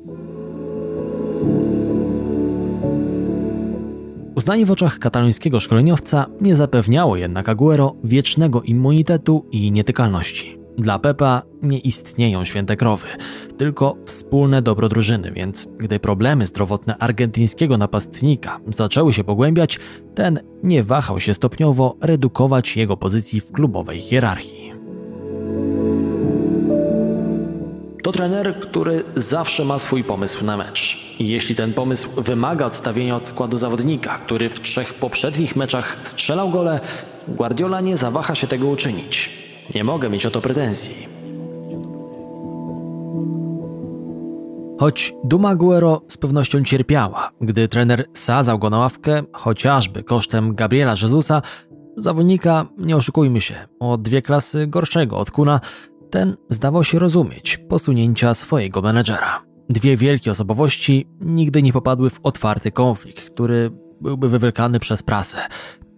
Uznanie 4.34 4.66
w 4.66 4.70
oczach 4.70 4.98
katalońskiego 4.98 5.60
szkoleniowca 5.60 6.26
nie 6.40 6.56
zapewniało 6.56 7.16
jednak 7.16 7.48
Aguero 7.48 7.94
wiecznego 8.04 8.62
immunitetu 8.62 9.46
i 9.50 9.72
nietykalności. 9.72 10.61
Dla 10.78 10.98
Pepa 10.98 11.42
nie 11.62 11.78
istnieją 11.78 12.44
święte 12.44 12.76
krowy, 12.76 13.06
tylko 13.58 13.96
wspólne 14.04 14.62
dobro 14.62 14.88
drużyny, 14.88 15.32
więc 15.32 15.68
gdy 15.78 16.00
problemy 16.00 16.46
zdrowotne 16.46 16.98
argentyńskiego 16.98 17.78
napastnika 17.78 18.60
zaczęły 18.68 19.12
się 19.12 19.24
pogłębiać, 19.24 19.78
ten 20.14 20.40
nie 20.62 20.82
wahał 20.82 21.20
się 21.20 21.34
stopniowo 21.34 21.96
redukować 22.00 22.76
jego 22.76 22.96
pozycji 22.96 23.40
w 23.40 23.52
klubowej 23.52 24.00
hierarchii. 24.00 24.72
To 28.02 28.12
trener, 28.12 28.60
który 28.60 29.04
zawsze 29.16 29.64
ma 29.64 29.78
swój 29.78 30.04
pomysł 30.04 30.44
na 30.44 30.56
mecz. 30.56 31.14
I 31.18 31.28
jeśli 31.28 31.54
ten 31.54 31.72
pomysł 31.72 32.08
wymaga 32.22 32.66
odstawienia 32.66 33.16
od 33.16 33.28
składu 33.28 33.56
zawodnika, 33.56 34.18
który 34.18 34.48
w 34.48 34.60
trzech 34.60 34.94
poprzednich 34.94 35.56
meczach 35.56 35.96
strzelał 36.02 36.50
gole, 36.50 36.80
Guardiola 37.28 37.80
nie 37.80 37.96
zawaha 37.96 38.34
się 38.34 38.46
tego 38.46 38.68
uczynić. 38.68 39.42
Nie 39.74 39.84
mogę 39.84 40.10
mieć 40.10 40.26
o 40.26 40.30
to 40.30 40.40
pretensji. 40.40 41.22
Choć 44.78 45.14
Duma 45.24 45.48
Aguero 45.48 46.02
z 46.08 46.16
pewnością 46.16 46.64
cierpiała, 46.64 47.30
gdy 47.40 47.68
trener 47.68 48.04
sadzał 48.12 48.58
go 48.58 48.70
na 48.70 48.78
ławkę, 48.78 49.22
chociażby 49.32 50.02
kosztem 50.02 50.54
Gabriela 50.54 50.94
Jezusa, 51.02 51.42
zawodnika, 51.96 52.66
nie 52.78 52.96
oszukujmy 52.96 53.40
się, 53.40 53.54
o 53.80 53.98
dwie 53.98 54.22
klasy 54.22 54.66
gorszego 54.66 55.18
od 55.18 55.30
Kuna, 55.30 55.60
ten 56.10 56.36
zdawał 56.48 56.84
się 56.84 56.98
rozumieć 56.98 57.56
posunięcia 57.56 58.34
swojego 58.34 58.82
menedżera. 58.82 59.42
Dwie 59.68 59.96
wielkie 59.96 60.30
osobowości 60.30 61.08
nigdy 61.20 61.62
nie 61.62 61.72
popadły 61.72 62.10
w 62.10 62.20
otwarty 62.22 62.72
konflikt, 62.72 63.30
który 63.30 63.70
byłby 64.00 64.28
wywlekany 64.28 64.80
przez 64.80 65.02
prasę. 65.02 65.38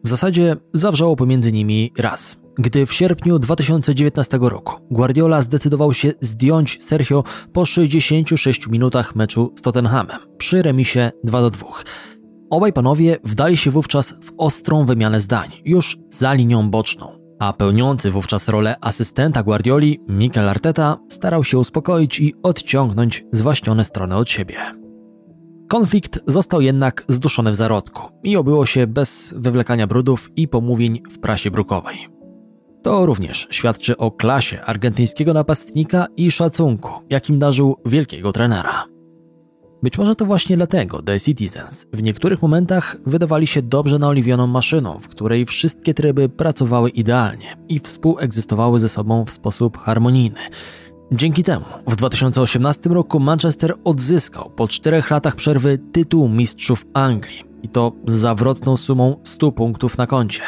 W 0.04 0.08
zasadzie 0.08 0.56
zawrzało 0.74 1.16
pomiędzy 1.16 1.52
nimi 1.52 1.92
raz, 1.98 2.43
gdy 2.58 2.86
w 2.86 2.92
sierpniu 2.92 3.38
2019 3.38 4.38
roku 4.40 4.74
Guardiola 4.90 5.42
zdecydował 5.42 5.92
się 5.92 6.12
zdjąć 6.20 6.82
Sergio 6.82 7.24
po 7.52 7.66
66 7.66 8.66
minutach 8.68 9.16
meczu 9.16 9.52
z 9.58 9.62
Tottenhamem 9.62 10.18
przy 10.38 10.62
remisie 10.62 11.12
2 11.24 11.40
do 11.40 11.50
2. 11.50 11.66
Obaj 12.50 12.72
panowie 12.72 13.16
wdali 13.24 13.56
się 13.56 13.70
wówczas 13.70 14.14
w 14.22 14.32
ostrą 14.38 14.84
wymianę 14.84 15.20
zdań, 15.20 15.50
już 15.64 15.98
za 16.10 16.32
linią 16.32 16.70
boczną 16.70 17.24
a 17.38 17.52
pełniący 17.52 18.10
wówczas 18.10 18.48
rolę 18.48 18.76
asystenta 18.80 19.42
Guardioli, 19.42 20.00
Mikel 20.08 20.48
Arteta, 20.48 20.96
starał 21.08 21.44
się 21.44 21.58
uspokoić 21.58 22.20
i 22.20 22.34
odciągnąć 22.42 23.24
zwaśnione 23.32 23.84
strony 23.84 24.16
od 24.16 24.30
siebie. 24.30 24.56
Konflikt 25.68 26.20
został 26.26 26.60
jednak 26.60 27.04
zduszony 27.08 27.50
w 27.50 27.54
zarodku 27.54 28.02
i 28.22 28.36
obyło 28.36 28.66
się 28.66 28.86
bez 28.86 29.34
wywlekania 29.36 29.86
brudów 29.86 30.30
i 30.36 30.48
pomówień 30.48 31.02
w 31.10 31.18
prasie 31.18 31.50
brukowej. 31.50 32.13
To 32.84 33.06
również 33.06 33.46
świadczy 33.50 33.96
o 33.96 34.10
klasie 34.10 34.62
argentyńskiego 34.62 35.32
napastnika 35.32 36.06
i 36.16 36.30
szacunku, 36.30 36.92
jakim 37.10 37.38
darzył 37.38 37.76
wielkiego 37.86 38.32
trenera. 38.32 38.84
Być 39.82 39.98
może 39.98 40.14
to 40.14 40.24
właśnie 40.24 40.56
dlatego 40.56 41.02
The 41.02 41.20
Citizens 41.20 41.86
w 41.92 42.02
niektórych 42.02 42.42
momentach 42.42 42.96
wydawali 43.06 43.46
się 43.46 43.62
dobrze 43.62 43.98
naoliwioną 43.98 44.46
maszyną, 44.46 44.98
w 45.00 45.08
której 45.08 45.44
wszystkie 45.44 45.94
tryby 45.94 46.28
pracowały 46.28 46.90
idealnie 46.90 47.56
i 47.68 47.80
współegzystowały 47.80 48.80
ze 48.80 48.88
sobą 48.88 49.24
w 49.24 49.30
sposób 49.30 49.78
harmonijny. 49.78 50.40
Dzięki 51.12 51.42
temu 51.42 51.64
w 51.86 51.96
2018 51.96 52.90
roku 52.90 53.20
Manchester 53.20 53.74
odzyskał 53.84 54.50
po 54.50 54.68
czterech 54.68 55.10
latach 55.10 55.36
przerwy 55.36 55.78
tytuł 55.92 56.28
mistrzów 56.28 56.86
Anglii 56.94 57.42
i 57.62 57.68
to 57.68 57.92
z 58.06 58.12
zawrotną 58.12 58.76
sumą 58.76 59.20
100 59.22 59.52
punktów 59.52 59.98
na 59.98 60.06
koncie. 60.06 60.42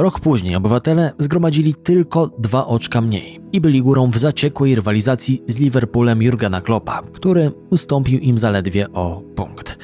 Rok 0.00 0.20
później 0.20 0.56
obywatele 0.56 1.12
zgromadzili 1.18 1.74
tylko 1.74 2.30
dwa 2.38 2.66
oczka 2.66 3.00
mniej 3.00 3.40
i 3.52 3.60
byli 3.60 3.82
górą 3.82 4.10
w 4.10 4.18
zaciekłej 4.18 4.74
rywalizacji 4.74 5.42
z 5.46 5.58
Liverpoolem 5.58 6.22
Jurgena 6.22 6.60
Kloppa, 6.60 7.02
który 7.12 7.52
ustąpił 7.70 8.18
im 8.18 8.38
zaledwie 8.38 8.92
o 8.92 9.22
punkt. 9.36 9.78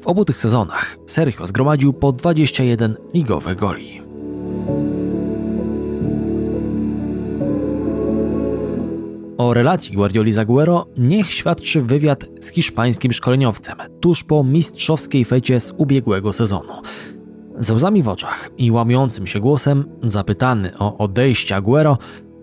W 0.00 0.06
obu 0.06 0.24
tych 0.24 0.40
sezonach 0.40 0.96
Sergio 1.06 1.46
zgromadził 1.46 1.92
po 1.92 2.12
21 2.12 2.96
ligowe 3.14 3.56
goli. 3.56 4.02
O 9.38 9.54
relacji 9.54 9.94
Guardioli 9.94 10.32
z 10.32 10.38
Aguero 10.38 10.86
niech 10.96 11.30
świadczy 11.30 11.82
wywiad 11.82 12.24
z 12.40 12.48
hiszpańskim 12.48 13.12
szkoleniowcem 13.12 13.76
tuż 14.00 14.24
po 14.24 14.44
mistrzowskiej 14.44 15.24
fecie 15.24 15.60
z 15.60 15.74
ubiegłego 15.76 16.32
sezonu– 16.32 16.72
ze 17.56 17.74
łzami 17.74 18.02
w 18.02 18.08
oczach 18.08 18.48
i 18.58 18.70
łamiącym 18.70 19.26
się 19.26 19.40
głosem, 19.40 19.84
zapytany 20.02 20.72
o 20.78 20.98
odejście 20.98 21.56
Aguero, 21.56 21.98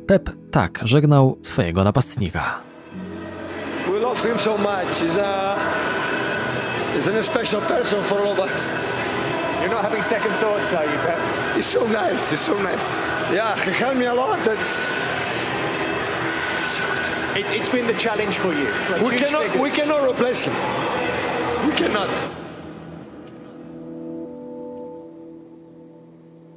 Pep 0.08 0.30
tak 0.52 0.80
żegnał 0.84 1.38
swojego 1.42 1.84
napastnika. 1.84 2.62
We 3.88 4.00
love 4.00 4.22
him 4.30 4.40
so 4.40 4.58
much. 4.58 4.90
He's 5.02 5.18
a, 5.20 5.56
he's 6.96 7.20
a 7.20 7.24
special 7.24 7.62
person 7.62 8.04
for 8.04 8.18
all 8.22 8.32
of 8.32 8.40
us. 8.40 8.68
You're 9.62 9.72
not 9.72 9.82
having 9.82 10.04
second 10.04 10.32
thoughts, 10.40 10.74
are 10.74 10.86
you, 10.86 11.00
Pep? 11.06 11.20
He's 11.56 11.66
so 11.66 11.80
nice. 11.88 12.32
He's 12.32 12.42
so 12.42 12.54
nice. 12.54 12.86
Yeah, 13.34 13.56
he 13.66 13.72
helped 13.72 13.98
me 13.98 14.06
a 14.06 14.14
lot. 14.14 14.40
That's, 14.46 14.88
It, 17.36 17.46
it's 17.60 17.70
been 17.70 17.88
the 17.88 17.94
challenge 18.00 18.38
for 18.40 18.54
you. 18.54 18.68
Like 18.92 19.02
we 19.02 19.16
cannot, 19.18 19.44
figures. 19.44 19.62
we 19.62 19.70
cannot 19.72 20.02
replace 20.10 20.42
him. 20.42 20.54
We 21.68 21.74
cannot. 21.76 22.10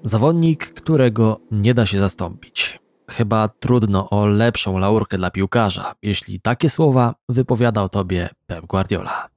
Zawodnik, 0.05 0.73
którego 0.73 1.41
nie 1.51 1.75
da 1.75 1.87
się 1.87 1.99
zastąpić. 1.99 2.79
Chyba 3.11 3.49
trudno 3.49 4.11
o 4.11 4.27
lepszą 4.27 4.79
laurkę 4.79 5.19
dla 5.19 5.31
piłkarza, 5.31 5.93
jeśli 6.03 6.41
takie 6.41 6.71
słowa 6.71 7.15
wypowiadał 7.29 7.89
tobie 7.89 8.29
Pep 8.47 8.67
Guardiola. 8.67 9.29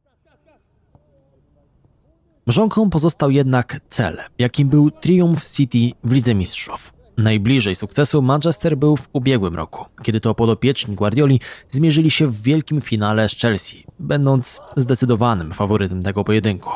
Mrzonką 2.47 2.89
pozostał 2.89 3.31
jednak 3.31 3.79
cel, 3.89 4.17
jakim 4.39 4.69
był 4.69 4.91
triumf 4.91 5.45
City 5.45 5.91
w 6.03 6.11
Lidze 6.11 6.35
Mistrzów. 6.35 6.93
Najbliżej 7.17 7.75
sukcesu 7.75 8.21
Manchester 8.21 8.77
był 8.77 8.97
w 8.97 9.09
ubiegłym 9.13 9.55
roku, 9.55 9.85
kiedy 10.03 10.19
to 10.19 10.35
podopieczni 10.35 10.95
Guardioli 10.95 11.39
zmierzyli 11.71 12.11
się 12.11 12.27
w 12.27 12.41
wielkim 12.41 12.81
finale 12.81 13.29
z 13.29 13.35
Chelsea, 13.35 13.83
będąc 13.99 14.61
zdecydowanym 14.75 15.53
faworytem 15.53 16.03
tego 16.03 16.23
pojedynku. 16.23 16.69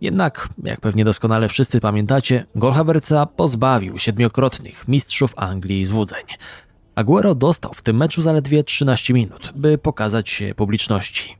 Jednak, 0.00 0.48
jak 0.62 0.80
pewnie 0.80 1.04
doskonale 1.04 1.48
wszyscy 1.48 1.80
pamiętacie, 1.80 2.46
gol 2.54 2.72
Havertza 2.72 3.26
pozbawił 3.26 3.98
siedmiokrotnych 3.98 4.88
mistrzów 4.88 5.32
Anglii 5.36 5.84
złudzeń. 5.84 6.24
Aguero 6.94 7.34
dostał 7.34 7.74
w 7.74 7.82
tym 7.82 7.96
meczu 7.96 8.22
zaledwie 8.22 8.64
13 8.64 9.14
minut, 9.14 9.52
by 9.56 9.78
pokazać 9.78 10.30
się 10.30 10.54
publiczności. 10.54 11.36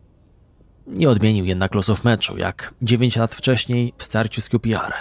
Nie 0.87 1.11
odmienił 1.11 1.45
jednak 1.45 1.75
losów 1.75 2.05
meczu, 2.05 2.39
jak 2.39 2.75
9 2.83 3.17
lat 3.17 3.35
wcześniej 3.35 3.93
w 3.97 4.05
starciu 4.05 4.41
z 4.41 4.49
QPR. 4.49 4.93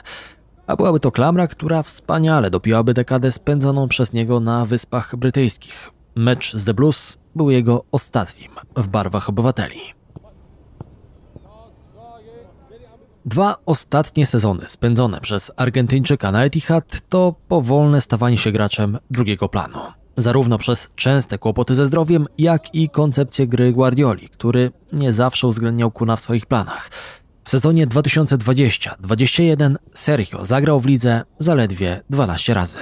A 0.68 0.76
byłaby 0.76 1.00
to 1.00 1.12
klamra, 1.12 1.48
która 1.48 1.84
wspaniale 1.84 2.50
dopiłaby 2.50 2.94
dekadę 2.94 3.32
spędzoną 3.32 3.88
przez 3.88 4.14
niego 4.14 4.40
na 4.40 4.66
Wyspach 4.66 5.16
Brytyjskich. 5.16 5.90
Mecz 6.16 6.54
z 6.54 6.66
The 6.66 6.74
Blues 6.74 7.18
był 7.36 7.50
jego 7.50 7.84
ostatnim 7.92 8.52
w 8.76 8.88
barwach 8.88 9.30
obywateli. 9.30 9.97
Dwa 13.28 13.56
ostatnie 13.66 14.26
sezony 14.26 14.70
spędzone 14.70 15.22
przez 15.22 15.52
Argentyńczyka 15.58 16.32
na 16.32 16.46
Etihad 16.46 17.02
to 17.10 17.36
powolne 17.48 18.02
stawanie 18.02 18.38
się 18.38 18.52
graczem 18.52 18.98
drugiego 19.12 19.50
planu. 19.50 19.80
Zarówno 20.18 20.58
przez 20.58 20.92
częste 20.96 21.38
kłopoty 21.38 21.76
ze 21.76 21.86
zdrowiem, 21.86 22.28
jak 22.38 22.76
i 22.76 22.90
koncepcję 22.90 23.48
gry 23.48 23.74
Guardioli, 23.74 24.30
który 24.30 24.72
nie 24.94 25.12
zawsze 25.12 25.48
uwzględniał 25.48 25.92
Kuna 25.92 26.16
w 26.16 26.22
swoich 26.22 26.46
planach. 26.46 26.90
W 27.44 27.52
sezonie 27.52 27.88
2020-21 27.88 29.76
Sergio 29.94 30.46
zagrał 30.46 30.82
w 30.82 30.86
lidze 30.86 31.24
zaledwie 31.40 32.02
12 32.10 32.54
razy. 32.54 32.80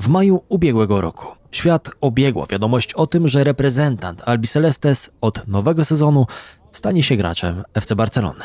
W 0.00 0.08
maju 0.08 0.42
ubiegłego 0.48 1.00
roku 1.00 1.38
świat 1.50 1.90
obiegła 2.00 2.46
wiadomość 2.46 2.94
o 2.94 3.06
tym, 3.06 3.28
że 3.28 3.44
reprezentant 3.44 4.22
Albicelestes 4.26 5.10
od 5.20 5.46
nowego 5.48 5.84
sezonu 5.84 6.26
stanie 6.72 7.02
się 7.02 7.16
graczem 7.16 7.62
FC 7.74 7.96
Barcelony. 7.96 8.44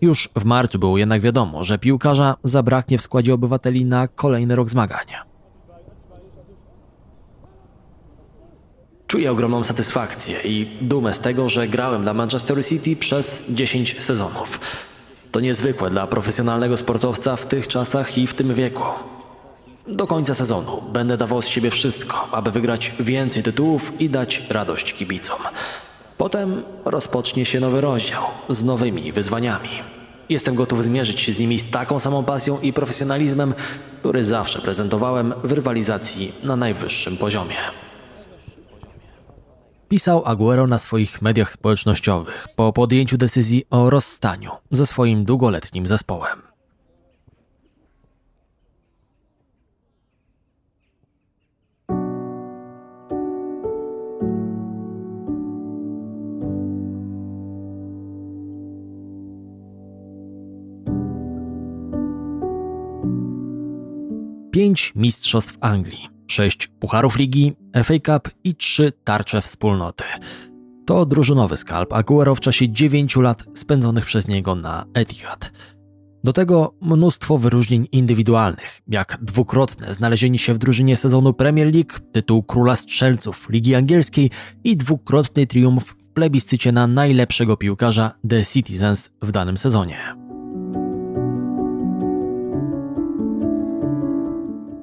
Już 0.00 0.28
w 0.36 0.44
marcu 0.44 0.78
było 0.78 0.98
jednak 0.98 1.20
wiadomo, 1.20 1.64
że 1.64 1.78
piłkarza 1.78 2.36
zabraknie 2.44 2.98
w 2.98 3.02
składzie 3.02 3.34
obywateli 3.34 3.84
na 3.84 4.08
kolejny 4.08 4.56
rok 4.56 4.70
zmagania. 4.70 5.24
Czuję 9.06 9.30
ogromną 9.30 9.64
satysfakcję 9.64 10.40
i 10.44 10.66
dumę 10.80 11.14
z 11.14 11.20
tego, 11.20 11.48
że 11.48 11.68
grałem 11.68 12.02
dla 12.02 12.14
Manchester 12.14 12.66
City 12.66 12.96
przez 12.96 13.44
10 13.48 14.02
sezonów. 14.02 14.60
To 15.32 15.40
niezwykłe 15.40 15.90
dla 15.90 16.06
profesjonalnego 16.06 16.76
sportowca 16.76 17.36
w 17.36 17.46
tych 17.46 17.68
czasach 17.68 18.18
i 18.18 18.26
w 18.26 18.34
tym 18.34 18.54
wieku. 18.54 18.84
Do 19.88 20.06
końca 20.06 20.34
sezonu 20.34 20.82
będę 20.92 21.16
dawał 21.16 21.42
z 21.42 21.46
siebie 21.46 21.70
wszystko, 21.70 22.28
aby 22.32 22.50
wygrać 22.50 22.92
więcej 23.00 23.42
tytułów 23.42 24.00
i 24.00 24.10
dać 24.10 24.42
radość 24.48 24.94
kibicom. 24.94 25.38
Potem 26.20 26.62
rozpocznie 26.84 27.46
się 27.46 27.60
nowy 27.60 27.80
rozdział 27.80 28.22
z 28.48 28.64
nowymi 28.64 29.12
wyzwaniami. 29.12 29.68
Jestem 30.28 30.54
gotów 30.54 30.84
zmierzyć 30.84 31.20
się 31.20 31.32
z 31.32 31.38
nimi 31.38 31.58
z 31.58 31.70
taką 31.70 31.98
samą 31.98 32.24
pasją 32.24 32.60
i 32.60 32.72
profesjonalizmem, 32.72 33.54
który 34.00 34.24
zawsze 34.24 34.60
prezentowałem 34.60 35.34
w 35.44 35.52
rywalizacji 35.52 36.32
na 36.44 36.56
najwyższym 36.56 37.16
poziomie. 37.16 37.56
Pisał 39.88 40.22
Aguero 40.26 40.66
na 40.66 40.78
swoich 40.78 41.22
mediach 41.22 41.52
społecznościowych 41.52 42.48
po 42.56 42.72
podjęciu 42.72 43.16
decyzji 43.16 43.64
o 43.70 43.90
rozstaniu 43.90 44.50
ze 44.70 44.86
swoim 44.86 45.24
długoletnim 45.24 45.86
zespołem. 45.86 46.49
Pięć 64.60 64.92
mistrzostw 64.96 65.58
Anglii, 65.60 66.08
sześć 66.26 66.66
pucharów 66.66 67.18
ligi, 67.18 67.52
FA 67.84 67.94
Cup 67.94 68.34
i 68.44 68.54
trzy 68.54 68.92
tarcze 69.04 69.42
wspólnoty. 69.42 70.04
To 70.86 71.06
drużynowy 71.06 71.56
skalp 71.56 71.92
Aguero 71.92 72.34
w 72.34 72.40
czasie 72.40 72.68
dziewięciu 72.68 73.20
lat 73.20 73.44
spędzonych 73.54 74.04
przez 74.04 74.28
niego 74.28 74.54
na 74.54 74.84
Etihad. 74.94 75.52
Do 76.24 76.32
tego 76.32 76.74
mnóstwo 76.80 77.38
wyróżnień 77.38 77.88
indywidualnych, 77.92 78.80
jak 78.88 79.18
dwukrotne 79.22 79.94
znalezienie 79.94 80.38
się 80.38 80.54
w 80.54 80.58
drużynie 80.58 80.96
sezonu 80.96 81.34
Premier 81.34 81.74
League, 81.74 81.92
tytuł 82.12 82.42
króla 82.42 82.76
strzelców 82.76 83.48
Ligi 83.50 83.74
Angielskiej 83.74 84.30
i 84.64 84.76
dwukrotny 84.76 85.46
triumf 85.46 85.84
w 85.84 86.08
plebiscycie 86.08 86.72
na 86.72 86.86
najlepszego 86.86 87.56
piłkarza 87.56 88.14
The 88.28 88.44
Citizens 88.44 89.10
w 89.22 89.30
danym 89.30 89.56
sezonie. 89.56 90.19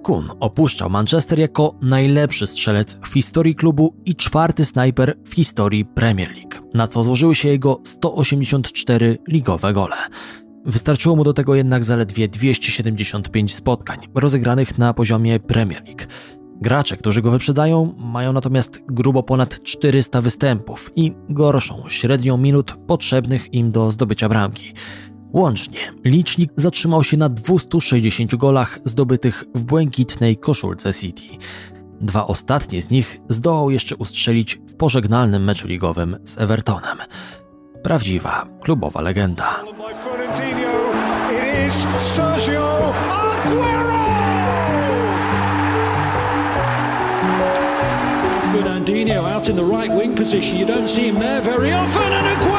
Kun 0.08 0.30
opuszczał 0.40 0.90
Manchester 0.90 1.40
jako 1.40 1.76
najlepszy 1.82 2.48
strzelec 2.48 2.98
w 3.04 3.14
historii 3.14 3.56
klubu 3.56 3.96
i 4.06 4.16
czwarty 4.16 4.66
snajper 4.66 5.18
w 5.26 5.34
historii 5.34 5.86
Premier 5.86 6.30
League, 6.30 6.70
na 6.74 6.88
co 6.88 7.04
złożyły 7.04 7.36
się 7.36 7.48
jego 7.48 7.82
184 7.84 9.18
ligowe 9.28 9.74
gole. 9.74 9.96
Wystarczyło 10.66 11.16
mu 11.16 11.24
do 11.24 11.34
tego 11.34 11.56
jednak 11.56 11.84
zaledwie 11.84 12.28
275 12.28 13.56
spotkań 13.56 14.00
rozegranych 14.16 14.78
na 14.78 14.94
poziomie 14.94 15.40
Premier 15.40 15.84
League. 15.86 16.08
Gracze, 16.62 16.98
którzy 16.98 17.22
go 17.22 17.32
wyprzedzają, 17.32 17.94
mają 17.98 18.34
natomiast 18.34 18.84
grubo 18.88 19.24
ponad 19.24 19.64
400 19.64 20.22
występów 20.22 20.92
i 20.96 21.14
gorszą 21.30 21.84
średnią 21.90 22.38
minut 22.38 22.76
potrzebnych 22.88 23.54
im 23.54 23.72
do 23.72 23.92
zdobycia 23.92 24.30
bramki. 24.30 24.74
Łącznie 25.34 25.80
licznik 26.06 26.52
zatrzymał 26.56 27.04
się 27.04 27.18
na 27.18 27.30
260 27.30 28.36
golach 28.36 28.80
zdobytych 28.84 29.44
w 29.56 29.66
błękitnej 29.66 30.38
koszulce 30.38 30.94
City. 30.94 31.24
Dwa 32.02 32.28
ostatnie 32.28 32.82
z 32.82 32.90
nich 32.90 33.20
zdołał 33.30 33.70
jeszcze 33.70 33.96
ustrzelić 33.96 34.56
w 34.56 34.76
pożegnalnym 34.76 35.44
meczu 35.44 35.68
ligowym 35.68 36.18
z 36.24 36.38
Evertonem. 36.38 36.98
Prawdziwa 37.84 38.48
klubowa 38.62 39.02
legenda. 39.02 39.64
Fernandinho 48.54 49.26
out 49.26 49.50
in 49.50 49.56
the 49.56 49.64
right 49.64 49.92
wing 50.00 50.16
position. 50.16 50.58
You 50.58 50.66
don't 50.66 50.90
see 50.90 51.04
him 51.04 51.20
there 51.20 51.42
very 51.42 51.74
often, 51.74 52.14
and 52.14 52.28
Aguero 52.28 52.57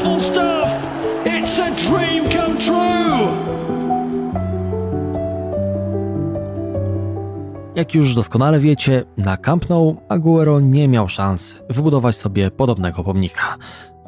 Wonderful 0.00 0.20
stuff! 0.20 0.68
It's 1.24 1.60
a 1.60 1.70
dream 1.70 2.24
come 2.32 2.58
true! 2.58 3.32
Jak 7.74 7.94
już 7.94 8.14
doskonale 8.14 8.60
wiecie, 8.60 9.04
na 9.16 9.36
Camp 9.36 9.68
Nou 9.68 9.96
Aguero 10.08 10.60
nie 10.60 10.88
miał 10.88 11.08
szans 11.08 11.56
wybudować 11.70 12.16
sobie 12.16 12.50
podobnego 12.50 13.04
pomnika. 13.04 13.56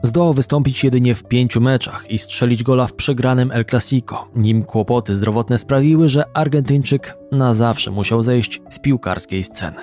Zdołał 0.02 0.34
wystąpić 0.34 0.84
jedynie 0.84 1.14
w 1.14 1.24
pięciu 1.24 1.60
meczach 1.60 2.10
i 2.10 2.18
strzelić 2.18 2.62
gola 2.62 2.86
w 2.86 2.94
przegranym 2.94 3.50
El 3.50 3.64
Clasico, 3.64 4.28
nim 4.34 4.62
kłopoty 4.62 5.14
zdrowotne 5.14 5.58
sprawiły, 5.58 6.08
że 6.08 6.24
Argentyńczyk 6.34 7.18
na 7.32 7.54
zawsze 7.54 7.90
musiał 7.90 8.22
zejść 8.22 8.60
z 8.70 8.78
piłkarskiej 8.78 9.44
sceny. 9.44 9.82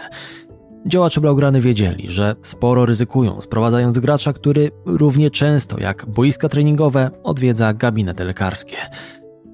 Działacze 0.86 1.22
Blaugrany 1.22 1.62
wiedzieli, 1.62 2.12
że 2.12 2.36
sporo 2.42 2.86
ryzykują, 2.86 3.42
sprowadzając 3.42 4.00
gracza, 4.00 4.34
który 4.34 4.72
równie 4.86 5.32
często 5.32 5.80
jak 5.80 6.06
boiska 6.06 6.50
treningowe 6.50 7.12
odwiedza 7.24 7.74
gabinety 7.74 8.26
lekarskie. 8.26 8.78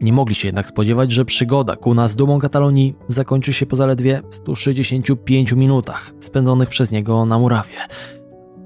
Nie 0.01 0.13
mogli 0.13 0.35
się 0.35 0.47
jednak 0.47 0.67
spodziewać, 0.67 1.11
że 1.11 1.25
przygoda 1.25 1.75
Kuna 1.75 2.07
z 2.07 2.15
dumą 2.15 2.39
Katalonii 2.39 2.95
zakończy 3.07 3.53
się 3.53 3.65
po 3.65 3.75
zaledwie 3.75 4.21
165 4.29 5.51
minutach 5.51 6.11
spędzonych 6.19 6.69
przez 6.69 6.91
niego 6.91 7.25
na 7.25 7.39
murawie. 7.39 7.77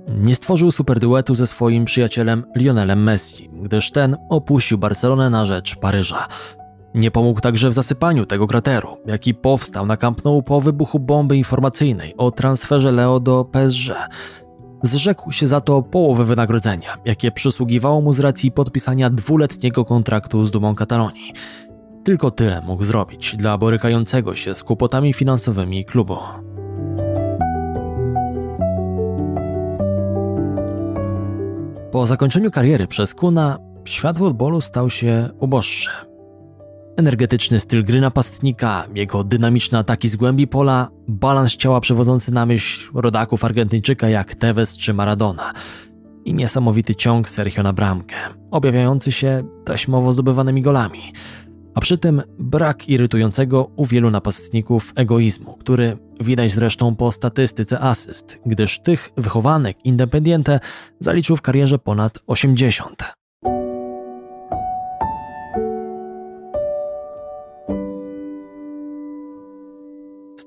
Nie 0.07 0.36
stworzył 0.36 0.72
superduetu 0.72 1.36
ze 1.36 1.47
swoim 1.47 1.86
przyjacielem 1.86 2.43
Lionelem 2.55 3.03
Messi, 3.03 3.49
gdyż 3.53 3.91
ten 3.91 4.18
opuścił 4.30 4.78
Barcelonę 4.78 5.30
na 5.30 5.45
rzecz 5.45 5.76
Paryża. 5.76 6.28
Nie 6.94 7.12
pomógł 7.12 7.42
także 7.42 7.70
w 7.70 7.74
zasypaniu 7.74 8.26
tego 8.26 8.48
krateru, 8.48 8.98
jaki 9.06 9.34
powstał 9.34 9.86
na 9.86 9.98
Camp 9.98 10.26
Nou 10.26 10.44
po 10.44 10.62
wybuchu 10.62 11.00
bomby 11.00 11.38
informacyjnej 11.38 12.14
o 12.18 12.32
transferze 12.32 12.92
Leo 12.92 13.20
do 13.20 13.46
PSG. 13.46 13.94
Zrzekł 14.84 15.32
się 15.32 15.48
za 15.48 15.62
to 15.62 15.82
połowy 15.82 16.26
wynagrodzenia, 16.26 16.98
jakie 17.06 17.32
przysługiwało 17.32 18.02
mu 18.02 18.14
z 18.14 18.20
racji 18.20 18.52
podpisania 18.52 19.10
dwuletniego 19.10 19.86
kontraktu 19.86 20.46
z 20.46 20.52
dumą 20.52 20.76
Katalonii. 20.76 21.34
Tylko 22.04 22.32
tyle 22.32 22.62
mógł 22.62 22.84
zrobić 22.84 23.36
dla 23.36 23.58
borykającego 23.58 24.36
się 24.36 24.56
z 24.56 24.64
kłopotami 24.64 25.14
finansowymi 25.14 25.86
klubu. 25.86 26.18
Po 31.92 32.06
zakończeniu 32.06 32.52
kariery 32.52 32.88
przez 32.88 33.16
Kuna, 33.16 33.58
świat 33.86 34.18
futbolu 34.18 34.62
stał 34.62 34.90
się 34.90 35.30
uboższy. 35.40 36.09
Energetyczny 37.00 37.60
styl 37.60 37.84
gry 37.84 38.02
napastnika, 38.02 38.88
jego 38.95 39.24
dynamiczne 39.24 39.78
ataki 39.78 40.08
z 40.08 40.16
głębi 40.16 40.47
pola, 40.47 40.89
balans 41.08 41.56
ciała 41.56 41.82
przewodzący 41.82 42.32
na 42.34 42.45
myśl 42.45 42.89
rodaków 42.93 43.45
Argentyńczyka 43.45 44.10
jak 44.10 44.36
Tevez 44.36 44.78
czy 44.78 44.93
Maradona 44.93 45.54
i 46.26 46.34
niesamowity 46.34 46.95
ciąg 46.95 47.30
Sergio 47.30 47.64
na 47.64 47.74
bramkę, 47.74 48.16
objawiający 48.52 49.12
się 49.12 49.43
taśmowo 49.66 50.12
zdobywanymi 50.12 50.62
golami, 50.62 51.14
a 51.76 51.82
przy 51.82 51.97
tym 51.97 52.22
brak 52.39 52.89
irytującego 52.89 53.72
u 53.76 53.86
wielu 53.86 54.12
napastników 54.12 54.93
egoizmu, 54.95 55.58
który 55.58 55.97
widać 56.22 56.52
zresztą 56.52 56.95
po 56.95 57.12
statystyce 57.12 57.80
asyst, 57.80 58.39
gdyż 58.45 58.80
tych 58.80 59.10
wychowanek 59.18 59.78
Independiente 59.84 60.60
zaliczył 61.00 61.38
w 61.38 61.41
karierze 61.41 61.80
ponad 61.80 62.20
80. 62.28 63.18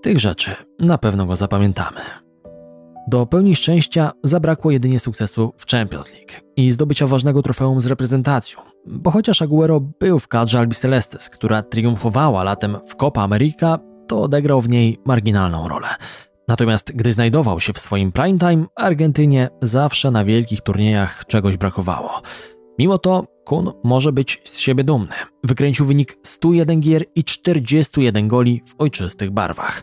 tych 0.02 0.18
rzeczy 0.18 0.50
na 0.78 0.98
pewno 0.98 1.26
go 1.26 1.36
zapamiętamy. 1.36 2.00
Do 3.08 3.26
pełni 3.26 3.56
szczęścia 3.56 4.12
zabrakło 4.24 4.70
jedynie 4.70 5.00
sukcesu 5.00 5.52
w 5.56 5.66
Champions 5.66 6.14
League 6.14 6.32
i 6.56 6.70
zdobycia 6.70 7.06
ważnego 7.06 7.42
trofeum 7.42 7.80
z 7.80 7.86
reprezentacją, 7.86 8.60
bo 8.86 9.10
chociaż 9.10 9.42
Aguero 9.42 9.80
był 9.80 10.18
w 10.18 10.28
kadrze 10.28 10.58
Albicelestes, 10.58 11.30
która 11.30 11.62
triumfowała 11.62 12.44
latem 12.44 12.76
w 12.86 12.96
Copa 12.96 13.22
America, 13.22 13.78
to 14.08 14.22
odegrał 14.22 14.60
w 14.60 14.68
niej 14.68 14.98
marginalną 15.04 15.68
rolę. 15.68 15.88
Natomiast 16.48 16.92
gdy 16.96 17.12
znajdował 17.12 17.60
się 17.60 17.72
w 17.72 17.78
swoim 17.78 18.12
prime 18.12 18.38
time, 18.38 18.64
Argentynie 18.76 19.48
zawsze 19.62 20.10
na 20.10 20.24
wielkich 20.24 20.60
turniejach 20.60 21.26
czegoś 21.26 21.56
brakowało. 21.56 22.22
Mimo 22.82 22.98
to 22.98 23.26
Kun 23.44 23.72
może 23.84 24.12
być 24.12 24.42
z 24.44 24.58
siebie 24.58 24.84
dumny. 24.84 25.14
Wykręcił 25.44 25.86
wynik 25.86 26.18
101 26.22 26.80
gier 26.80 27.04
i 27.14 27.24
41 27.24 28.28
goli 28.28 28.62
w 28.66 28.74
ojczystych 28.78 29.30
barwach. 29.30 29.82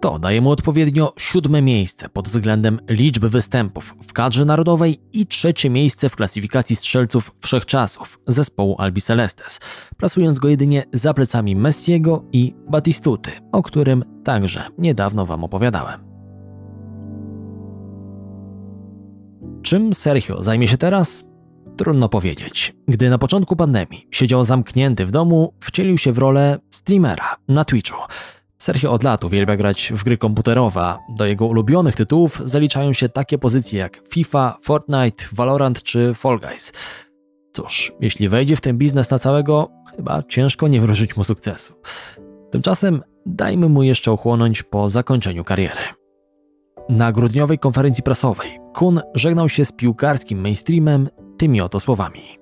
To 0.00 0.18
daje 0.18 0.40
mu 0.40 0.50
odpowiednio 0.50 1.12
siódme 1.18 1.62
miejsce 1.62 2.08
pod 2.08 2.28
względem 2.28 2.80
liczby 2.90 3.28
występów 3.28 3.94
w 4.02 4.12
kadrze 4.12 4.44
narodowej 4.44 4.98
i 5.12 5.26
trzecie 5.26 5.70
miejsce 5.70 6.08
w 6.08 6.16
klasyfikacji 6.16 6.76
strzelców 6.76 7.34
wszechczasów 7.40 8.20
zespołu 8.26 8.76
Albi 8.78 9.00
Celestes, 9.00 9.60
plasując 9.96 10.38
go 10.38 10.48
jedynie 10.48 10.84
za 10.92 11.14
plecami 11.14 11.56
Messiego 11.56 12.24
i 12.32 12.54
Batistuty, 12.70 13.30
o 13.52 13.62
którym 13.62 14.04
także 14.24 14.66
niedawno 14.78 15.26
Wam 15.26 15.44
opowiadałem. 15.44 16.00
Czym 19.62 19.94
Sergio 19.94 20.42
zajmie 20.42 20.68
się 20.68 20.78
teraz? 20.78 21.35
Trudno 21.76 22.08
powiedzieć. 22.08 22.74
Gdy 22.88 23.10
na 23.10 23.18
początku 23.18 23.56
pandemii 23.56 24.06
siedział 24.10 24.44
zamknięty 24.44 25.06
w 25.06 25.10
domu, 25.10 25.52
wcielił 25.60 25.98
się 25.98 26.12
w 26.12 26.18
rolę 26.18 26.58
streamera 26.70 27.36
na 27.48 27.64
Twitchu. 27.64 28.02
Sergio 28.58 28.92
od 28.92 29.02
lat 29.02 29.24
uwielbia 29.24 29.56
grać 29.56 29.92
w 29.96 30.04
gry 30.04 30.18
komputerowe, 30.18 30.96
do 31.08 31.26
jego 31.26 31.46
ulubionych 31.46 31.96
tytułów 31.96 32.42
zaliczają 32.44 32.92
się 32.92 33.08
takie 33.08 33.38
pozycje 33.38 33.78
jak 33.78 34.00
FIFA, 34.08 34.58
Fortnite, 34.62 35.24
Valorant 35.32 35.82
czy 35.82 36.14
Fall 36.14 36.40
Guys. 36.40 36.72
Cóż, 37.52 37.92
jeśli 38.00 38.28
wejdzie 38.28 38.56
w 38.56 38.60
ten 38.60 38.78
biznes 38.78 39.10
na 39.10 39.18
całego, 39.18 39.70
chyba 39.96 40.22
ciężko 40.22 40.68
nie 40.68 40.80
wróżyć 40.80 41.16
mu 41.16 41.24
sukcesu. 41.24 41.74
Tymczasem 42.50 43.02
dajmy 43.26 43.68
mu 43.68 43.82
jeszcze 43.82 44.12
ochłonąć 44.12 44.62
po 44.62 44.90
zakończeniu 44.90 45.44
kariery. 45.44 45.82
Na 46.88 47.12
grudniowej 47.12 47.58
konferencji 47.58 48.02
prasowej 48.04 48.58
Kun 48.74 49.00
żegnał 49.14 49.48
się 49.48 49.64
z 49.64 49.72
piłkarskim 49.72 50.40
mainstreamem 50.40 51.08
tymi 51.38 51.60
oto 51.60 51.80
słowami. 51.80 52.38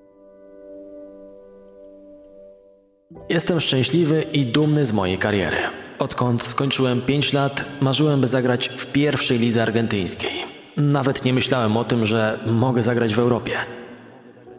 Jestem 3.29 3.61
szczęśliwy 3.61 4.23
i 4.33 4.47
dumny 4.47 4.85
z 4.85 4.93
mojej 4.93 5.19
kariery. 5.19 5.57
Odkąd 5.99 6.43
skończyłem 6.43 7.03
5 7.03 7.33
lat, 7.33 7.65
marzyłem, 7.81 8.21
by 8.21 8.27
zagrać 8.27 8.69
w 8.69 8.93
pierwszej 8.93 9.39
lidze 9.39 9.63
argentyńskiej. 9.63 10.31
Nawet 10.77 11.25
nie 11.25 11.33
myślałem 11.33 11.77
o 11.77 11.85
tym, 11.85 12.07
że 12.07 12.39
mogę 12.47 12.83
zagrać 12.83 13.15
w 13.15 13.19
Europie. 13.19 13.53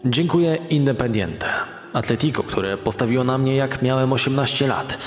Dziękuję 0.05 0.55
Independiente, 0.69 1.47
Atletico, 1.93 2.43
które 2.43 2.77
postawiło 2.77 3.23
na 3.23 3.38
mnie 3.38 3.55
jak 3.55 3.81
miałem 3.81 4.13
18 4.13 4.67
lat. 4.67 4.97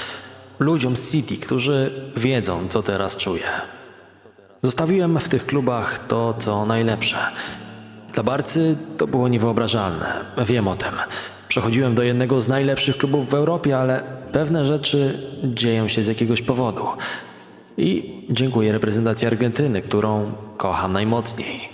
Ludziom 0.58 0.96
z 0.96 1.12
City, 1.12 1.36
którzy 1.36 1.90
wiedzą, 2.16 2.68
co 2.68 2.82
teraz 2.82 3.16
czuję. 3.16 3.44
Zostawiłem 4.62 5.18
w 5.18 5.28
tych 5.28 5.46
klubach 5.46 6.06
to, 6.06 6.34
co 6.38 6.66
najlepsze. 6.66 7.18
Dla 8.18 8.24
Barcy 8.24 8.76
to 8.96 9.06
było 9.06 9.28
niewyobrażalne, 9.28 10.24
wiem 10.46 10.68
o 10.68 10.76
tym. 10.76 10.92
Przechodziłem 11.48 11.94
do 11.94 12.02
jednego 12.02 12.40
z 12.40 12.48
najlepszych 12.48 12.96
klubów 12.96 13.28
w 13.28 13.34
Europie, 13.34 13.78
ale 13.78 14.02
pewne 14.32 14.64
rzeczy 14.64 15.18
dzieją 15.44 15.88
się 15.88 16.02
z 16.02 16.06
jakiegoś 16.06 16.42
powodu. 16.42 16.84
I 17.76 18.20
dziękuję 18.30 18.72
reprezentacji 18.72 19.26
Argentyny, 19.26 19.82
którą 19.82 20.32
kocham 20.56 20.92
najmocniej. 20.92 21.68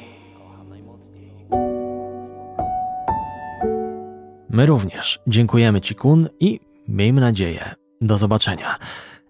My 4.51 4.67
również 4.67 5.19
dziękujemy 5.27 5.81
Ci, 5.81 5.95
Kun, 5.95 6.29
i 6.41 6.61
miejmy 6.89 7.21
nadzieję, 7.21 7.75
do 8.01 8.19
zobaczenia. 8.19 8.79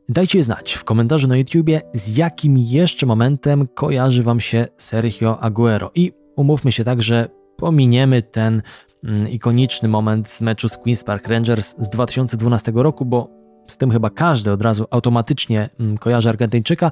Dajcie 0.08 0.42
znać 0.42 0.72
w 0.72 0.84
komentarzu 0.84 1.28
na 1.28 1.36
YouTubie, 1.36 1.80
z 1.92 2.16
jakim 2.16 2.58
jeszcze 2.58 3.06
momentem 3.06 3.68
kojarzy 3.74 4.22
Wam 4.22 4.40
się 4.40 4.66
Sergio 4.76 5.40
Aguero. 5.40 5.90
I 5.94 6.23
umówmy 6.36 6.72
się 6.72 6.84
tak, 6.84 7.02
że 7.02 7.28
pominiemy 7.56 8.22
ten 8.22 8.62
mm, 9.04 9.28
ikoniczny 9.28 9.88
moment 9.88 10.28
z 10.28 10.40
meczu 10.40 10.68
z 10.68 10.78
Queen's 10.78 11.04
Park 11.04 11.28
Rangers 11.28 11.74
z 11.78 11.88
2012 11.88 12.72
roku, 12.74 13.04
bo 13.04 13.28
z 13.66 13.76
tym 13.76 13.90
chyba 13.90 14.10
każdy 14.10 14.52
od 14.52 14.62
razu 14.62 14.86
automatycznie 14.90 15.70
mm, 15.80 15.98
kojarzy 15.98 16.28
Argentyńczyka, 16.28 16.90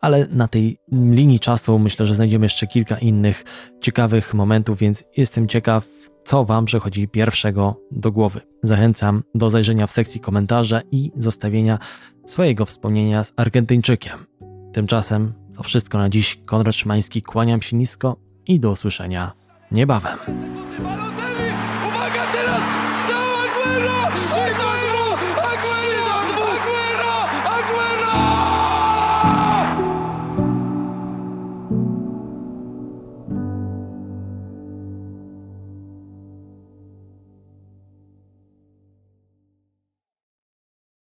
ale 0.00 0.26
na 0.30 0.48
tej 0.48 0.78
linii 0.92 1.40
czasu 1.40 1.78
myślę, 1.78 2.06
że 2.06 2.14
znajdziemy 2.14 2.46
jeszcze 2.46 2.66
kilka 2.66 2.98
innych 2.98 3.44
ciekawych 3.80 4.34
momentów, 4.34 4.78
więc 4.78 5.04
jestem 5.16 5.48
ciekaw, 5.48 5.88
co 6.24 6.44
Wam 6.44 6.64
przychodzi 6.64 7.08
pierwszego 7.08 7.80
do 7.90 8.12
głowy. 8.12 8.40
Zachęcam 8.62 9.22
do 9.34 9.50
zajrzenia 9.50 9.86
w 9.86 9.92
sekcji 9.92 10.20
komentarza 10.20 10.80
i 10.92 11.10
zostawienia 11.16 11.78
swojego 12.26 12.66
wspomnienia 12.66 13.24
z 13.24 13.32
Argentyńczykiem. 13.36 14.26
Tymczasem 14.72 15.34
to 15.56 15.62
wszystko 15.62 15.98
na 15.98 16.08
dziś. 16.08 16.38
Konrad 16.44 16.74
Szymański, 16.74 17.22
kłaniam 17.22 17.62
się 17.62 17.76
nisko 17.76 18.27
i 18.48 18.60
do 18.60 18.70
usłyszenia 18.70 19.32
niebawem. 19.72 20.18